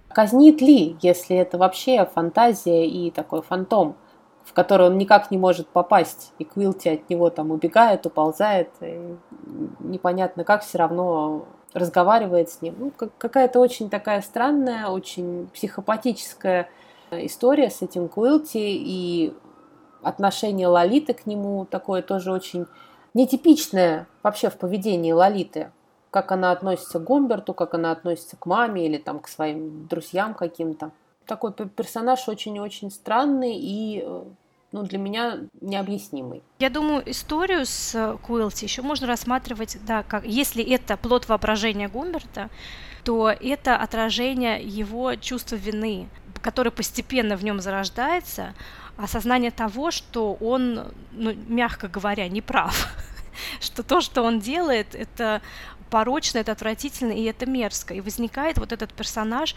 Казнит 0.09 0.61
ли, 0.61 0.97
если 1.01 1.37
это 1.37 1.57
вообще 1.57 2.05
фантазия 2.13 2.87
и 2.87 3.13
такой 3.13 3.43
фантом, 3.43 3.97
в 4.45 4.53
который 4.53 4.89
он 4.89 4.99
никак 4.99 5.31
не 5.31 5.39
может 5.39 5.69
попасть, 5.69 6.33
и 6.39 6.45
Куилти 6.45 6.89
от 6.89 7.09
него 7.09 7.31
там 7.31 7.53
убегает, 7.53 8.07
уползает, 8.07 8.71
и 8.81 9.17
непонятно 9.79 10.43
как, 10.43 10.65
все 10.65 10.79
равно 10.79 11.47
разговаривает 11.75 12.51
с 12.51 12.63
ним. 12.63 12.75
Ну, 12.79 12.93
какая-то 13.19 13.61
очень 13.61 13.91
такая 13.91 14.21
странная, 14.23 14.89
очень 14.89 15.49
психопатическая 15.55 16.69
история 17.11 17.71
с 17.71 17.83
этим 17.83 18.09
Куилти 18.09 18.59
и 18.59 19.35
отношение 20.03 20.67
Лолиты 20.69 21.15
к 21.15 21.27
нему 21.27 21.65
такое 21.65 22.03
тоже 22.03 22.33
очень 22.33 22.67
нетипичное 23.15 24.07
вообще 24.23 24.51
в 24.51 24.57
поведении 24.57 25.13
Лолиты. 25.13 25.71
Как 26.11 26.31
она 26.31 26.51
относится 26.51 26.99
к 26.99 27.05
Гумберту, 27.05 27.55
как 27.55 27.75
она 27.75 27.91
относится 27.91 28.37
к 28.37 28.45
маме 28.45 28.87
или 28.87 28.99
там 28.99 29.21
к 29.21 29.29
своим 29.29 29.87
друзьям 29.87 30.35
каким-то. 30.35 30.91
Такой 31.27 31.53
персонаж 31.53 32.29
очень-очень 32.29 32.91
странный 32.91 33.57
и 33.57 34.03
э, 34.05 34.25
ну, 34.73 34.83
для 34.83 34.99
меня 34.99 35.41
необъяснимый. 35.61 36.43
Я 36.59 36.71
думаю, 36.71 37.09
историю 37.11 37.67
с 37.67 37.95
э, 37.95 38.17
Куилти 38.23 38.65
еще 38.65 38.83
можно 38.83 39.07
рассматривать, 39.07 39.79
да, 39.87 40.03
как 40.03 40.25
если 40.25 40.65
это 40.65 40.97
плод 40.97 41.29
воображения 41.29 41.89
Гумберта, 41.89 42.49
то 43.05 43.31
это 43.31 43.77
отражение 43.77 44.63
его 44.63 45.15
чувства 45.17 45.57
вины, 45.57 46.09
которое 46.41 46.71
постепенно 46.71 47.37
в 47.37 47.45
нем 47.45 47.61
зарождается, 47.61 48.55
осознание 48.97 49.51
того, 49.51 49.91
что 49.91 50.35
он, 50.35 50.93
ну, 51.13 51.35
мягко 51.49 51.89
говоря, 51.89 52.29
не 52.29 52.41
прав, 52.41 52.89
что 53.61 53.83
то, 53.83 54.01
что 54.01 54.23
он 54.23 54.41
делает, 54.41 54.95
это 54.95 55.43
порочно, 55.91 56.39
это 56.39 56.53
отвратительно 56.53 57.13
и 57.13 57.25
это 57.25 57.45
мерзко. 57.45 57.93
И 57.93 58.01
возникает 58.01 58.57
вот 58.57 58.73
этот 58.73 58.95
персонаж, 58.95 59.55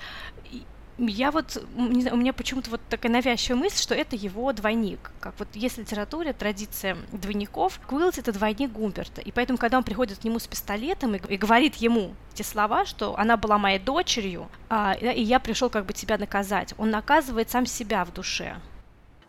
я 0.98 1.32
вот, 1.32 1.62
у 1.76 1.82
меня 2.16 2.34
почему-то 2.34 2.70
вот 2.70 2.82
такая 2.90 3.12
навязчивая 3.12 3.60
мысль, 3.60 3.82
что 3.82 3.94
это 3.94 4.16
его 4.16 4.52
двойник. 4.54 5.12
Как 5.20 5.34
вот 5.40 5.48
есть 5.54 5.76
в 5.76 5.80
литературе 5.80 6.34
традиция 6.34 6.98
двойников, 7.12 7.80
Куиллс 7.88 8.18
это 8.18 8.32
двойник 8.32 8.72
Гумберта. 8.72 9.22
И 9.22 9.32
поэтому, 9.32 9.58
когда 9.58 9.78
он 9.78 9.84
приходит 9.84 10.20
к 10.20 10.24
нему 10.24 10.40
с 10.40 10.48
пистолетом 10.48 11.16
и, 11.16 11.34
и 11.34 11.38
говорит 11.38 11.76
ему 11.76 12.14
те 12.34 12.44
слова, 12.44 12.86
что 12.86 13.18
она 13.18 13.38
была 13.38 13.58
моей 13.58 13.80
дочерью, 13.80 14.48
а, 14.70 14.94
и 14.94 15.22
я 15.22 15.40
пришел 15.40 15.70
как 15.70 15.86
бы 15.86 15.94
тебя 15.94 16.18
наказать, 16.18 16.74
он 16.78 16.92
наказывает 16.92 17.50
сам 17.50 17.66
себя 17.66 18.06
в 18.06 18.14
душе. 18.14 18.56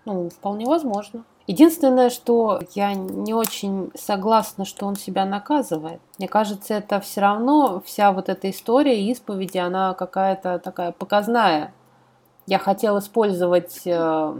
Ну, 0.04 0.30
вполне 0.30 0.66
возможно. 0.66 1.24
Единственное, 1.46 2.10
что 2.10 2.60
я 2.74 2.94
не 2.94 3.32
очень 3.32 3.92
согласна, 3.94 4.64
что 4.64 4.86
он 4.86 4.96
себя 4.96 5.24
наказывает. 5.24 6.00
Мне 6.18 6.26
кажется, 6.26 6.74
это 6.74 6.98
все 7.00 7.20
равно 7.20 7.80
вся 7.84 8.10
вот 8.10 8.28
эта 8.28 8.50
история 8.50 9.00
исповеди, 9.10 9.58
она 9.58 9.94
какая-то 9.94 10.58
такая 10.58 10.90
показная. 10.90 11.72
Я 12.46 12.58
хотела 12.58 12.98
использовать 12.98 13.82
э, 13.84 14.34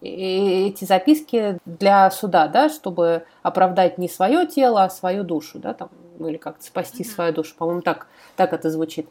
эти 0.00 0.84
записки 0.84 1.58
для 1.64 2.10
суда, 2.10 2.48
да, 2.48 2.68
чтобы 2.68 3.24
оправдать 3.42 3.96
не 3.96 4.08
свое 4.08 4.46
тело, 4.46 4.84
а 4.84 4.90
свою 4.90 5.22
душу, 5.22 5.60
да, 5.60 5.72
там, 5.72 5.90
ну 6.18 6.28
или 6.28 6.36
как-то 6.36 6.64
спасти 6.64 7.04
свою 7.04 7.32
душу, 7.32 7.54
по-моему, 7.56 7.82
так, 7.82 8.08
так 8.34 8.52
это 8.52 8.70
звучит. 8.70 9.08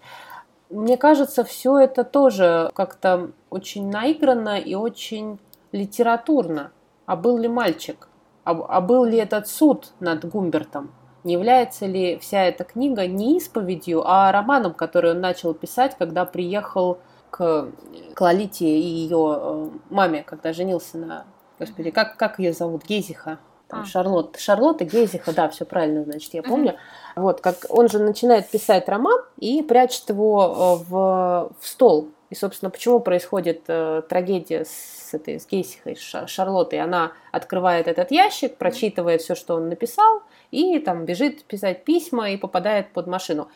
мне 0.70 0.98
кажется, 0.98 1.46
все 1.46 1.80
это 1.80 2.04
тоже 2.04 2.70
как-то 2.74 3.32
очень 3.50 3.90
наигранно 3.90 4.60
и 4.60 4.76
очень 4.76 5.40
литературно. 5.76 6.72
А 7.06 7.16
был 7.16 7.38
ли 7.38 7.48
мальчик? 7.48 8.08
А, 8.44 8.52
а 8.52 8.82
был 8.82 9.06
ли 9.06 9.18
этот 9.18 9.48
суд 9.48 9.92
над 10.00 10.26
Гумбертом? 10.26 10.92
Не 11.24 11.34
является 11.34 11.86
ли 11.86 12.18
вся 12.20 12.44
эта 12.44 12.64
книга 12.64 13.08
не 13.08 13.38
исповедью, 13.38 14.04
а 14.06 14.32
романом, 14.32 14.74
который 14.74 15.12
он 15.12 15.22
начал 15.22 15.54
писать, 15.54 15.96
когда 15.98 16.26
приехал 16.26 17.00
к, 17.32 17.70
к 18.14 18.22
Лолите 18.22 18.66
и 18.66 18.80
ее 18.80 19.38
э, 19.38 19.70
маме, 19.90 20.24
когда 20.24 20.54
женился 20.54 20.98
на... 20.98 21.26
Господи, 21.60 21.90
как, 21.90 22.18
как 22.18 22.40
ее 22.40 22.54
зовут? 22.54 22.86
Гезиха. 22.86 23.40
Там, 23.68 23.82
а. 23.82 23.86
Шарлотта. 23.86 24.40
Шарлотта 24.40 24.86
Гезиха, 24.86 25.34
да, 25.34 25.50
все 25.50 25.66
правильно, 25.66 26.04
значит, 26.04 26.34
я 26.36 26.44
помню. 26.44 26.74
Mm-hmm. 26.74 27.22
Вот, 27.22 27.42
как 27.42 27.66
он 27.70 27.90
же 27.90 28.00
начинает 28.00 28.48
писать 28.50 28.88
роман 28.88 29.20
и 29.38 29.64
прячет 29.64 30.10
его 30.10 30.80
э, 30.80 30.84
в, 30.90 31.52
в 31.60 31.68
стол. 31.68 32.10
И, 32.30 32.36
собственно, 32.36 32.72
почему 32.72 33.00
происходит 33.00 33.64
э, 33.68 34.02
трагедия 34.10 34.66
с 34.66 35.14
этой 35.14 35.40
с 35.40 35.48
Гейсихой, 35.48 35.96
с 35.96 36.28
Шарлоттой? 36.28 36.80
Она 36.82 37.12
открывает 37.32 37.88
этот 37.88 38.10
ящик, 38.12 38.58
прочитывает 38.58 39.22
все, 39.22 39.36
что 39.36 39.56
он 39.56 39.70
написал, 39.70 40.24
и 40.50 40.80
там 40.80 41.06
бежит 41.06 41.44
писать 41.44 41.84
письма 41.84 42.32
и 42.32 42.38
попадает 42.38 42.92
под 42.94 43.06
машину. 43.08 43.48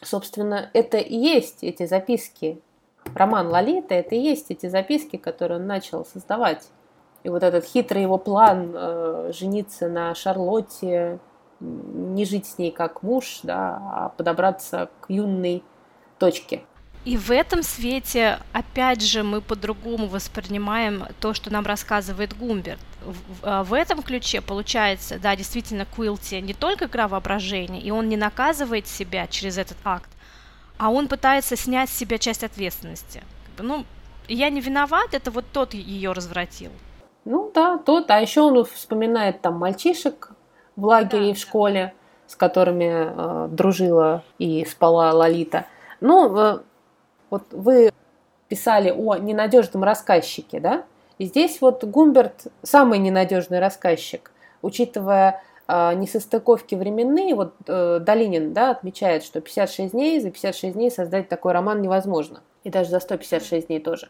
Собственно, 0.00 0.70
это 0.74 0.98
и 0.98 1.16
есть 1.16 1.64
эти 1.64 1.86
записки. 1.86 2.60
Роман 3.14 3.48
Лолита– 3.48 3.94
это 3.96 4.14
и 4.14 4.20
есть 4.20 4.50
эти 4.50 4.68
записки, 4.68 5.16
которые 5.16 5.58
он 5.58 5.66
начал 5.66 6.04
создавать. 6.04 6.68
И 7.24 7.28
вот 7.28 7.42
этот 7.42 7.64
хитрый 7.64 8.02
его 8.02 8.18
план 8.18 8.72
э, 8.74 9.32
жениться 9.32 9.88
на 9.88 10.14
Шарлотте, 10.14 11.18
не 11.60 12.24
жить 12.24 12.46
с 12.46 12.58
ней 12.58 12.70
как 12.70 13.02
муж, 13.02 13.40
да, 13.42 13.80
а 13.92 14.08
подобраться 14.10 14.90
к 15.00 15.10
юной 15.10 15.62
точке. 16.18 16.62
И 17.04 17.18
в 17.18 17.30
этом 17.30 17.62
свете, 17.62 18.38
опять 18.52 19.02
же, 19.02 19.22
мы 19.22 19.42
по-другому 19.42 20.06
воспринимаем 20.06 21.04
то, 21.20 21.34
что 21.34 21.52
нам 21.52 21.66
рассказывает 21.66 22.36
Гумберт. 22.36 22.80
В, 23.04 23.16
а, 23.42 23.62
в 23.62 23.74
этом 23.74 24.02
ключе 24.02 24.40
получается, 24.40 25.18
да, 25.18 25.36
действительно, 25.36 25.84
Куилти 25.84 26.40
не 26.40 26.54
только 26.54 26.86
игра 26.86 27.06
воображения, 27.06 27.80
и 27.80 27.90
он 27.90 28.08
не 28.08 28.16
наказывает 28.16 28.86
себя 28.86 29.26
через 29.26 29.58
этот 29.58 29.76
акт, 29.84 30.08
а 30.78 30.90
он 30.90 31.08
пытается 31.08 31.56
снять 31.56 31.90
с 31.90 31.96
себя 31.96 32.16
часть 32.16 32.42
ответственности. 32.42 33.22
Ну, 33.58 33.84
я 34.26 34.48
не 34.48 34.62
виноват, 34.62 35.12
это 35.12 35.30
вот 35.30 35.44
тот 35.52 35.74
ее 35.74 36.12
развратил. 36.12 36.70
Ну 37.26 37.50
да, 37.54 37.78
тот. 37.78 38.10
А 38.10 38.20
еще 38.20 38.40
он 38.40 38.64
вспоминает 38.64 39.42
там 39.42 39.58
мальчишек 39.58 40.30
в 40.76 40.84
лагере 40.86 41.30
и 41.30 41.34
в 41.34 41.38
школе, 41.38 41.94
с 42.26 42.34
которыми 42.34 43.46
э, 43.46 43.48
дружила 43.48 44.22
и 44.38 44.64
спала 44.64 45.12
Лолита. 45.12 45.66
Ну, 46.00 46.36
э, 46.36 46.58
вот 47.34 47.42
вы 47.50 47.90
писали 48.48 48.90
о 48.90 49.16
ненадежном 49.16 49.82
рассказчике, 49.82 50.60
да? 50.60 50.84
И 51.18 51.24
здесь 51.26 51.60
вот 51.60 51.82
Гумберт 51.82 52.46
самый 52.62 53.00
ненадежный 53.00 53.58
рассказчик, 53.58 54.30
учитывая 54.62 55.42
э, 55.66 55.94
несостыковки 55.94 56.76
временные. 56.76 57.34
Вот 57.34 57.54
э, 57.66 57.98
Долинин 58.00 58.52
да, 58.52 58.70
отмечает, 58.70 59.24
что 59.24 59.40
56 59.40 59.92
дней, 59.92 60.20
за 60.20 60.30
56 60.30 60.74
дней 60.74 60.90
создать 60.92 61.28
такой 61.28 61.52
роман 61.52 61.82
невозможно. 61.82 62.42
И 62.62 62.70
даже 62.70 62.90
за 62.90 63.00
156 63.00 63.66
дней 63.66 63.80
тоже. 63.80 64.08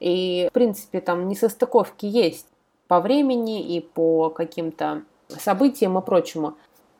И, 0.00 0.48
в 0.50 0.52
принципе, 0.52 1.00
там 1.00 1.28
несостыковки 1.28 2.06
есть 2.06 2.46
по 2.88 3.00
времени 3.00 3.76
и 3.76 3.80
по 3.80 4.30
каким-то 4.30 5.02
событиям 5.28 5.98
и 5.98 6.02
прочему. 6.02 6.54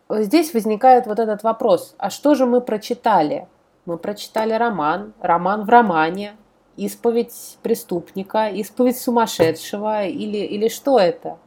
Здесь 0.09 0.55
возникает 0.55 1.07
вот 1.07 1.19
этот 1.19 1.43
вопрос, 1.43 1.97
а 1.99 2.11
что 2.11 2.37
же 2.37 2.47
мы 2.47 2.61
прочитали? 2.61 3.49
Мы 3.87 3.99
прочитали 3.99 4.53
роман, 4.53 5.15
роман 5.21 5.65
в 5.65 5.69
романе, 5.69 6.37
исповедь 6.77 7.59
преступника, 7.63 8.49
исповедь 8.49 8.99
сумасшедшего 8.99 10.05
или, 10.05 10.39
или 10.39 10.69
что 10.69 10.99
это? 10.99 11.39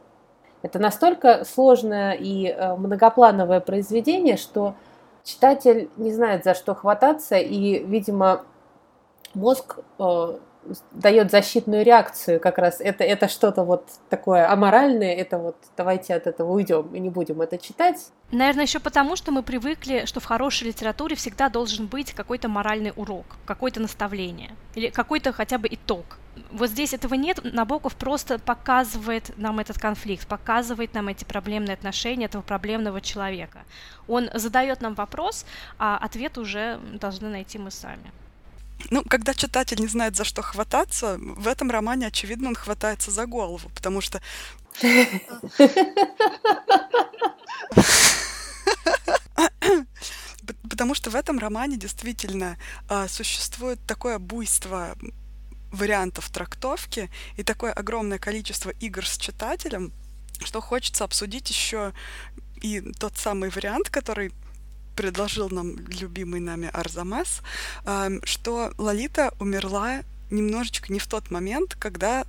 Это 0.62 0.78
настолько 0.78 1.44
сложное 1.44 2.12
и 2.12 2.46
э, 2.46 2.74
многоплановое 2.76 3.60
произведение, 3.60 4.36
что 4.36 4.74
читатель 5.22 5.90
не 5.96 6.12
знает, 6.12 6.44
за 6.44 6.54
что 6.54 6.74
хвататься, 6.74 7.36
и, 7.36 7.84
видимо, 7.84 8.42
мозг 9.34 9.78
э, 9.98 10.38
дает 10.92 11.30
защитную 11.30 11.84
реакцию 11.84 12.40
как 12.40 12.58
раз. 12.58 12.80
Это, 12.80 13.04
это 13.04 13.28
что-то 13.28 13.64
вот 13.64 13.88
такое 14.08 14.50
аморальное, 14.50 15.14
это 15.14 15.38
вот 15.38 15.56
давайте 15.76 16.14
от 16.14 16.26
этого 16.26 16.52
уйдем 16.52 16.94
и 16.94 17.00
не 17.00 17.10
будем 17.10 17.40
это 17.40 17.58
читать. 17.58 18.10
Наверное, 18.30 18.64
еще 18.64 18.78
потому, 18.78 19.16
что 19.16 19.32
мы 19.32 19.42
привыкли, 19.42 20.04
что 20.04 20.20
в 20.20 20.24
хорошей 20.24 20.68
литературе 20.68 21.16
всегда 21.16 21.48
должен 21.48 21.86
быть 21.86 22.12
какой-то 22.12 22.48
моральный 22.48 22.92
урок, 22.94 23.24
какое-то 23.44 23.80
наставление 23.80 24.50
или 24.74 24.90
какой-то 24.90 25.32
хотя 25.32 25.58
бы 25.58 25.68
итог. 25.70 26.18
Вот 26.52 26.70
здесь 26.70 26.94
этого 26.94 27.14
нет, 27.14 27.40
Набоков 27.42 27.96
просто 27.96 28.38
показывает 28.38 29.36
нам 29.36 29.58
этот 29.58 29.78
конфликт, 29.78 30.26
показывает 30.26 30.94
нам 30.94 31.08
эти 31.08 31.24
проблемные 31.24 31.74
отношения 31.74 32.26
этого 32.26 32.42
проблемного 32.42 33.00
человека. 33.00 33.60
Он 34.06 34.30
задает 34.34 34.80
нам 34.80 34.94
вопрос, 34.94 35.44
а 35.78 35.96
ответ 35.96 36.38
уже 36.38 36.78
должны 36.94 37.28
найти 37.28 37.58
мы 37.58 37.70
сами. 37.70 38.12
Ну, 38.88 39.04
когда 39.04 39.34
читатель 39.34 39.80
не 39.80 39.88
знает, 39.88 40.16
за 40.16 40.24
что 40.24 40.42
хвататься, 40.42 41.18
в 41.18 41.46
этом 41.46 41.70
романе, 41.70 42.06
очевидно, 42.06 42.48
он 42.48 42.54
хватается 42.54 43.10
за 43.10 43.26
голову, 43.26 43.68
потому 43.74 44.00
что... 44.00 44.22
Потому 50.68 50.94
что 50.94 51.10
в 51.10 51.14
этом 51.14 51.38
романе 51.38 51.76
действительно 51.76 52.56
а, 52.88 53.06
существует 53.08 53.78
такое 53.86 54.18
буйство 54.18 54.96
вариантов 55.70 56.30
трактовки 56.30 57.10
и 57.36 57.42
такое 57.42 57.72
огромное 57.72 58.18
количество 58.18 58.70
игр 58.70 59.06
с 59.06 59.18
читателем, 59.18 59.92
что 60.42 60.60
хочется 60.60 61.04
обсудить 61.04 61.50
еще 61.50 61.92
и 62.62 62.80
тот 62.80 63.16
самый 63.18 63.50
вариант, 63.50 63.90
который 63.90 64.32
предложил 64.96 65.50
нам 65.50 65.76
любимый 65.88 66.40
нами 66.40 66.70
Арзамас, 66.72 67.42
что 68.24 68.72
Лолита 68.78 69.32
умерла 69.38 70.02
немножечко 70.30 70.92
не 70.92 70.98
в 70.98 71.06
тот 71.06 71.30
момент, 71.30 71.76
когда 71.78 72.24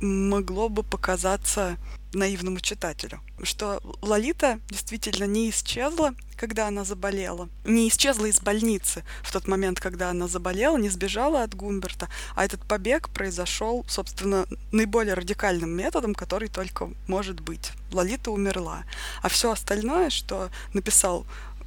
могло 0.00 0.68
бы 0.68 0.82
показаться 0.82 1.76
наивному 2.12 2.60
читателю, 2.60 3.20
что 3.42 3.80
Лолита 4.02 4.60
действительно 4.68 5.24
не 5.24 5.48
исчезла, 5.50 6.14
когда 6.36 6.66
она 6.66 6.84
заболела, 6.84 7.48
не 7.64 7.88
исчезла 7.88 8.26
из 8.26 8.40
больницы 8.40 9.04
в 9.22 9.32
тот 9.32 9.46
момент, 9.46 9.80
когда 9.80 10.10
она 10.10 10.26
заболела, 10.26 10.76
не 10.76 10.88
сбежала 10.88 11.42
от 11.44 11.54
Гумберта, 11.54 12.08
а 12.34 12.44
этот 12.44 12.66
побег 12.66 13.10
произошел, 13.10 13.84
собственно, 13.88 14.46
наиболее 14.72 15.14
радикальным 15.14 15.70
методом, 15.70 16.14
который 16.14 16.48
только 16.48 16.90
может 17.06 17.40
быть. 17.40 17.70
Лолита 17.92 18.30
умерла. 18.30 18.82
А 19.22 19.28
все 19.28 19.52
остальное, 19.52 20.10
что 20.10 20.50
написал 20.74 21.24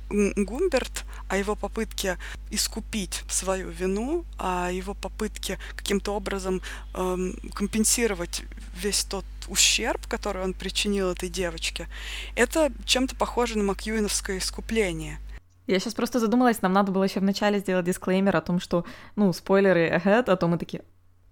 Гумберт, 0.09 1.05
о 1.29 1.37
его 1.37 1.55
попытке 1.55 2.17
искупить 2.51 3.23
свою 3.27 3.69
вину, 3.69 4.25
о 4.37 4.71
его 4.71 4.93
попытке 4.93 5.57
каким-то 5.75 6.13
образом 6.15 6.61
эм, 6.93 7.35
компенсировать 7.53 8.43
весь 8.75 9.03
тот 9.03 9.25
ущерб, 9.47 10.07
который 10.07 10.43
он 10.43 10.53
причинил 10.53 11.11
этой 11.11 11.29
девочке, 11.29 11.87
это 12.35 12.71
чем-то 12.85 13.15
похоже 13.15 13.57
на 13.57 13.63
Макьюиновское 13.63 14.37
искупление. 14.37 15.19
Я 15.67 15.79
сейчас 15.79 15.95
просто 15.95 16.19
задумалась, 16.19 16.61
нам 16.61 16.73
надо 16.73 16.91
было 16.91 17.03
еще 17.03 17.19
вначале 17.19 17.59
сделать 17.59 17.85
дисклеймер 17.85 18.35
о 18.35 18.41
том, 18.41 18.59
что, 18.59 18.85
ну, 19.15 19.33
спойлеры 19.33 19.89
ahead, 19.89 20.25
а 20.29 20.35
то 20.35 20.47
мы 20.47 20.59
такие, 20.59 20.83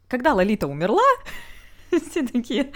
когда 0.07 0.33
Лолита 0.33 0.67
умерла, 0.67 1.03
все 1.99 2.25
такие, 2.27 2.71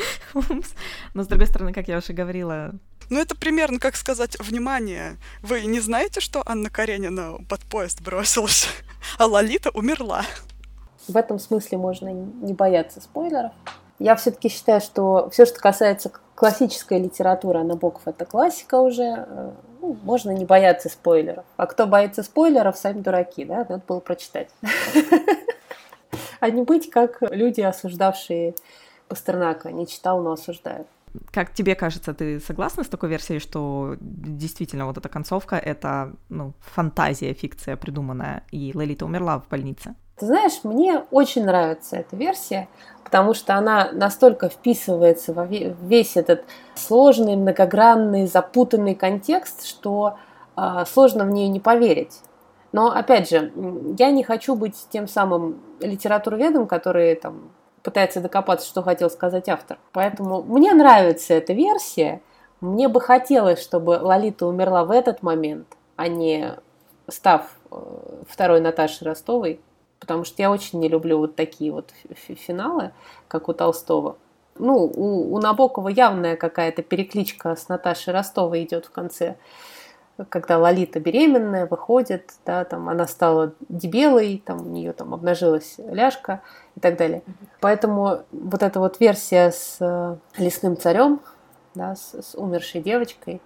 Но, 1.13 1.23
с 1.23 1.27
другой 1.27 1.47
стороны, 1.47 1.73
как 1.73 1.87
я 1.87 1.97
уже 1.97 2.13
говорила, 2.13 2.73
ну, 3.09 3.19
это 3.19 3.35
примерно 3.35 3.79
как 3.79 3.95
сказать, 3.95 4.37
внимание, 4.39 5.17
вы 5.41 5.61
не 5.61 5.79
знаете, 5.79 6.19
что 6.19 6.43
Анна 6.45 6.69
Каренина 6.69 7.37
под 7.49 7.61
поезд 7.61 8.01
бросилась, 8.01 8.67
а 9.17 9.25
Лолита 9.25 9.69
умерла? 9.71 10.23
В 11.07 11.15
этом 11.15 11.39
смысле 11.39 11.77
можно 11.77 12.09
не 12.09 12.53
бояться 12.53 12.99
спойлеров. 12.99 13.53
Я 13.99 14.15
все-таки 14.15 14.49
считаю, 14.49 14.81
что 14.81 15.29
все, 15.31 15.45
что 15.45 15.59
касается 15.59 16.11
классической 16.35 16.99
литературы, 16.99 17.63
Набоков 17.63 18.03
это 18.05 18.25
классика 18.25 18.75
уже, 18.75 19.25
э, 19.27 19.51
ну, 19.81 19.97
можно 20.03 20.31
не 20.31 20.45
бояться 20.45 20.89
спойлеров. 20.89 21.45
А 21.55 21.65
кто 21.65 21.87
боится 21.87 22.21
спойлеров, 22.21 22.77
сами 22.77 22.99
дураки, 22.99 23.45
да, 23.45 23.57
надо 23.57 23.81
было 23.87 23.99
прочитать. 23.99 24.49
А 26.39 26.51
не 26.51 26.61
быть 26.61 26.91
как 26.91 27.17
люди, 27.31 27.61
осуждавшие 27.61 28.53
Пастернака. 29.07 29.71
Не 29.71 29.87
читал, 29.87 30.21
но 30.21 30.31
осуждают. 30.31 30.87
Как 31.31 31.53
тебе 31.53 31.75
кажется, 31.75 32.13
ты 32.13 32.39
согласна 32.39 32.83
с 32.83 32.87
такой 32.87 33.09
версией, 33.09 33.39
что 33.39 33.95
действительно 33.99 34.85
вот 34.85 34.97
эта 34.97 35.09
концовка— 35.09 35.55
это 35.65 36.13
ну, 36.29 36.53
фантазия, 36.59 37.33
фикция 37.33 37.75
придуманная, 37.75 38.43
и 38.51 38.71
Лолита 38.75 39.05
умерла 39.05 39.39
в 39.39 39.47
больнице? 39.47 39.95
Ты 40.17 40.25
знаешь, 40.25 40.63
мне 40.63 41.03
очень 41.11 41.45
нравится 41.45 41.95
эта 41.95 42.15
версия, 42.15 42.67
потому 43.03 43.33
что 43.33 43.55
она 43.55 43.89
настолько 43.93 44.49
вписывается 44.49 45.33
во 45.33 45.45
весь 45.45 46.17
этот 46.17 46.43
сложный, 46.75 47.35
многогранный, 47.35 48.27
запутанный 48.27 48.95
контекст, 48.95 49.65
что 49.65 50.17
э, 50.55 50.83
сложно 50.91 51.23
в 51.23 51.29
нее 51.29 51.47
не 51.47 51.59
поверить. 51.59 52.21
Но, 52.71 52.91
опять 52.91 53.29
же, 53.29 53.51
я 53.97 54.11
не 54.11 54.23
хочу 54.23 54.55
быть 54.55 54.75
тем 54.89 55.07
самым 55.07 55.61
литературоведом, 55.79 56.67
который 56.67 57.15
там 57.15 57.51
пытается 57.87 58.19
докопаться, 58.19 58.67
что 58.67 58.83
хотел 58.83 59.09
сказать 59.09 59.47
автор. 59.47 59.77
Поэтому 59.93 60.43
мне 60.43 60.73
нравится 60.73 61.33
эта 61.33 61.53
версия. 61.53 62.21
Мне 62.59 62.89
бы 62.89 62.99
хотелось, 62.99 63.61
чтобы 63.61 63.91
Лолита 64.01 64.45
умерла 64.45 64.83
в 64.83 64.91
этот 64.91 65.23
момент, 65.23 65.67
а 65.95 66.09
не 66.09 66.55
став 67.07 67.43
э, 67.71 67.77
второй 68.27 68.59
Наташей 68.59 69.07
Ростовой, 69.07 69.61
потому 70.01 70.25
что 70.25 70.41
я 70.41 70.51
очень 70.51 70.81
не 70.81 70.89
люблю 70.89 71.17
вот 71.17 71.37
такие 71.37 71.71
вот 71.71 71.93
финалы, 72.13 72.91
как 73.29 73.47
у 73.47 73.53
Толстого. 73.53 74.17
Ну, 74.59 74.91
у, 74.93 75.33
у 75.33 75.39
Набокова 75.39 75.87
явная 75.87 76.35
какая-то 76.35 76.83
перекличка 76.83 77.55
с 77.55 77.69
Наташей 77.69 78.11
Ростовой 78.11 78.63
идет 78.63 78.87
в 78.87 78.91
конце 78.91 79.37
когда 80.29 80.57
Лолита 80.57 80.99
беременная 80.99 81.67
выходит, 81.67 82.33
да, 82.45 82.65
там 82.65 82.89
она 82.89 83.07
стала 83.07 83.53
дебелой, 83.69 84.41
там 84.45 84.61
у 84.61 84.69
нее 84.69 84.93
там 84.93 85.13
обнажилась 85.13 85.75
ляжка 85.77 86.41
и 86.75 86.79
так 86.79 86.97
далее. 86.97 87.21
Поэтому 87.59 88.23
вот 88.31 88.63
эта 88.63 88.79
вот 88.79 88.99
версия 88.99 89.51
с 89.51 89.77
э, 89.79 90.15
лесным 90.37 90.77
царем, 90.77 91.21
да, 91.75 91.95
с, 91.95 92.13
с 92.21 92.35
умершей 92.35 92.81
девочкой, 92.81 93.41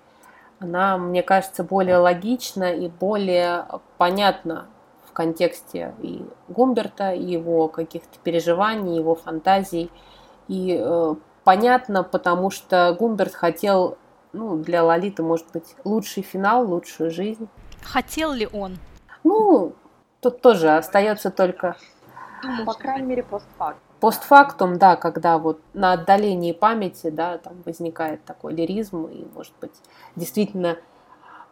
она, 0.60 0.98
мне 0.98 1.24
кажется, 1.24 1.64
более 1.64 1.98
логична 1.98 2.72
и 2.74 2.88
более 2.88 3.66
понятна 3.98 4.68
в 5.10 5.14
контексте 5.14 5.94
и 6.02 6.24
Гумберта, 6.48 7.14
и 7.14 7.24
его 7.24 7.68
каких-то 7.68 8.18
переживаний, 8.24 8.96
его 8.96 9.16
фантазий. 9.16 9.92
И 10.48 10.80
э, 10.80 11.16
понятно, 11.44 12.04
потому 12.04 12.50
что 12.50 12.96
Гумберт 12.98 13.34
хотел 13.34 13.98
ну, 14.34 14.58
для 14.58 14.84
Лолиты, 14.84 15.24
может 15.24 15.48
быть, 15.52 15.76
лучший 15.84 16.24
финал, 16.24 16.68
лучшую 16.68 17.12
жизнь. 17.12 17.48
Хотел 17.84 18.32
ли 18.32 18.48
он? 18.52 18.78
Ну, 19.24 19.74
тут 20.20 20.42
тоже 20.42 20.76
остается 20.76 21.32
только... 21.32 21.76
По 22.66 22.74
крайней 22.74 23.06
мере, 23.06 23.24
постфактум. 23.24 23.82
Постфактум, 24.00 24.78
да, 24.80 24.96
когда 24.96 25.38
вот 25.38 25.62
на 25.74 25.94
отдалении 25.94 26.54
памяти, 26.54 27.12
да, 27.12 27.38
там 27.38 27.62
возникает 27.66 28.26
такой 28.26 28.56
лиризм 28.56 29.06
и, 29.06 29.26
может 29.36 29.54
быть, 29.62 29.76
действительно 30.16 30.78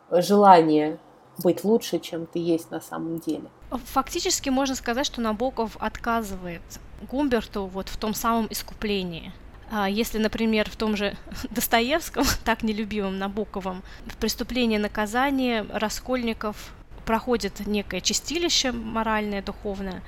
желание 0.09 0.97
быть 1.43 1.63
лучше, 1.63 1.99
чем 1.99 2.25
ты 2.25 2.39
есть 2.39 2.71
на 2.71 2.81
самом 2.81 3.19
деле. 3.19 3.49
Фактически 3.69 4.49
можно 4.49 4.75
сказать, 4.75 5.05
что 5.05 5.21
Набоков 5.21 5.77
отказывает 5.79 6.61
Гумберту 7.09 7.65
вот 7.67 7.87
в 7.87 7.97
том 7.97 8.13
самом 8.15 8.47
искуплении. 8.49 9.31
А 9.71 9.89
если, 9.89 10.17
например, 10.17 10.69
в 10.69 10.75
том 10.75 10.95
же 10.95 11.15
Достоевском, 11.49 12.25
так 12.43 12.63
нелюбимом 12.63 13.17
Набоковом, 13.17 13.84
в 14.05 14.17
«Преступлении 14.17 14.77
и 14.77 14.82
наказании» 14.82 15.65
Раскольников 15.71 16.73
проходит 17.05 17.65
некое 17.65 18.01
чистилище 18.01 18.71
моральное, 18.71 19.41
духовное, 19.41 20.03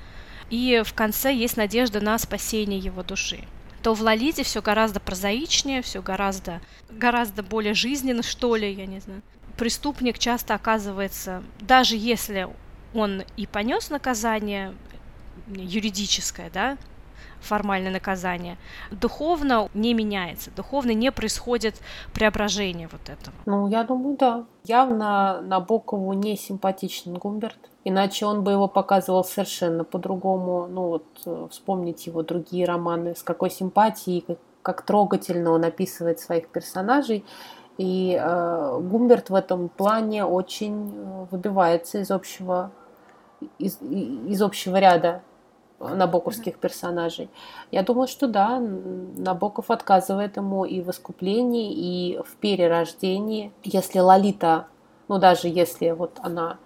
и 0.50 0.82
в 0.84 0.92
конце 0.94 1.34
есть 1.34 1.56
надежда 1.56 2.00
на 2.00 2.18
спасение 2.18 2.78
его 2.78 3.02
души 3.02 3.44
то 3.82 3.94
в 3.94 4.00
Лолите 4.00 4.44
все 4.44 4.62
гораздо 4.62 5.00
прозаичнее, 5.00 5.82
все 5.82 6.00
гораздо, 6.02 6.60
гораздо 6.88 7.42
более 7.42 7.74
жизненно, 7.74 8.22
что 8.22 8.56
ли, 8.56 8.72
я 8.72 8.86
не 8.86 9.00
знаю. 9.00 9.22
Преступник 9.56 10.18
часто 10.18 10.54
оказывается, 10.54 11.42
даже 11.60 11.96
если 11.96 12.48
он 12.94 13.24
и 13.36 13.46
понес 13.46 13.90
наказание 13.90 14.74
юридическое, 15.48 16.50
да, 16.50 16.78
формальное 17.42 17.92
наказание, 17.92 18.56
духовно 18.90 19.68
не 19.74 19.94
меняется, 19.94 20.50
духовно 20.56 20.92
не 20.92 21.12
происходит 21.12 21.76
преображение 22.14 22.88
вот 22.90 23.02
этого. 23.08 23.34
Ну, 23.46 23.68
я 23.68 23.84
думаю, 23.84 24.16
да. 24.16 24.44
Явно 24.64 25.40
Набокову 25.42 26.12
не 26.12 26.36
симпатичен 26.36 27.14
Гумберт, 27.14 27.58
иначе 27.84 28.26
он 28.26 28.44
бы 28.44 28.52
его 28.52 28.68
показывал 28.68 29.24
совершенно 29.24 29.84
по-другому. 29.84 30.68
Ну 30.68 30.88
вот 30.88 31.04
э, 31.26 31.48
вспомнить 31.50 32.06
его 32.06 32.22
другие 32.22 32.64
романы, 32.64 33.16
с 33.16 33.22
какой 33.22 33.50
симпатией, 33.50 34.20
как, 34.20 34.38
как 34.62 34.82
трогательно 34.82 35.50
он 35.50 35.64
описывает 35.64 36.20
своих 36.20 36.48
персонажей. 36.48 37.24
И 37.76 38.16
э, 38.20 38.78
Гумберт 38.80 39.30
в 39.30 39.34
этом 39.34 39.68
плане 39.68 40.24
очень 40.24 40.92
э, 40.94 41.26
выбивается 41.30 41.98
из 41.98 42.10
общего 42.12 42.70
из, 43.58 43.78
из 43.80 44.42
общего 44.42 44.76
ряда 44.76 45.22
набоковских 45.88 46.58
персонажей. 46.58 47.28
Я 47.70 47.82
думаю, 47.82 48.08
что 48.08 48.28
да, 48.28 48.60
Набоков 48.60 49.70
отказывает 49.70 50.36
ему 50.36 50.64
и 50.64 50.80
в 50.80 50.90
искуплении, 50.90 51.72
и 51.72 52.18
в 52.22 52.36
перерождении. 52.36 53.52
Если 53.64 53.98
Лолита, 53.98 54.66
ну 55.08 55.18
даже 55.18 55.48
если 55.48 55.90
вот 55.90 56.18
она 56.22 56.58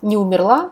не 0.00 0.16
умерла 0.16 0.70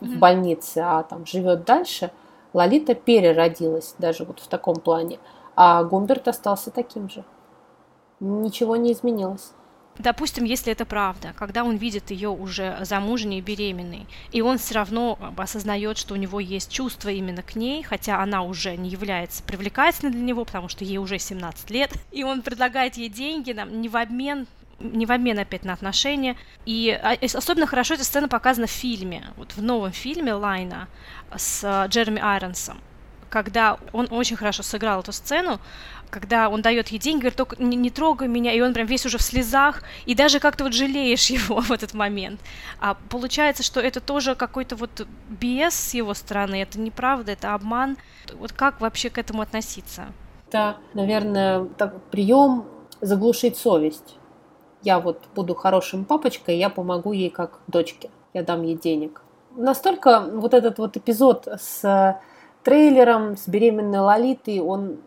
в 0.00 0.18
больнице, 0.18 0.78
а 0.78 1.02
там 1.02 1.24
живет 1.26 1.64
дальше, 1.64 2.10
Лолита 2.52 2.94
переродилась 2.94 3.94
даже 3.98 4.24
вот 4.24 4.40
в 4.40 4.48
таком 4.48 4.76
плане, 4.76 5.18
а 5.56 5.82
Гумберт 5.84 6.28
остался 6.28 6.70
таким 6.70 7.08
же. 7.08 7.24
Ничего 8.20 8.76
не 8.76 8.92
изменилось. 8.92 9.52
Допустим, 9.98 10.44
если 10.44 10.72
это 10.72 10.86
правда, 10.86 11.34
когда 11.36 11.64
он 11.64 11.76
видит 11.76 12.10
ее 12.10 12.30
уже 12.30 12.78
замужней 12.80 13.38
и 13.38 13.42
беременной, 13.42 14.06
и 14.32 14.40
он 14.40 14.56
все 14.56 14.74
равно 14.74 15.18
осознает, 15.36 15.98
что 15.98 16.14
у 16.14 16.16
него 16.16 16.40
есть 16.40 16.72
чувство 16.72 17.10
именно 17.10 17.42
к 17.42 17.56
ней, 17.56 17.82
хотя 17.82 18.22
она 18.22 18.42
уже 18.42 18.76
не 18.76 18.88
является 18.88 19.42
привлекательной 19.42 20.12
для 20.12 20.22
него, 20.22 20.46
потому 20.46 20.68
что 20.68 20.84
ей 20.84 20.96
уже 20.96 21.18
17 21.18 21.70
лет, 21.70 21.92
и 22.10 22.24
он 22.24 22.40
предлагает 22.40 22.96
ей 22.96 23.10
деньги 23.10 23.52
нам, 23.52 23.80
не 23.80 23.88
в 23.88 23.96
обмен 23.96 24.46
не 24.80 25.06
в 25.06 25.12
обмен 25.12 25.38
опять 25.38 25.64
на 25.64 25.74
отношения. 25.74 26.36
И 26.66 26.90
а, 26.90 27.16
особенно 27.22 27.68
хорошо 27.68 27.94
эта 27.94 28.02
сцена 28.02 28.26
показана 28.26 28.66
в 28.66 28.70
фильме, 28.70 29.28
вот 29.36 29.52
в 29.52 29.62
новом 29.62 29.92
фильме 29.92 30.34
Лайна 30.34 30.88
с 31.36 31.62
э, 31.62 31.88
Джереми 31.88 32.20
Айронсом, 32.20 32.80
когда 33.30 33.78
он 33.92 34.08
очень 34.10 34.34
хорошо 34.34 34.64
сыграл 34.64 35.00
эту 35.00 35.12
сцену, 35.12 35.60
когда 36.12 36.50
он 36.50 36.60
дает 36.60 36.88
ей 36.88 36.98
деньги, 36.98 37.22
говорит, 37.22 37.38
только 37.38 37.56
не, 37.60 37.74
не 37.74 37.90
трогай 37.90 38.28
меня, 38.28 38.52
и 38.52 38.60
он 38.60 38.74
прям 38.74 38.86
весь 38.86 39.06
уже 39.06 39.16
в 39.16 39.22
слезах, 39.22 39.82
и 40.04 40.14
даже 40.14 40.40
как-то 40.40 40.64
вот 40.64 40.74
жалеешь 40.74 41.30
его 41.30 41.60
в 41.60 41.72
этот 41.72 41.94
момент. 41.94 42.40
А 42.80 42.96
получается, 43.08 43.62
что 43.62 43.80
это 43.80 44.00
тоже 44.00 44.34
какой-то 44.34 44.76
вот 44.76 45.06
BS 45.40 45.70
с 45.70 45.94
его 45.94 46.14
стороны, 46.14 46.62
это 46.62 46.78
неправда, 46.78 47.32
это 47.32 47.54
обман. 47.54 47.96
Вот 48.34 48.52
как 48.52 48.80
вообще 48.80 49.08
к 49.08 49.16
этому 49.16 49.40
относиться? 49.40 50.04
Это, 50.48 50.76
наверное, 50.92 51.64
так, 51.78 52.02
прием 52.10 52.66
заглушить 53.00 53.56
совесть. 53.56 54.16
Я 54.82 55.00
вот 55.00 55.22
буду 55.34 55.54
хорошим 55.54 56.04
папочкой, 56.04 56.58
я 56.58 56.68
помогу 56.68 57.12
ей 57.12 57.30
как 57.30 57.60
дочке, 57.68 58.10
я 58.34 58.42
дам 58.42 58.62
ей 58.64 58.76
денег. 58.76 59.22
Настолько 59.56 60.20
вот 60.20 60.52
этот 60.52 60.78
вот 60.78 60.96
эпизод 60.96 61.48
с 61.58 62.20
трейлером, 62.62 63.36
с 63.38 63.48
беременной 63.48 64.00
Лолитой, 64.00 64.60
он 64.60 64.98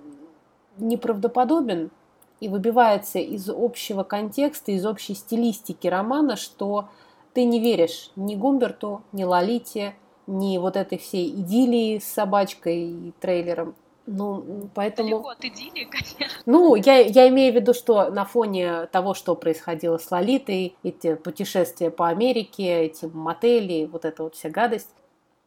неправдоподобен 0.77 1.91
и 2.39 2.49
выбивается 2.49 3.19
из 3.19 3.49
общего 3.49 4.03
контекста, 4.03 4.71
из 4.71 4.85
общей 4.85 5.13
стилистики 5.13 5.87
романа, 5.87 6.35
что 6.35 6.89
ты 7.33 7.45
не 7.45 7.59
веришь 7.59 8.11
ни 8.15 8.35
Гумберту, 8.35 9.01
ни 9.11 9.23
Лолите, 9.23 9.95
ни 10.27 10.57
вот 10.57 10.75
этой 10.75 10.97
всей 10.97 11.29
идиллии 11.29 11.99
с 11.99 12.05
собачкой 12.05 12.89
и 12.89 13.13
трейлером. 13.19 13.75
Ну, 14.07 14.69
поэтому... 14.75 15.09
Далеко 15.09 15.29
от 15.29 15.43
идиллии, 15.43 15.85
конечно. 15.89 16.37
Ну, 16.45 16.75
я, 16.75 16.99
я 16.99 17.27
имею 17.29 17.53
в 17.53 17.55
виду, 17.55 17.73
что 17.73 18.09
на 18.11 18.25
фоне 18.25 18.85
того, 18.87 19.13
что 19.13 19.35
происходило 19.35 19.97
с 19.97 20.11
Лолитой, 20.11 20.75
эти 20.83 21.15
путешествия 21.15 21.89
по 21.89 22.07
Америке, 22.07 22.85
эти 22.85 23.05
мотели, 23.05 23.85
вот 23.85 24.05
эта 24.05 24.23
вот 24.23 24.35
вся 24.35 24.49
гадость, 24.49 24.89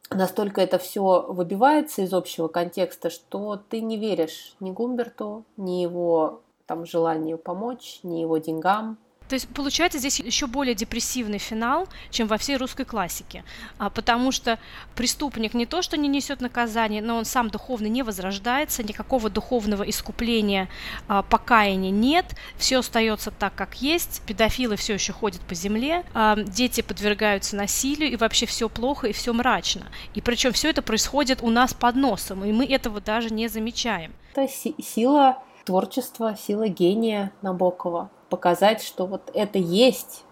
настолько 0.09 0.61
это 0.61 0.77
все 0.77 1.25
выбивается 1.27 2.01
из 2.01 2.13
общего 2.13 2.47
контекста, 2.47 3.09
что 3.09 3.61
ты 3.69 3.81
не 3.81 3.97
веришь 3.97 4.55
ни 4.59 4.71
Гумберту, 4.71 5.43
ни 5.57 5.81
его 5.81 6.41
там 6.65 6.85
желанию 6.85 7.37
помочь, 7.37 7.99
ни 8.03 8.19
его 8.19 8.37
деньгам, 8.37 8.97
то 9.29 9.35
есть 9.35 9.47
получается 9.47 9.99
здесь 9.99 10.19
еще 10.19 10.47
более 10.47 10.73
депрессивный 10.73 11.37
финал, 11.37 11.87
чем 12.09 12.27
во 12.27 12.37
всей 12.37 12.57
русской 12.57 12.83
классике, 12.83 13.43
а, 13.77 13.91
потому 13.91 14.31
что 14.31 14.57
преступник 14.95 15.53
не 15.53 15.67
то, 15.67 15.83
что 15.83 15.97
не 15.97 16.07
несет 16.07 16.41
наказание, 16.41 17.01
но 17.03 17.15
он 17.15 17.25
сам 17.25 17.51
духовно 17.51 17.85
не 17.85 18.01
возрождается, 18.01 18.81
никакого 18.81 19.29
духовного 19.29 19.83
искупления, 19.83 20.67
а, 21.07 21.21
покаяния 21.21 21.91
нет, 21.91 22.25
все 22.57 22.79
остается 22.79 23.29
так, 23.29 23.53
как 23.53 23.75
есть, 23.83 24.23
педофилы 24.25 24.75
все 24.77 24.95
еще 24.95 25.13
ходят 25.13 25.41
по 25.41 25.53
земле, 25.53 26.03
а, 26.15 26.35
дети 26.35 26.81
подвергаются 26.81 27.55
насилию, 27.55 28.11
и 28.11 28.15
вообще 28.15 28.47
все 28.47 28.67
плохо 28.67 29.07
и 29.07 29.13
все 29.13 29.31
мрачно. 29.31 29.85
И 30.15 30.21
причем 30.21 30.53
все 30.53 30.71
это 30.71 30.81
происходит 30.81 31.43
у 31.43 31.51
нас 31.51 31.75
под 31.75 31.95
носом, 31.95 32.43
и 32.43 32.51
мы 32.51 32.65
этого 32.65 32.99
даже 32.99 33.29
не 33.29 33.47
замечаем. 33.47 34.11
Это 34.33 34.51
сила 34.81 35.43
творчества, 35.65 36.35
сила 36.35 36.67
гения 36.67 37.31
Набокова 37.43 38.09
показать, 38.29 38.81
что 38.81 39.05
вот 39.05 39.31
это 39.33 39.57
есть, 39.57 40.23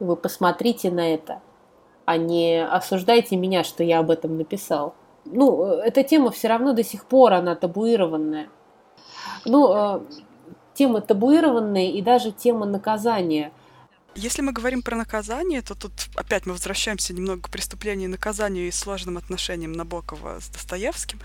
вы 0.00 0.16
посмотрите 0.16 0.90
на 0.90 1.14
это, 1.14 1.40
а 2.04 2.16
не 2.16 2.64
осуждайте 2.64 3.36
меня, 3.36 3.64
что 3.64 3.84
я 3.84 4.00
об 4.00 4.10
этом 4.10 4.36
написал. 4.36 4.94
Ну, 5.24 5.64
эта 5.64 6.02
тема 6.02 6.30
все 6.30 6.48
равно 6.48 6.72
до 6.72 6.82
сих 6.82 7.04
пор, 7.04 7.34
она 7.34 7.54
табуированная. 7.54 8.48
Ну, 9.44 9.72
э, 9.72 10.00
тема 10.74 11.00
табуированная 11.00 11.90
и 11.90 12.02
даже 12.02 12.32
тема 12.32 12.66
наказания. 12.66 13.52
Если 14.14 14.42
мы 14.42 14.52
говорим 14.52 14.82
про 14.82 14.94
наказание, 14.94 15.62
то 15.62 15.74
тут 15.74 15.92
опять 16.16 16.44
мы 16.44 16.52
возвращаемся 16.52 17.14
немного 17.14 17.42
к 17.42 17.50
преступлению 17.50 18.08
и 18.08 18.12
наказанию 18.12 18.68
и 18.68 18.70
сложным 18.70 19.16
отношениям 19.16 19.72
Набокова 19.72 20.38
с 20.38 20.48
Достоевским. 20.48 21.18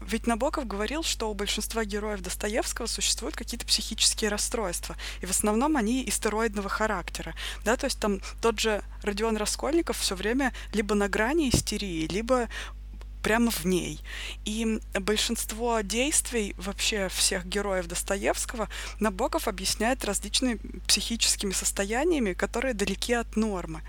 Ведь 0.00 0.26
Набоков 0.26 0.66
говорил, 0.66 1.02
что 1.02 1.30
у 1.30 1.34
большинства 1.34 1.84
героев 1.84 2.22
Достоевского 2.22 2.86
существуют 2.86 3.36
какие-то 3.36 3.66
психические 3.66 4.30
расстройства, 4.30 4.96
и 5.20 5.26
в 5.26 5.30
основном 5.30 5.76
они 5.76 6.08
истероидного 6.08 6.70
характера. 6.70 7.34
Да, 7.66 7.76
то 7.76 7.84
есть 7.84 8.00
там 8.00 8.20
тот 8.40 8.58
же 8.58 8.82
Родион 9.02 9.36
Раскольников 9.36 9.98
все 9.98 10.14
время 10.14 10.54
либо 10.72 10.94
на 10.94 11.08
грани 11.08 11.50
истерии, 11.50 12.06
либо 12.06 12.48
прямо 13.22 13.50
в 13.50 13.64
ней. 13.64 14.00
И 14.44 14.80
большинство 14.94 15.80
действий 15.80 16.54
вообще 16.56 17.08
всех 17.08 17.46
героев 17.46 17.86
Достоевского 17.86 18.68
Набоков 19.00 19.48
объясняет 19.48 20.04
различными 20.04 20.58
психическими 20.86 21.52
состояниями, 21.52 22.32
которые 22.32 22.74
далеки 22.74 23.12
от 23.12 23.36
нормы. 23.36 23.82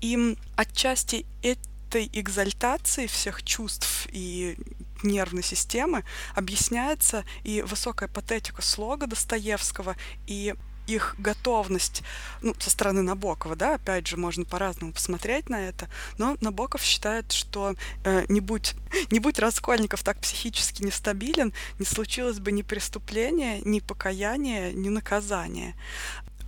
И 0.00 0.36
отчасти 0.56 1.26
этой 1.42 2.10
экзальтации 2.12 3.06
всех 3.06 3.42
чувств 3.42 4.08
и 4.10 4.56
нервной 5.02 5.42
системы 5.42 6.04
объясняется 6.34 7.24
и 7.44 7.62
высокая 7.62 8.08
патетика 8.08 8.62
слога 8.62 9.06
Достоевского, 9.06 9.96
и 10.26 10.54
их 10.88 11.14
готовность, 11.18 12.02
ну, 12.42 12.54
со 12.58 12.70
стороны 12.70 13.02
Набокова, 13.02 13.56
да, 13.56 13.74
опять 13.74 14.06
же, 14.06 14.16
можно 14.16 14.44
по-разному 14.44 14.92
посмотреть 14.92 15.48
на 15.48 15.60
это, 15.60 15.88
но 16.16 16.36
Набоков 16.40 16.82
считает, 16.82 17.32
что 17.32 17.74
э, 18.04 18.24
не, 18.28 18.40
будь, 18.40 18.74
не 19.10 19.20
будь 19.20 19.38
Раскольников 19.38 20.02
так 20.02 20.20
психически 20.20 20.82
нестабилен, 20.82 21.52
не 21.78 21.84
случилось 21.84 22.40
бы 22.40 22.52
ни 22.52 22.62
преступления, 22.62 23.60
ни 23.60 23.80
покаяния, 23.80 24.72
ни 24.72 24.88
наказания. 24.88 25.74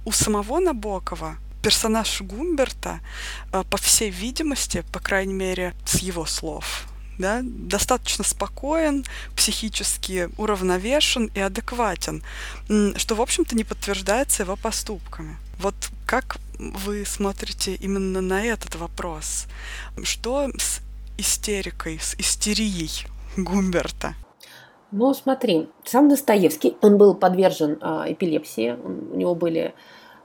У 0.04 0.12
самого 0.12 0.60
Набокова 0.60 1.36
персонаж 1.62 2.22
Гумберта, 2.22 3.00
э, 3.52 3.64
по 3.70 3.76
всей 3.76 4.10
видимости, 4.10 4.84
по 4.92 5.00
крайней 5.00 5.34
мере, 5.34 5.74
с 5.84 5.98
его 5.98 6.26
слов, 6.26 6.86
да, 7.20 7.40
достаточно 7.42 8.24
спокоен, 8.24 9.04
психически 9.36 10.30
уравновешен 10.38 11.30
и 11.34 11.40
адекватен, 11.40 12.22
что, 12.96 13.14
в 13.14 13.20
общем-то, 13.20 13.54
не 13.56 13.64
подтверждается 13.64 14.42
его 14.42 14.56
поступками. 14.56 15.36
Вот 15.58 15.74
как 16.06 16.38
вы 16.58 17.04
смотрите 17.06 17.74
именно 17.74 18.20
на 18.20 18.42
этот 18.42 18.74
вопрос? 18.76 19.46
Что 20.02 20.50
с 20.58 20.80
истерикой, 21.18 21.98
с 22.00 22.14
истерией 22.14 23.06
Гумберта? 23.36 24.14
Ну, 24.92 25.14
смотри, 25.14 25.68
сам 25.84 26.08
Достоевский, 26.08 26.76
он 26.80 26.98
был 26.98 27.14
подвержен 27.14 27.78
а, 27.80 28.06
эпилепсии, 28.08 28.72
у 28.72 29.16
него 29.16 29.36
были 29.36 29.72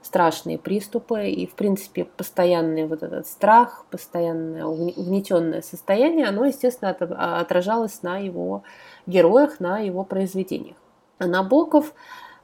страшные 0.06 0.56
приступы, 0.56 1.28
и, 1.28 1.46
в 1.46 1.54
принципе, 1.54 2.04
постоянный 2.04 2.86
вот 2.86 3.02
этот 3.02 3.26
страх, 3.26 3.84
постоянное 3.90 4.64
угнетенное 4.64 5.60
состояние, 5.60 6.26
оно, 6.26 6.46
естественно, 6.46 6.90
отражалось 6.90 8.02
на 8.02 8.18
его 8.18 8.62
героях, 9.06 9.60
на 9.60 9.80
его 9.80 10.04
произведениях. 10.04 10.76
А 11.18 11.26
Набоков 11.26 11.92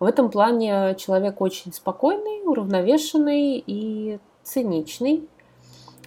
в 0.01 0.05
этом 0.05 0.31
плане 0.31 0.97
человек 0.99 1.41
очень 1.41 1.73
спокойный, 1.73 2.43
уравновешенный 2.45 3.63
и 3.67 4.19
циничный. 4.43 5.29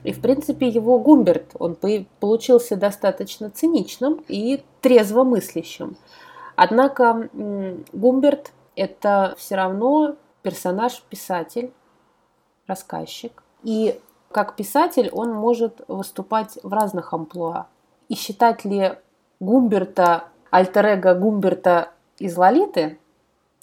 И, 0.04 0.12
в 0.12 0.22
принципе, 0.22 0.68
его 0.68 1.00
Гумберт, 1.00 1.56
он 1.58 1.76
получился 2.20 2.76
достаточно 2.76 3.50
циничным 3.50 4.24
и 4.28 4.64
трезвомыслящим. 4.82 5.96
Однако 6.56 7.30
Гумберт– 7.94 8.52
это 8.76 9.34
все 9.38 9.56
равно 9.56 10.16
персонаж-писатель, 10.46 11.74
рассказчик. 12.68 13.42
И 13.64 14.00
как 14.32 14.56
писатель 14.56 15.10
он 15.12 15.34
может 15.34 15.82
выступать 15.88 16.60
в 16.62 16.72
разных 16.72 17.14
амплуа. 17.14 17.66
И 18.10 18.16
считать 18.16 18.64
ли 18.64 18.94
Гумберта, 19.40 20.26
альтер 20.52 21.18
Гумберта 21.18 21.90
из 22.20 22.38
Лолиты, 22.38 23.00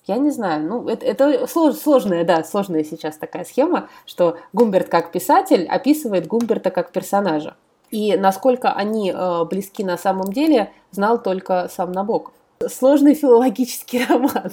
я 0.07 0.16
не 0.16 0.30
знаю. 0.30 0.66
Ну, 0.66 0.89
это, 0.89 1.07
это 1.07 1.47
слож, 1.47 1.76
сложная, 1.76 2.24
да, 2.24 2.43
сложная 2.43 2.83
сейчас 2.83 3.16
такая 3.16 3.45
схема, 3.45 3.89
что 4.05 4.39
Гумберт 4.53 4.89
как 4.89 5.12
писатель 5.12 5.64
описывает 5.68 6.26
Гумберта 6.26 6.72
как 6.72 6.91
персонажа. 6.91 7.55
И 7.93 8.16
насколько 8.16 8.72
они 8.72 9.12
э, 9.12 9.45
близки 9.45 9.85
на 9.85 9.97
самом 9.97 10.33
деле, 10.33 10.72
знал 10.91 11.22
только 11.22 11.68
сам 11.68 11.93
Набоков. 11.93 12.35
Сложный 12.68 13.14
филологический 13.14 14.05
роман. 14.09 14.51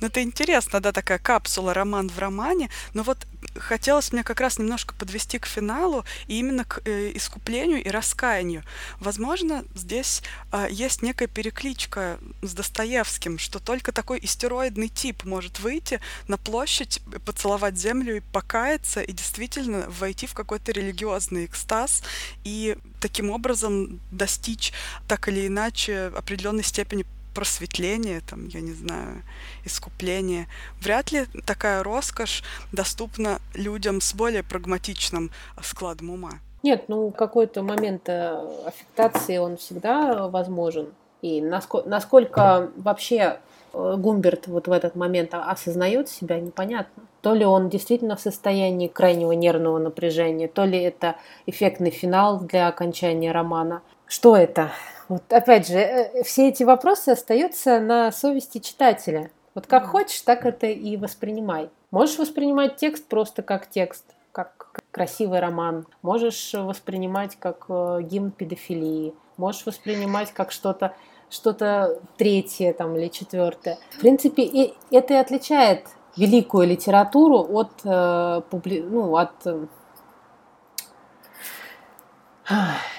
Ну, 0.00 0.06
это 0.06 0.22
интересно, 0.22 0.80
да, 0.80 0.92
такая 0.92 1.18
капсула, 1.18 1.74
роман 1.74 2.08
в 2.08 2.18
романе. 2.18 2.70
Но 2.94 3.02
вот 3.02 3.26
хотелось 3.56 4.12
мне 4.12 4.24
как 4.24 4.40
раз 4.40 4.58
немножко 4.58 4.94
подвести 4.94 5.38
к 5.38 5.46
финалу 5.46 6.04
и 6.26 6.38
именно 6.38 6.64
к 6.64 6.80
э, 6.84 7.12
искуплению 7.14 7.82
и 7.82 7.88
раскаянию. 7.88 8.62
Возможно, 9.00 9.64
здесь 9.74 10.22
э, 10.52 10.68
есть 10.70 11.02
некая 11.02 11.26
перекличка 11.26 12.18
с 12.42 12.52
Достоевским, 12.54 13.38
что 13.38 13.58
только 13.58 13.92
такой 13.92 14.18
истероидный 14.22 14.88
тип 14.88 15.24
может 15.24 15.60
выйти 15.60 16.00
на 16.26 16.36
площадь, 16.36 17.00
поцеловать 17.24 17.76
землю 17.76 18.16
и 18.16 18.20
покаяться, 18.20 19.00
и 19.02 19.12
действительно 19.12 19.86
войти 19.88 20.26
в 20.26 20.34
какой-то 20.34 20.72
религиозный 20.72 21.44
экстаз 21.44 22.02
и 22.44 22.76
таким 23.00 23.30
образом 23.30 24.00
достичь 24.10 24.72
так 25.06 25.28
или 25.28 25.46
иначе 25.46 26.12
определенной 26.16 26.64
степени 26.64 27.04
просветление, 27.38 28.20
там, 28.28 28.48
я 28.48 28.60
не 28.60 28.72
знаю, 28.72 29.22
искупление. 29.64 30.48
Вряд 30.80 31.12
ли 31.12 31.26
такая 31.46 31.84
роскошь 31.84 32.42
доступна 32.72 33.38
людям 33.54 34.00
с 34.00 34.12
более 34.12 34.42
прагматичным 34.42 35.30
складом 35.62 36.10
ума. 36.10 36.32
Нет, 36.64 36.88
ну 36.88 37.12
какой-то 37.12 37.62
момент 37.62 38.08
э, 38.08 38.44
аффектации 38.66 39.36
он 39.36 39.56
всегда 39.56 40.26
возможен. 40.26 40.88
И 41.22 41.40
насколько, 41.40 41.88
насколько 41.88 42.70
вообще 42.74 43.38
э, 43.72 43.94
Гумберт 43.96 44.48
вот 44.48 44.66
в 44.66 44.72
этот 44.72 44.96
момент 44.96 45.30
осознает 45.32 46.08
себя, 46.08 46.40
непонятно. 46.40 47.04
То 47.22 47.34
ли 47.34 47.44
он 47.44 47.68
действительно 47.68 48.16
в 48.16 48.20
состоянии 48.20 48.88
крайнего 48.88 49.30
нервного 49.30 49.78
напряжения, 49.78 50.48
то 50.48 50.64
ли 50.64 50.82
это 50.82 51.14
эффектный 51.46 51.92
финал 51.92 52.40
для 52.40 52.66
окончания 52.66 53.30
романа. 53.30 53.82
Что 54.08 54.36
это? 54.36 54.72
Вот 55.08 55.32
опять 55.32 55.68
же, 55.68 55.78
э, 55.78 56.22
все 56.22 56.48
эти 56.48 56.62
вопросы 56.62 57.10
остаются 57.10 57.80
на 57.80 58.12
совести 58.12 58.58
читателя. 58.58 59.30
Вот 59.54 59.66
как 59.66 59.86
хочешь, 59.86 60.20
так 60.20 60.44
это 60.46 60.66
и 60.66 60.96
воспринимай. 60.96 61.70
Можешь 61.90 62.18
воспринимать 62.18 62.76
текст 62.76 63.06
просто 63.06 63.42
как 63.42 63.68
текст, 63.68 64.04
как 64.32 64.82
красивый 64.90 65.40
роман. 65.40 65.86
Можешь 66.02 66.52
воспринимать 66.54 67.36
как 67.36 67.64
э, 67.68 68.00
гимн 68.02 68.30
педофилии. 68.30 69.14
Можешь 69.36 69.66
воспринимать 69.66 70.32
как 70.32 70.52
что-то 70.52 70.94
что-то 71.30 72.00
третье 72.16 72.72
там, 72.72 72.96
или 72.96 73.08
четвертое. 73.08 73.78
В 73.90 74.00
принципе, 74.00 74.42
и 74.44 74.74
это 74.90 75.14
и 75.14 75.16
отличает 75.16 75.86
великую 76.16 76.68
литературу 76.68 77.46
от, 77.50 77.70
э, 77.84 78.42
публи... 78.50 78.82
ну, 78.82 79.16
от 79.16 79.32
э, 79.44 79.66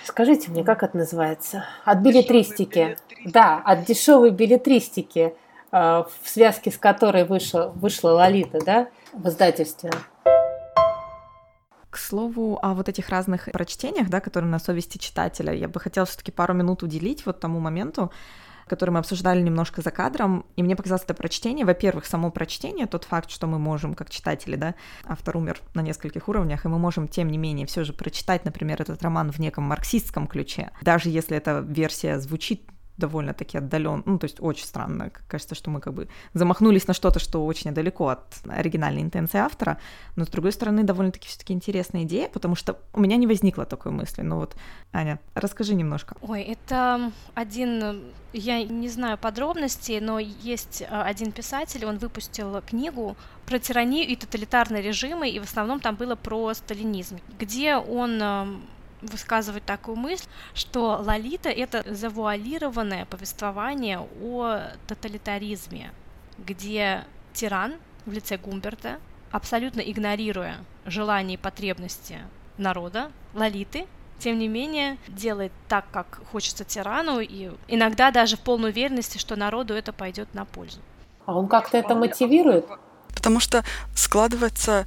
Скажите 0.03 0.51
мне, 0.51 0.63
как 0.63 0.83
это 0.83 0.97
называется? 0.97 1.65
От 1.85 1.99
билетристики. 1.99 2.97
Да, 3.25 3.61
от 3.65 3.85
дешевой 3.85 4.31
билетристики, 4.31 5.33
э, 5.71 5.77
в 5.77 6.11
связке 6.23 6.71
с 6.71 6.77
которой 6.77 7.25
вышла, 7.25 7.71
вышла 7.75 8.11
Лолита, 8.11 8.59
да, 8.63 8.89
в 9.13 9.27
издательстве. 9.27 9.91
К 11.89 11.97
слову, 11.97 12.59
о 12.61 12.75
вот 12.75 12.87
этих 12.87 13.09
разных 13.09 13.45
прочтениях, 13.51 14.09
да, 14.09 14.19
которые 14.19 14.49
на 14.49 14.59
совести 14.59 14.99
читателя, 14.99 15.53
я 15.53 15.67
бы 15.67 15.79
хотела 15.79 16.05
все-таки 16.05 16.31
пару 16.31 16.53
минут 16.53 16.83
уделить 16.83 17.25
вот 17.25 17.39
тому 17.39 17.59
моменту, 17.59 18.11
который 18.69 18.91
мы 18.91 18.99
обсуждали 18.99 19.41
немножко 19.41 19.81
за 19.81 19.91
кадром, 19.91 20.45
и 20.55 20.63
мне 20.63 20.75
показалось 20.75 21.03
это 21.03 21.13
прочтение, 21.13 21.65
во-первых, 21.65 22.05
само 22.05 22.31
прочтение, 22.31 22.85
тот 22.85 23.03
факт, 23.03 23.29
что 23.29 23.47
мы 23.47 23.59
можем, 23.59 23.93
как 23.95 24.09
читатели, 24.09 24.55
да, 24.55 24.75
автор 25.05 25.37
умер 25.37 25.59
на 25.73 25.81
нескольких 25.81 26.29
уровнях, 26.29 26.65
и 26.65 26.69
мы 26.69 26.79
можем, 26.79 27.07
тем 27.07 27.29
не 27.29 27.37
менее, 27.37 27.65
все 27.65 27.83
же 27.83 27.93
прочитать, 27.93 28.45
например, 28.45 28.81
этот 28.81 29.01
роман 29.01 29.31
в 29.31 29.39
неком 29.39 29.65
марксистском 29.65 30.27
ключе, 30.27 30.71
даже 30.81 31.09
если 31.09 31.35
эта 31.35 31.59
версия 31.67 32.19
звучит 32.19 32.61
довольно-таки 32.99 33.57
отдален, 33.57 34.03
ну, 34.05 34.19
то 34.19 34.25
есть 34.25 34.37
очень 34.39 34.65
странно. 34.65 35.11
Кажется, 35.27 35.55
что 35.55 35.69
мы 35.69 35.79
как 35.79 35.93
бы 35.93 36.07
замахнулись 36.33 36.87
на 36.87 36.93
что-то, 36.93 37.19
что 37.19 37.45
очень 37.45 37.71
далеко 37.71 38.09
от 38.09 38.21
оригинальной 38.47 39.01
интенции 39.01 39.39
автора, 39.39 39.79
но, 40.15 40.25
с 40.25 40.27
другой 40.27 40.51
стороны, 40.51 40.83
довольно-таки 40.83 41.27
все 41.27 41.39
таки 41.39 41.53
интересная 41.53 42.03
идея, 42.03 42.29
потому 42.29 42.55
что 42.55 42.77
у 42.93 42.99
меня 42.99 43.17
не 43.17 43.27
возникло 43.27 43.65
такой 43.65 43.91
мысли. 43.91 44.21
Ну 44.21 44.35
вот, 44.35 44.55
Аня, 44.93 45.19
расскажи 45.33 45.75
немножко. 45.75 46.15
Ой, 46.21 46.41
это 46.43 47.11
один, 47.33 48.03
я 48.33 48.63
не 48.63 48.89
знаю 48.89 49.17
подробностей, 49.17 49.99
но 49.99 50.19
есть 50.19 50.83
а, 50.89 51.03
один 51.03 51.31
писатель, 51.31 51.85
он 51.85 51.97
выпустил 51.97 52.61
книгу 52.61 53.15
про 53.45 53.59
тиранию 53.59 54.07
и 54.07 54.15
тоталитарные 54.15 54.81
режимы, 54.81 55.29
и 55.29 55.39
в 55.39 55.43
основном 55.43 55.79
там 55.79 55.95
было 55.95 56.15
про 56.15 56.53
сталинизм, 56.53 57.19
где 57.39 57.75
он 57.75 58.61
высказывать 59.01 59.65
такую 59.65 59.97
мысль, 59.97 60.27
что 60.53 60.99
Лолита— 61.01 61.49
это 61.51 61.83
завуалированное 61.93 63.05
повествование 63.05 63.99
о 64.21 64.59
тоталитаризме, 64.87 65.91
где 66.37 67.05
тиран 67.33 67.75
в 68.05 68.11
лице 68.11 68.37
Гумберта, 68.37 68.99
абсолютно 69.31 69.81
игнорируя 69.81 70.57
желания 70.85 71.35
и 71.35 71.37
потребности 71.37 72.17
народа, 72.57 73.11
Лолиты, 73.33 73.87
тем 74.19 74.37
не 74.37 74.47
менее 74.47 74.97
делает 75.07 75.51
так, 75.67 75.85
как 75.91 76.19
хочется 76.31 76.65
тирану, 76.65 77.19
и 77.19 77.51
иногда 77.67 78.11
даже 78.11 78.35
в 78.35 78.41
полной 78.41 78.71
уверенности, 78.71 79.17
что 79.17 79.35
народу 79.35 79.73
это 79.73 79.93
пойдет 79.93 80.33
на 80.33 80.45
пользу. 80.45 80.81
А 81.25 81.33
он 81.33 81.47
как-то 81.47 81.77
это 81.77 81.95
мотивирует? 81.95 82.65
Потому 83.15 83.39
что 83.39 83.63
складывается 83.95 84.85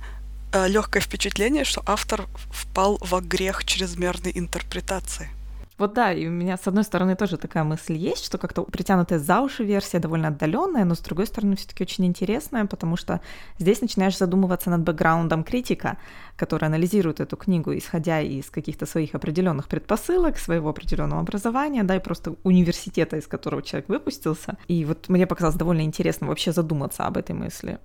легкое 0.52 1.02
впечатление, 1.02 1.64
что 1.64 1.82
автор 1.86 2.26
впал 2.52 2.98
во 3.00 3.20
грех 3.20 3.64
чрезмерной 3.64 4.32
интерпретации. 4.34 5.30
Вот 5.78 5.94
да, 5.94 6.12
и 6.12 6.26
у 6.26 6.30
меня 6.30 6.56
с 6.56 6.66
одной 6.66 6.84
стороны 6.84 7.16
тоже 7.16 7.36
такая 7.36 7.64
мысль 7.64 7.94
есть, 7.94 8.24
что 8.24 8.38
как-то 8.38 8.62
притянутая 8.62 9.18
за 9.18 9.40
уши 9.40 9.64
версия 9.64 9.98
довольно 9.98 10.28
отдаленная, 10.28 10.84
но 10.84 10.94
с 10.94 11.00
другой 11.00 11.26
стороны 11.26 11.56
все-таки 11.56 11.82
очень 11.82 12.06
интересная, 12.06 12.66
потому 12.66 12.96
что 12.96 13.20
здесь 13.58 13.80
начинаешь 13.80 14.18
задумываться 14.18 14.70
над 14.70 14.82
бэкграундом 14.82 15.44
критика, 15.44 15.96
который 16.36 16.66
анализирует 16.66 17.20
эту 17.20 17.36
книгу, 17.36 17.76
исходя 17.76 18.20
из 18.20 18.50
каких-то 18.50 18.86
своих 18.86 19.14
определенных 19.14 19.68
предпосылок, 19.68 20.38
своего 20.38 20.70
определенного 20.70 21.20
образования, 21.20 21.82
да, 21.82 21.96
и 21.96 22.00
просто 22.00 22.34
университета, 22.42 23.16
из 23.16 23.26
которого 23.26 23.62
человек 23.62 23.88
выпустился. 23.88 24.56
И 24.68 24.84
вот 24.84 25.08
мне 25.08 25.26
показалось 25.26 25.56
довольно 25.56 25.82
интересно 25.82 26.26
вообще 26.26 26.52
задуматься 26.52 27.06
об 27.06 27.16
этой 27.16 27.34
мысли. 27.34 27.78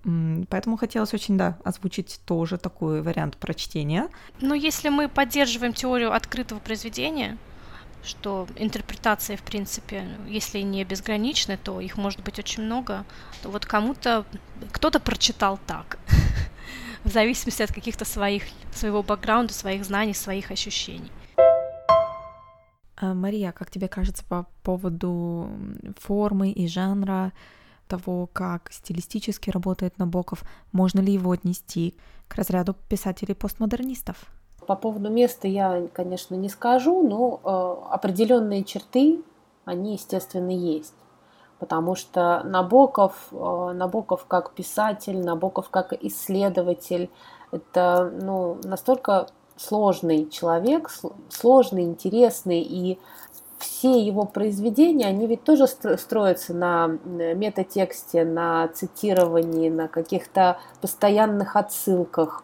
Поэтому 0.50 0.78
хотелось 0.78 1.14
очень, 1.14 1.38
да, 1.38 1.58
озвучить 1.64 2.20
тоже 2.26 2.58
такой 2.58 3.02
вариант 3.02 3.38
прочтения. 3.38 4.10
Но 4.42 4.54
если 4.54 4.90
мы 4.90 5.08
поддерживаем 5.08 5.74
теорию 5.74 6.14
открытого 6.14 6.60
произведения, 6.60 7.38
что 8.08 8.48
интерпретации, 8.56 9.36
в 9.36 9.44
принципе, 9.44 10.08
если 10.28 10.60
не 10.60 10.84
безграничны, 10.84 11.58
то 11.58 11.80
их 11.82 11.98
может 11.98 12.24
быть 12.24 12.40
очень 12.40 12.64
много, 12.64 13.06
то 13.44 13.50
вот 13.50 13.66
кому-то, 13.66 14.26
кто-то 14.72 15.00
прочитал 15.00 15.60
так, 15.68 16.00
в 17.04 17.10
зависимости 17.10 17.62
от 17.62 17.72
каких-то 17.72 18.06
своих, 18.06 18.44
своего 18.74 19.04
бэкграунда, 19.04 19.54
своих 19.54 19.86
знаний, 19.86 20.14
своих 20.14 20.52
ощущений. 20.52 21.12
А, 22.96 23.14
Мария, 23.14 23.52
как 23.52 23.70
тебе 23.70 23.88
кажется 23.88 24.24
по 24.26 24.48
поводу 24.64 25.50
формы 26.00 26.52
и 26.52 26.68
жанра 26.68 27.32
того, 27.88 28.28
как 28.28 28.72
стилистически 28.72 29.50
работает 29.50 29.98
Набоков, 29.98 30.44
можно 30.72 31.00
ли 31.00 31.14
его 31.14 31.32
отнести 31.32 31.96
к 32.28 32.36
разряду 32.36 32.76
писателей-постмодернистов? 32.90 34.18
По 34.68 34.76
поводу 34.76 35.10
места 35.10 35.48
я, 35.48 35.88
конечно, 35.94 36.36
не 36.36 36.50
скажу, 36.50 37.02
но 37.02 37.40
э, 37.42 37.94
определенные 37.94 38.66
черты, 38.66 39.24
они, 39.64 39.94
естественно, 39.94 40.52
есть. 40.52 40.94
Потому 41.58 41.96
что 41.96 42.42
Набоков, 42.44 43.30
э, 43.32 43.72
Набоков 43.74 44.26
как 44.26 44.52
писатель, 44.52 45.24
Набоков 45.24 45.70
как 45.70 45.94
исследователь, 45.94 47.10
это 47.52 48.12
ну, 48.22 48.58
настолько 48.66 49.28
сложный 49.56 50.30
человек, 50.30 50.92
сложный, 51.30 51.84
интересный, 51.84 52.62
и 52.62 53.00
все 53.60 54.00
его 54.00 54.26
произведения, 54.26 55.08
они 55.08 55.28
ведь 55.28 55.46
тоже 55.46 55.66
строятся 55.68 56.54
на 56.54 56.88
метатексте, 57.06 58.26
на 58.26 58.68
цитировании, 58.68 59.70
на 59.70 59.88
каких-то 59.88 60.60
постоянных 60.82 61.56
отсылках 61.56 62.44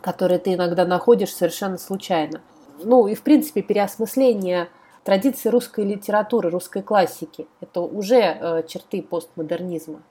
которые 0.00 0.38
ты 0.38 0.54
иногда 0.54 0.84
находишь 0.84 1.34
совершенно 1.34 1.78
случайно. 1.78 2.40
Ну 2.82 3.06
и, 3.08 3.14
в 3.14 3.22
принципе, 3.22 3.62
переосмысление 3.62 4.68
традиции 5.04 5.48
русской 5.48 5.84
литературы, 5.84 6.50
русской 6.50 6.82
классики– 6.82 7.46
это 7.60 7.80
уже 7.80 8.20
э, 8.20 8.62
черты 8.66 9.02
постмодернизма. 9.02 10.02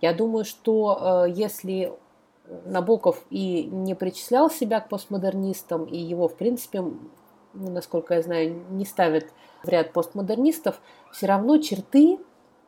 Я 0.00 0.12
думаю, 0.12 0.44
что 0.44 1.24
э, 1.26 1.30
если 1.30 1.92
Набоков 2.64 3.24
и 3.30 3.64
не 3.64 3.94
причислял 3.94 4.50
себя 4.50 4.80
к 4.80 4.88
постмодернистам, 4.88 5.84
и 5.84 5.96
его, 5.96 6.28
в 6.28 6.34
принципе, 6.34 6.82
насколько 7.54 8.14
я 8.14 8.22
знаю, 8.22 8.62
не 8.70 8.84
ставят 8.84 9.26
в 9.62 9.68
ряд 9.68 9.92
постмодернистов, 9.92 10.80
все 11.12 11.26
равно 11.26 11.58
черты 11.58 12.18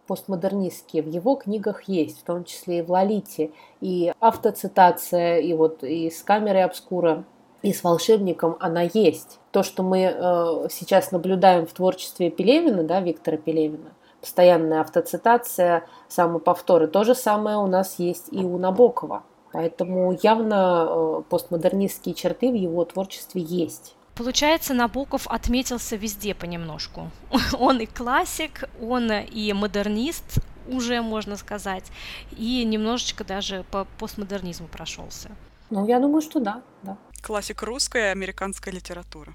постмодернистские 0.07 1.03
в 1.03 1.09
его 1.09 1.37
книгах 1.37 1.85
есть, 1.85 2.21
в 2.21 2.25
том 2.25 2.45
числе 2.45 2.79
и 2.79 2.83
в 2.83 2.91
«Лолите», 2.91 3.51
и 3.81 4.13
автоцитация, 4.21 5.39
и 5.39 5.53
вот 5.55 5.83
и 5.85 6.11
с 6.11 6.23
камерой 6.23 6.65
обскура, 6.65 7.25
и 7.63 7.73
с 7.73 7.85
волшебником 7.85 8.57
она 8.61 8.83
есть. 8.83 9.39
То, 9.53 9.63
что 9.63 9.83
мы 9.83 10.01
э, 10.01 10.69
сейчас 10.71 11.13
наблюдаем 11.13 11.67
в 11.67 11.73
творчестве 11.73 12.31
Пелевина, 12.31 12.83
да, 12.83 13.01
Виктора 13.01 13.37
Пелевина, 13.37 13.93
постоянная 14.21 14.81
автоцитация, 14.81 15.87
самоповторы, 16.09 16.89
то 16.89 17.05
же 17.05 17.15
самое 17.15 17.59
у 17.59 17.67
нас 17.67 17.99
есть 17.99 18.29
и 18.33 18.45
у 18.45 18.59
Набокова. 18.59 19.23
Поэтому 19.53 20.17
явно 20.23 20.87
э, 20.89 21.23
постмодернистские 21.29 22.15
черты 22.15 22.51
в 22.51 22.55
его 22.55 22.85
творчестве 22.85 23.43
есть. 23.43 23.95
Получается, 24.15 24.75
Набоков 24.75 25.27
отметился 25.27 25.97
везде 25.97 26.35
понемножку. 26.35 27.11
Он 27.59 27.81
и 27.81 27.87
классик, 27.87 28.65
он 28.81 29.11
и 29.11 29.53
модернист, 29.53 30.39
уже 30.69 31.01
можно 31.01 31.37
сказать, 31.37 31.91
и 32.37 32.65
немножечко 32.65 33.25
даже 33.25 33.65
по 33.71 33.87
постмодернизму 33.99 34.69
прошелся. 34.69 35.31
Ну, 35.71 35.87
я 35.89 35.99
думаю, 35.99 36.21
что 36.21 36.41
да, 36.41 36.63
да. 36.83 36.99
Классик 37.23 37.63
русской 37.63 38.03
и 38.03 38.13
американской 38.13 38.73
литературы. 38.73 39.33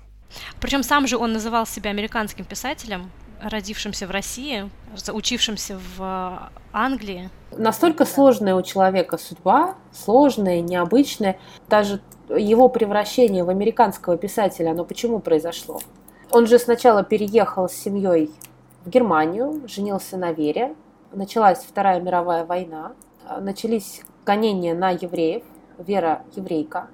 Причем 0.60 0.84
сам 0.84 1.08
же 1.08 1.18
он 1.18 1.34
называл 1.34 1.66
себя 1.66 1.90
американским 1.90 2.46
писателем, 2.46 3.10
родившимся 3.42 4.08
в 4.08 4.12
России, 4.12 4.70
учившимся 5.12 5.80
в 5.98 6.52
Англии. 6.72 7.30
Настолько 7.52 8.06
сложная 8.06 8.56
у 8.56 8.62
человека 8.62 9.18
судьба, 9.18 9.76
сложная, 9.92 10.62
необычная. 10.62 11.40
Даже 11.70 12.02
его 12.30 12.70
превращение 12.70 13.44
в 13.44 13.50
американского 13.50 14.18
писателя, 14.18 14.72
оно 14.72 14.86
почему 14.86 15.20
произошло? 15.20 15.80
Он 16.32 16.46
же 16.46 16.60
сначала 16.60 17.04
переехал 17.04 17.70
с 17.70 17.74
семьей 17.74 18.32
в 18.84 18.90
Германию, 18.90 19.64
женился 19.68 20.18
на 20.18 20.32
Вере, 20.32 20.76
началась 21.14 21.60
Вторая 21.60 22.02
мировая 22.02 22.46
война, 22.46 22.94
начались 23.40 24.02
гонения 24.26 24.76
на 24.76 24.92
евреев, 24.92 25.44
Вера 25.78 26.24
еврейка. 26.36 26.88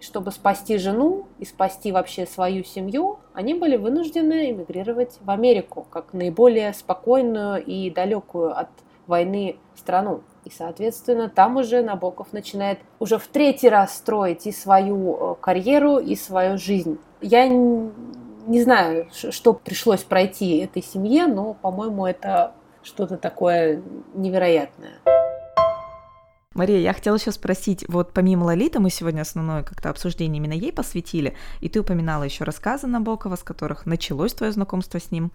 Чтобы 0.00 0.32
спасти 0.32 0.78
жену 0.78 1.26
и 1.38 1.44
спасти 1.44 1.92
вообще 1.92 2.26
свою 2.26 2.64
семью, 2.64 3.18
они 3.34 3.52
были 3.52 3.76
вынуждены 3.76 4.50
эмигрировать 4.50 5.18
в 5.20 5.30
Америку, 5.30 5.86
как 5.90 6.14
наиболее 6.14 6.72
спокойную 6.72 7.62
и 7.62 7.90
далекую 7.90 8.58
от 8.58 8.70
войны 9.06 9.56
страну. 9.76 10.22
И, 10.44 10.50
соответственно, 10.50 11.28
там 11.28 11.56
уже 11.56 11.82
Набоков 11.82 12.32
начинает 12.32 12.78
уже 12.98 13.18
в 13.18 13.26
третий 13.26 13.68
раз 13.68 13.94
строить 13.94 14.46
и 14.46 14.52
свою 14.52 15.16
э, 15.16 15.34
карьеру, 15.38 15.98
и 15.98 16.16
свою 16.16 16.56
жизнь. 16.56 16.98
Я 17.20 17.46
не 17.48 18.62
знаю, 18.62 19.08
что 19.12 19.52
пришлось 19.52 20.02
пройти 20.02 20.58
этой 20.58 20.82
семье, 20.82 21.26
но, 21.26 21.54
по-моему, 21.54 22.06
это 22.06 22.54
что-то 22.82 23.18
такое 23.18 23.82
невероятное. 24.14 25.00
Мария, 26.56 26.80
я 26.80 26.92
хотела 26.92 27.14
еще 27.14 27.30
спросить, 27.30 27.84
вот 27.88 28.12
помимо 28.12 28.42
Лолиты 28.42 28.80
мы 28.80 28.90
сегодня 28.90 29.20
основное 29.20 29.62
как-то 29.62 29.88
обсуждение 29.88 30.38
именно 30.38 30.52
ей 30.52 30.72
посвятили, 30.72 31.36
и 31.60 31.68
ты 31.68 31.80
упоминала 31.80 32.24
еще 32.24 32.42
рассказы 32.42 32.88
Набокова, 32.88 33.36
с 33.36 33.44
которых 33.44 33.86
началось 33.86 34.34
твое 34.34 34.50
знакомство 34.52 34.98
с 34.98 35.12
ним. 35.12 35.30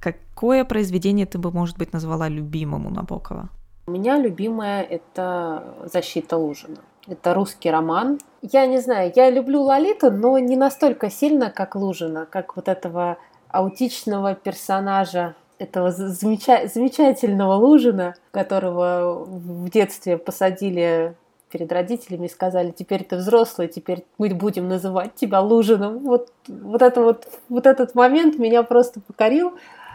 Какое 0.00 0.64
произведение 0.64 1.26
ты 1.26 1.36
бы, 1.36 1.52
может 1.52 1.76
быть, 1.76 1.92
назвала 1.92 2.30
любимым 2.30 2.86
у 2.86 2.90
Набокова? 2.90 3.50
У 3.86 3.90
меня 3.90 4.18
любимое– 4.18 4.82
это 4.90 5.62
«Защита 5.92 6.38
Лужина». 6.38 6.78
Это 7.06 7.34
русский 7.34 7.70
роман. 7.70 8.18
Я 8.40 8.64
не 8.64 8.80
знаю, 8.80 9.12
я 9.14 9.28
люблю 9.28 9.60
Лолиту, 9.60 10.10
но 10.10 10.38
не 10.38 10.56
настолько 10.56 11.10
сильно, 11.10 11.50
как 11.50 11.74
Лужина, 11.74 12.24
как 12.24 12.56
вот 12.56 12.68
этого 12.68 13.18
аутичного 13.48 14.34
персонажа, 14.34 15.36
этого 15.58 15.90
замеча- 15.90 16.68
замечательного 16.72 17.54
Лужина, 17.54 18.14
которого 18.30 19.24
в 19.24 19.70
детстве 19.70 20.18
посадили 20.18 21.14
перед 21.50 21.70
родителями 21.70 22.26
и 22.26 22.30
сказали, 22.30 22.72
теперь 22.72 23.04
ты 23.04 23.16
взрослый, 23.16 23.68
теперь 23.68 24.04
мы 24.18 24.28
будем 24.30 24.68
называть 24.68 25.14
тебя 25.14 25.40
Лужиным. 25.40 25.98
Вот, 26.00 26.32
вот, 26.48 26.82
это 26.82 27.00
вот, 27.00 27.28
вот 27.48 27.66
этот 27.66 27.94
момент 27.94 28.38
меня 28.38 28.64
просто 28.64 29.00
покорил 29.00 29.54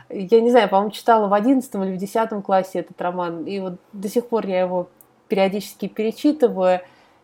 я 0.10 0.42
не 0.42 0.50
знаю, 0.50 0.70
по-моему, 0.70 0.92
читала 0.92 1.28
в 1.28 1.34
одиннадцатом 1.34 1.84
или 1.84 1.96
в 1.96 1.98
десятом 1.98 2.42
классе 2.42 2.80
этот 2.80 3.00
роман, 3.02 3.46
и 3.46 3.60
вот 3.60 3.76
до 3.94 4.10
сих 4.10 4.28
пор 4.28 4.48
я 4.48 4.62
его 4.62 4.90
периодически 5.28 5.88
перечитываю, 5.88 6.82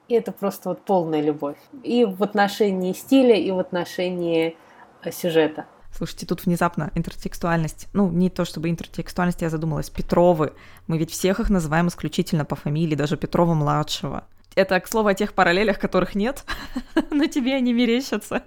и 0.07 0.13
это 0.13 0.31
просто 0.31 0.69
вот 0.69 0.81
полная 0.81 1.21
любовь. 1.21 1.57
И 1.83 2.05
в 2.05 2.21
отношении 2.21 2.93
стиля, 2.93 3.36
и 3.36 3.49
в 3.51 3.57
отношении 3.57 4.55
э, 5.03 5.11
сюжета. 5.11 5.65
Слушайте, 5.96 6.26
тут 6.26 6.46
внезапно 6.46 6.91
интертекстуальность. 6.93 7.88
Ну, 7.93 8.12
не 8.12 8.30
то 8.30 8.43
чтобы 8.43 8.70
интертекстуальность, 8.70 9.41
я 9.41 9.50
задумалась. 9.50 9.89
Петровы. 9.89 10.54
Мы 10.88 10.98
ведь 10.98 11.12
всех 11.12 11.39
их 11.39 11.50
называем 11.50 11.88
исключительно 11.88 12.43
по 12.43 12.56
фамилии, 12.56 12.96
даже 12.96 13.16
Петрова-младшего. 13.16 14.26
Это, 14.56 14.80
к 14.82 14.88
слову, 14.88 15.08
о 15.08 15.14
тех 15.14 15.34
параллелях, 15.34 15.80
которых 15.80 16.14
нет, 16.14 16.43
но 17.12 17.28
тебе 17.28 17.56
они 17.56 17.72
мерещатся. 17.74 18.43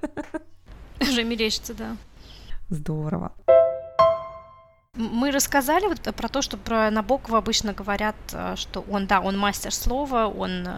Уже 1.01 1.25
мерещатся, 1.25 1.73
да. 1.75 1.97
Здорово. 2.69 3.33
Мы 4.95 5.31
рассказали 5.31 5.87
вот 5.87 6.01
про 6.15 6.29
то, 6.29 6.43
что 6.43 6.59
про 6.59 6.91
Набокова 6.91 7.39
обычно 7.39 7.73
говорят, 7.73 8.17
э, 8.33 8.57
что 8.57 8.85
он, 8.91 9.07
да, 9.07 9.21
он 9.21 9.39
мастер 9.39 9.73
слова, 9.73 10.27
он 10.27 10.69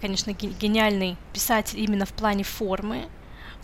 конечно, 0.00 0.32
гениальный 0.32 1.16
писатель 1.32 1.80
именно 1.80 2.06
в 2.06 2.12
плане 2.12 2.42
формы, 2.42 3.08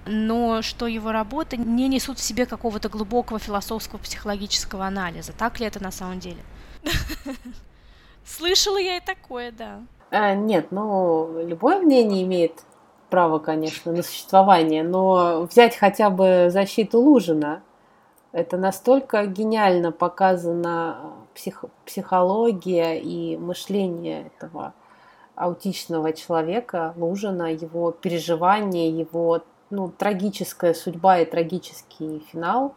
но 0.06 0.62
что 0.62 0.86
его 0.86 1.12
работы 1.12 1.56
не 1.56 1.88
несут 1.88 2.18
в 2.18 2.22
себе 2.22 2.46
какого-то 2.46 2.88
глубокого 2.88 3.38
философского 3.38 3.98
психологического 3.98 4.86
анализа. 4.86 5.32
Так 5.32 5.60
ли 5.60 5.66
это 5.66 5.82
на 5.82 5.90
самом 5.90 6.20
деле? 6.20 6.42
Слышала 8.24 8.78
я 8.78 8.96
и 8.96 9.00
такое, 9.00 9.52
да. 9.52 9.80
А, 10.10 10.34
нет, 10.34 10.68
ну, 10.70 11.44
любое 11.46 11.78
мнение 11.78 12.22
имеет 12.22 12.64
право, 13.10 13.38
конечно, 13.38 13.92
на 13.92 14.02
существование, 14.02 14.82
но 14.82 15.42
взять 15.50 15.76
хотя 15.76 16.10
бы 16.10 16.48
защиту 16.50 17.00
Лужина, 17.00 17.62
это 18.32 18.56
настолько 18.56 19.26
гениально 19.26 19.92
показана 19.92 21.12
псих, 21.34 21.64
психология 21.84 23.00
и 23.00 23.36
мышление 23.36 24.26
этого 24.26 24.74
аутичного 25.34 26.12
человека, 26.12 26.94
Лужина, 26.96 27.52
его 27.52 27.92
переживания, 27.92 28.90
его 28.90 29.42
ну, 29.70 29.88
трагическая 29.88 30.74
судьба 30.74 31.18
и 31.18 31.24
трагический 31.24 32.24
финал, 32.30 32.74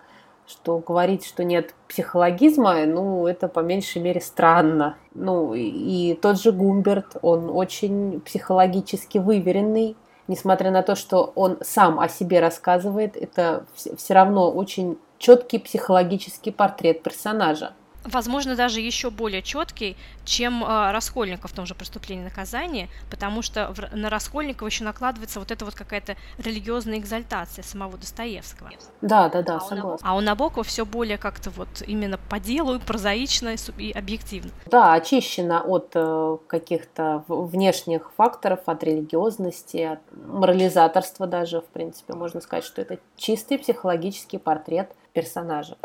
что 0.47 0.79
говорить, 0.79 1.25
что 1.25 1.43
нет 1.43 1.75
психологизма, 1.87 2.85
ну, 2.85 3.27
это 3.27 3.47
по 3.47 3.59
меньшей 3.59 4.01
мере 4.01 4.19
странно. 4.19 4.97
Ну, 5.13 5.53
и, 5.53 6.15
тот 6.15 6.41
же 6.41 6.51
Гумберт, 6.51 7.17
он 7.21 7.49
очень 7.49 8.19
психологически 8.21 9.19
выверенный, 9.19 9.95
несмотря 10.27 10.71
на 10.71 10.81
то, 10.81 10.95
что 10.95 11.31
он 11.35 11.59
сам 11.61 11.99
о 11.99 12.07
себе 12.07 12.39
рассказывает, 12.39 13.15
это 13.15 13.65
все 13.75 14.13
равно 14.13 14.51
очень 14.51 14.97
четкий 15.19 15.59
психологический 15.59 16.51
портрет 16.51 17.03
персонажа 17.03 17.73
возможно, 18.09 18.55
даже 18.55 18.81
еще 18.81 19.09
более 19.09 19.41
четкий, 19.41 19.95
чем 20.25 20.63
э, 20.63 20.91
Раскольников 20.91 21.51
в 21.51 21.55
том 21.55 21.65
же 21.65 21.75
преступлении 21.75 22.23
и 22.23 22.25
наказании, 22.25 22.89
потому 23.09 23.41
что 23.41 23.73
в, 23.73 23.95
на 23.95 24.09
Раскольникова 24.09 24.67
еще 24.67 24.83
накладывается 24.83 25.39
вот 25.39 25.51
эта 25.51 25.65
вот 25.65 25.75
какая-то 25.75 26.15
религиозная 26.37 26.97
экзальтация 26.97 27.63
самого 27.63 27.97
Достоевского. 27.97 28.69
Да, 29.01 29.29
да, 29.29 29.41
да, 29.41 29.57
а 29.57 29.59
согласна. 29.59 30.07
А 30.07 30.15
у 30.15 30.21
Набокова 30.21 30.63
все 30.63 30.85
более 30.85 31.17
как-то 31.17 31.49
вот 31.49 31.81
именно 31.85 32.17
по 32.17 32.39
делу, 32.39 32.79
прозаично 32.79 33.55
и 33.77 33.91
объективно. 33.91 34.51
Да, 34.65 34.93
очищено 34.93 35.61
от 35.61 35.91
э, 35.95 36.37
каких-то 36.47 37.23
внешних 37.27 38.11
факторов, 38.15 38.61
от 38.65 38.83
религиозности, 38.83 39.77
от 39.77 39.99
морализаторства 40.11 41.27
даже, 41.27 41.61
в 41.61 41.67
принципе, 41.67 42.13
можно 42.13 42.41
сказать, 42.41 42.63
что 42.63 42.81
это 42.81 42.99
чистый 43.17 43.57
психологический 43.57 44.37
портрет 44.37 44.91
персонажа. 45.13 45.77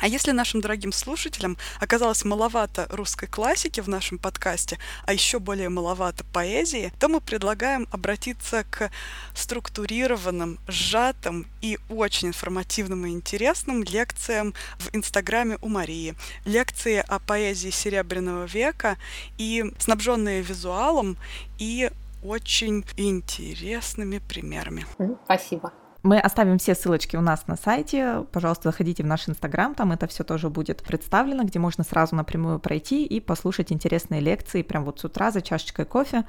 А 0.00 0.06
если 0.06 0.32
нашим 0.32 0.60
дорогим 0.60 0.92
слушателям 0.92 1.56
оказалось 1.80 2.24
маловато 2.24 2.86
русской 2.90 3.26
классики 3.26 3.80
в 3.80 3.88
нашем 3.88 4.18
подкасте, 4.18 4.78
а 5.04 5.12
еще 5.12 5.38
более 5.38 5.68
маловато 5.68 6.24
поэзии, 6.24 6.92
то 6.98 7.08
мы 7.08 7.20
предлагаем 7.20 7.88
обратиться 7.90 8.64
к 8.70 8.90
структурированным, 9.34 10.58
сжатым 10.68 11.46
и 11.60 11.78
очень 11.88 12.28
информативным 12.28 13.06
и 13.06 13.10
интересным 13.10 13.82
лекциям 13.82 14.54
в 14.78 14.94
Инстаграме 14.94 15.58
у 15.62 15.68
Марии. 15.68 16.14
Лекции 16.44 17.02
о 17.06 17.18
поэзии 17.18 17.70
Серебряного 17.70 18.44
века 18.44 18.96
и 19.38 19.64
снабженные 19.78 20.42
визуалом 20.42 21.16
и 21.58 21.90
очень 22.22 22.84
интересными 22.96 24.18
примерами. 24.18 24.86
Спасибо. 25.24 25.72
Мы 26.04 26.20
оставим 26.20 26.58
все 26.58 26.74
ссылочки 26.74 27.16
у 27.16 27.22
нас 27.22 27.46
на 27.46 27.56
сайте. 27.56 28.26
Пожалуйста, 28.30 28.68
заходите 28.68 29.02
в 29.02 29.06
наш 29.06 29.26
инстаграм, 29.26 29.74
там 29.74 29.90
это 29.90 30.06
все 30.06 30.22
тоже 30.22 30.50
будет 30.50 30.82
представлено, 30.82 31.44
где 31.44 31.58
можно 31.58 31.82
сразу 31.82 32.14
напрямую 32.14 32.60
пройти 32.60 33.06
и 33.06 33.20
послушать 33.20 33.72
интересные 33.72 34.20
лекции 34.20 34.60
прям 34.60 34.84
вот 34.84 35.00
с 35.00 35.04
утра 35.06 35.30
за 35.30 35.40
чашечкой 35.40 35.86
кофе, 35.86 36.24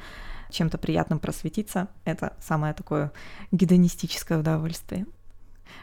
чем-то 0.50 0.78
приятным 0.78 1.20
просветиться. 1.20 1.90
Это 2.06 2.38
самое 2.40 2.74
такое 2.74 3.12
гедонистическое 3.52 4.40
удовольствие. 4.40 5.08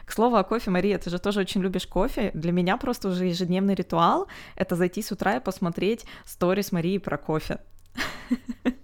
К 0.05 0.11
слову 0.11 0.37
о 0.37 0.43
кофе, 0.43 0.71
Мария, 0.71 0.97
ты 0.97 1.11
же 1.11 1.19
тоже 1.19 1.41
очень 1.41 1.61
любишь 1.61 1.85
кофе. 1.85 2.31
Для 2.33 2.51
меня 2.51 2.77
просто 2.77 3.09
уже 3.09 3.25
ежедневный 3.25 3.75
ритуал— 3.75 4.27
это 4.55 4.75
зайти 4.75 5.03
с 5.03 5.11
утра 5.11 5.35
и 5.35 5.39
посмотреть 5.39 6.07
сторис 6.25 6.71
Марии 6.71 6.97
про 6.97 7.19
кофе. 7.19 7.59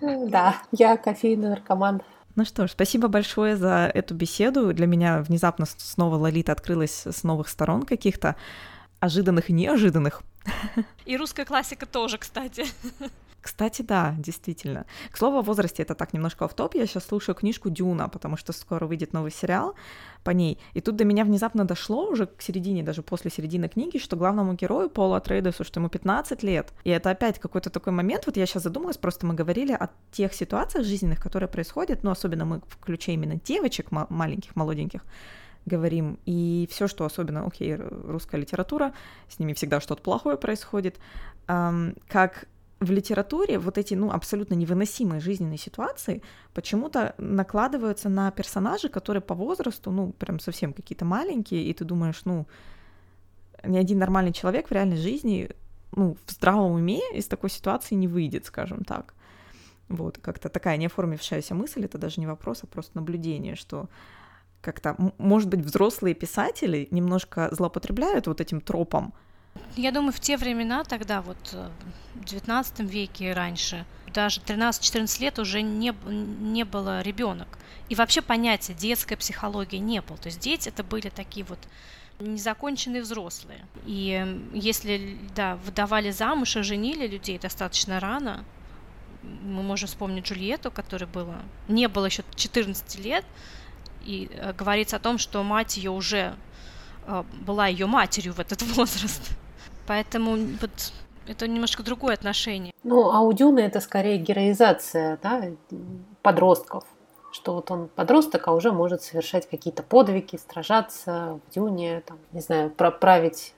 Да, 0.00 0.62
я 0.70 0.96
кофейный 0.96 1.48
наркоман. 1.48 2.02
Ну 2.36 2.44
что 2.44 2.66
ж, 2.66 2.72
спасибо 2.72 3.08
большое 3.08 3.56
за 3.56 3.90
эту 3.92 4.14
беседу. 4.14 4.72
Для 4.72 4.86
меня 4.86 5.22
внезапно 5.22 5.66
снова 5.66 6.16
Лолита 6.16 6.52
открылась 6.52 7.06
с 7.06 7.22
новых 7.22 7.48
сторон 7.48 7.82
каких-то, 7.82 8.34
ожиданных 8.98 9.50
и 9.50 9.52
неожиданных. 9.52 10.22
И 11.06 11.16
русская 11.16 11.44
классика 11.44 11.86
тоже, 11.86 12.18
кстати. 12.18 12.66
Кстати, 13.44 13.82
да, 13.82 14.14
действительно. 14.18 14.86
К 15.10 15.18
слову 15.18 15.36
о 15.36 15.42
возрасте, 15.42 15.82
это 15.82 15.94
так 15.94 16.14
немножко 16.14 16.48
в 16.48 16.54
топ. 16.54 16.74
Я 16.74 16.86
сейчас 16.86 17.04
слушаю 17.04 17.34
книжку 17.34 17.68
Дюна, 17.68 18.08
потому 18.08 18.38
что 18.38 18.54
скоро 18.54 18.86
выйдет 18.86 19.12
новый 19.12 19.30
сериал 19.30 19.74
по 20.24 20.30
ней. 20.30 20.58
И 20.72 20.80
тут 20.80 20.96
до 20.96 21.04
меня 21.04 21.26
внезапно 21.26 21.66
дошло 21.66 22.08
уже 22.08 22.24
к 22.26 22.40
середине, 22.40 22.82
даже 22.82 23.02
после 23.02 23.30
середины 23.30 23.68
книги, 23.68 23.98
что 23.98 24.16
главному 24.16 24.54
герою 24.54 24.88
Полу 24.88 25.12
Атрейдесу, 25.12 25.62
что 25.62 25.78
ему 25.78 25.90
15 25.90 26.42
лет. 26.42 26.72
И 26.84 26.90
это 26.90 27.10
опять 27.10 27.38
какой-то 27.38 27.68
такой 27.68 27.92
момент, 27.92 28.24
вот 28.24 28.38
я 28.38 28.46
сейчас 28.46 28.62
задумалась, 28.62 28.96
просто 28.96 29.26
мы 29.26 29.34
говорили 29.34 29.72
о 29.72 29.90
тех 30.10 30.32
ситуациях 30.32 30.86
жизненных, 30.86 31.20
которые 31.20 31.48
происходят, 31.50 32.02
ну, 32.02 32.12
особенно 32.12 32.46
мы 32.46 32.62
в 32.66 32.78
ключе 32.78 33.12
именно 33.12 33.34
девочек 33.34 33.90
маленьких, 33.90 34.56
молоденьких, 34.56 35.02
говорим, 35.66 36.18
и 36.24 36.66
все, 36.70 36.88
что 36.88 37.04
особенно, 37.04 37.46
окей, 37.46 37.74
русская 37.74 38.38
литература, 38.40 38.94
с 39.28 39.38
ними 39.38 39.52
всегда 39.52 39.80
что-то 39.80 40.02
плохое 40.02 40.38
происходит, 40.38 40.96
эм, 41.46 41.94
как 42.08 42.46
в 42.84 42.90
литературе 42.90 43.58
вот 43.58 43.78
эти, 43.78 43.94
ну, 43.94 44.10
абсолютно 44.10 44.54
невыносимые 44.54 45.20
жизненные 45.20 45.58
ситуации 45.58 46.22
почему-то 46.52 47.14
накладываются 47.18 48.08
на 48.08 48.30
персонажей, 48.30 48.90
которые 48.90 49.20
по 49.20 49.34
возрасту, 49.34 49.90
ну, 49.90 50.12
прям 50.12 50.40
совсем 50.40 50.72
какие-то 50.72 51.04
маленькие, 51.04 51.64
и 51.64 51.72
ты 51.72 51.84
думаешь, 51.84 52.22
ну, 52.24 52.46
ни 53.64 53.78
один 53.78 53.98
нормальный 53.98 54.32
человек 54.32 54.68
в 54.68 54.72
реальной 54.72 54.96
жизни, 54.96 55.50
ну, 55.96 56.16
в 56.26 56.30
здравом 56.30 56.72
уме 56.72 57.00
из 57.14 57.26
такой 57.26 57.50
ситуации 57.50 57.94
не 57.94 58.08
выйдет, 58.08 58.46
скажем 58.46 58.84
так. 58.84 59.14
Вот, 59.88 60.18
как-то 60.18 60.48
такая 60.48 60.76
неоформившаяся 60.76 61.54
мысль, 61.54 61.84
это 61.84 61.98
даже 61.98 62.20
не 62.20 62.26
вопрос, 62.26 62.60
а 62.62 62.66
просто 62.66 62.96
наблюдение, 62.96 63.54
что 63.54 63.88
как-то, 64.60 64.96
может 65.18 65.48
быть, 65.50 65.60
взрослые 65.60 66.14
писатели 66.14 66.88
немножко 66.90 67.48
злоупотребляют 67.52 68.26
вот 68.26 68.40
этим 68.40 68.60
тропом, 68.60 69.12
я 69.76 69.90
думаю, 69.90 70.12
в 70.12 70.20
те 70.20 70.36
времена, 70.36 70.84
тогда 70.84 71.22
вот 71.22 71.50
э, 71.52 71.68
в 72.14 72.24
19 72.24 72.80
веке 72.80 73.30
и 73.30 73.32
раньше, 73.32 73.84
даже 74.12 74.40
13-14 74.40 75.20
лет 75.20 75.38
уже 75.38 75.62
не, 75.62 75.92
не 76.06 76.64
было 76.64 77.02
ребенок. 77.02 77.58
И 77.88 77.94
вообще 77.94 78.22
понятия 78.22 78.72
детская 78.72 79.16
психология 79.16 79.78
не 79.78 80.00
было. 80.00 80.16
То 80.16 80.28
есть 80.28 80.38
дети 80.38 80.68
это 80.68 80.84
были 80.84 81.08
такие 81.08 81.44
вот 81.44 81.58
незаконченные 82.20 83.02
взрослые. 83.02 83.66
И 83.84 84.40
если, 84.52 85.18
да, 85.34 85.56
выдавали 85.56 86.10
замуж 86.10 86.56
и 86.56 86.62
женили 86.62 87.06
людей 87.06 87.38
достаточно 87.38 87.98
рано, 87.98 88.44
мы 89.22 89.62
можем 89.62 89.88
вспомнить 89.88 90.26
Джульетту, 90.26 90.70
которой 90.70 91.06
было, 91.06 91.42
не 91.66 91.88
было 91.88 92.06
еще 92.06 92.22
14 92.36 92.98
лет, 93.00 93.24
и 94.04 94.30
э, 94.32 94.52
говорится 94.52 94.96
о 94.96 95.00
том, 95.00 95.18
что 95.18 95.42
мать 95.42 95.76
ее 95.76 95.90
уже 95.90 96.36
э, 97.06 97.24
была 97.40 97.66
ее 97.66 97.86
матерью 97.86 98.34
в 98.34 98.38
этот 98.38 98.62
возраст. 98.76 99.36
Поэтому 99.86 100.36
вот 100.60 100.92
это 101.26 101.48
немножко 101.48 101.82
другое 101.82 102.14
отношение. 102.14 102.72
Ну, 102.82 103.10
а 103.10 103.20
у 103.20 103.32
Дюны 103.32 103.60
это 103.60 103.80
скорее 103.80 104.18
героизация 104.18 105.18
да, 105.22 105.42
подростков. 106.22 106.84
Что 107.32 107.54
вот 107.54 107.70
он 107.70 107.88
подросток, 107.88 108.46
а 108.46 108.52
уже 108.52 108.70
может 108.70 109.02
совершать 109.02 109.48
какие-то 109.48 109.82
подвиги, 109.82 110.38
сражаться 110.48 111.40
в 111.46 111.54
Дюне, 111.54 112.02
там, 112.06 112.18
не 112.32 112.40
знаю, 112.40 112.70
править 112.70 113.54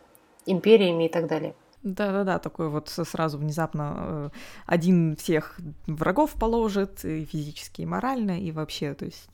империями 0.46 1.04
и 1.04 1.08
так 1.08 1.26
далее. 1.26 1.54
Да-да-да, 1.82 2.38
такой 2.38 2.68
вот 2.68 2.88
сразу 2.88 3.38
внезапно 3.38 3.94
э, 3.98 4.30
один 4.64 5.14
всех 5.16 5.60
врагов 5.86 6.32
положит, 6.32 7.04
и 7.04 7.24
физически, 7.24 7.82
и 7.82 7.86
морально, 7.86 8.40
и 8.40 8.50
вообще, 8.50 8.94
то 8.94 9.04
есть... 9.04 9.28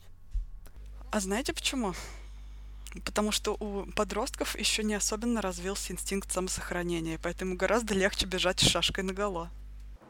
А 1.11 1.19
знаете 1.19 1.53
почему? 1.53 1.93
Потому 3.05 3.31
что 3.31 3.55
у 3.59 3.85
подростков 3.91 4.57
еще 4.57 4.83
не 4.83 4.95
особенно 4.95 5.41
развился 5.41 5.93
инстинкт 5.93 6.31
самосохранения, 6.31 7.19
поэтому 7.21 7.55
гораздо 7.55 7.93
легче 7.93 8.25
бежать 8.25 8.59
с 8.59 8.67
шашкой 8.67 9.03
наголо. 9.03 9.49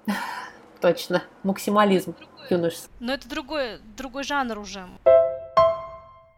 Точно, 0.82 1.24
максимализм 1.44 2.16
юношеский. 2.50 2.90
Но 3.00 3.14
это 3.14 3.30
другой, 3.30 3.80
другой 3.96 4.24
жанр 4.24 4.60
уже. 4.60 4.88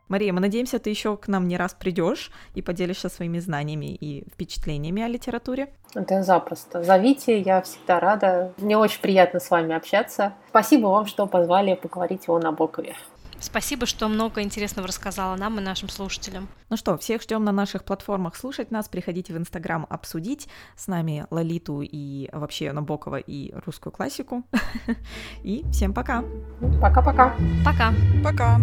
Мария, 0.07 0.31
мы 0.31 0.39
надеемся, 0.39 0.77
ты 0.77 0.91
еще 0.91 1.17
к 1.17 1.27
нам 1.27 1.47
не 1.47 1.57
раз 1.57 1.73
придешь 1.73 2.31
и 2.53 2.61
поделишься 2.61 3.09
своими 3.09 3.39
знаниями 3.39 3.87
и 3.95 4.29
впечатлениями 4.29 5.01
о 5.01 5.07
литературе. 5.07 5.73
Это 5.95 6.21
запросто. 6.21 6.83
Зовите, 6.83 7.39
я 7.41 7.61
всегда 7.63 7.99
рада. 7.99 8.53
Мне 8.57 8.77
очень 8.77 9.01
приятно 9.01 9.39
с 9.39 9.49
вами 9.49 9.73
общаться. 9.73 10.33
Спасибо 10.49 10.87
вам, 10.87 11.07
что 11.07 11.25
позвали 11.25 11.73
поговорить 11.73 12.29
о 12.29 12.37
Набокове. 12.37 12.95
Спасибо, 13.45 13.85
что 13.85 14.07
много 14.07 14.41
интересного 14.41 14.87
рассказала 14.87 15.35
нам 15.35 15.59
и 15.59 15.61
нашим 15.61 15.87
слушателям. 15.87 16.47
Ну 16.69 16.77
что, 16.77 16.97
всех 16.97 17.21
ждем 17.21 17.43
на 17.43 17.51
наших 17.51 17.83
платформах 17.83 18.35
слушать 18.35 18.71
нас. 18.71 18.89
Приходите 18.89 19.33
в 19.33 19.37
Инстаграм 19.37 19.85
обсудить 19.87 20.47
с 20.75 20.87
нами 20.87 21.27
Лолиту 21.29 21.81
и 21.83 22.27
вообще 22.33 22.71
Набокова 22.71 23.17
и 23.17 23.53
русскую 23.65 23.93
классику. 23.93 24.43
И 25.43 25.63
всем 25.71 25.93
пока. 25.93 26.23
Пока-пока. 26.81 27.35
Пока. 27.63 27.93
Пока. 28.23 28.59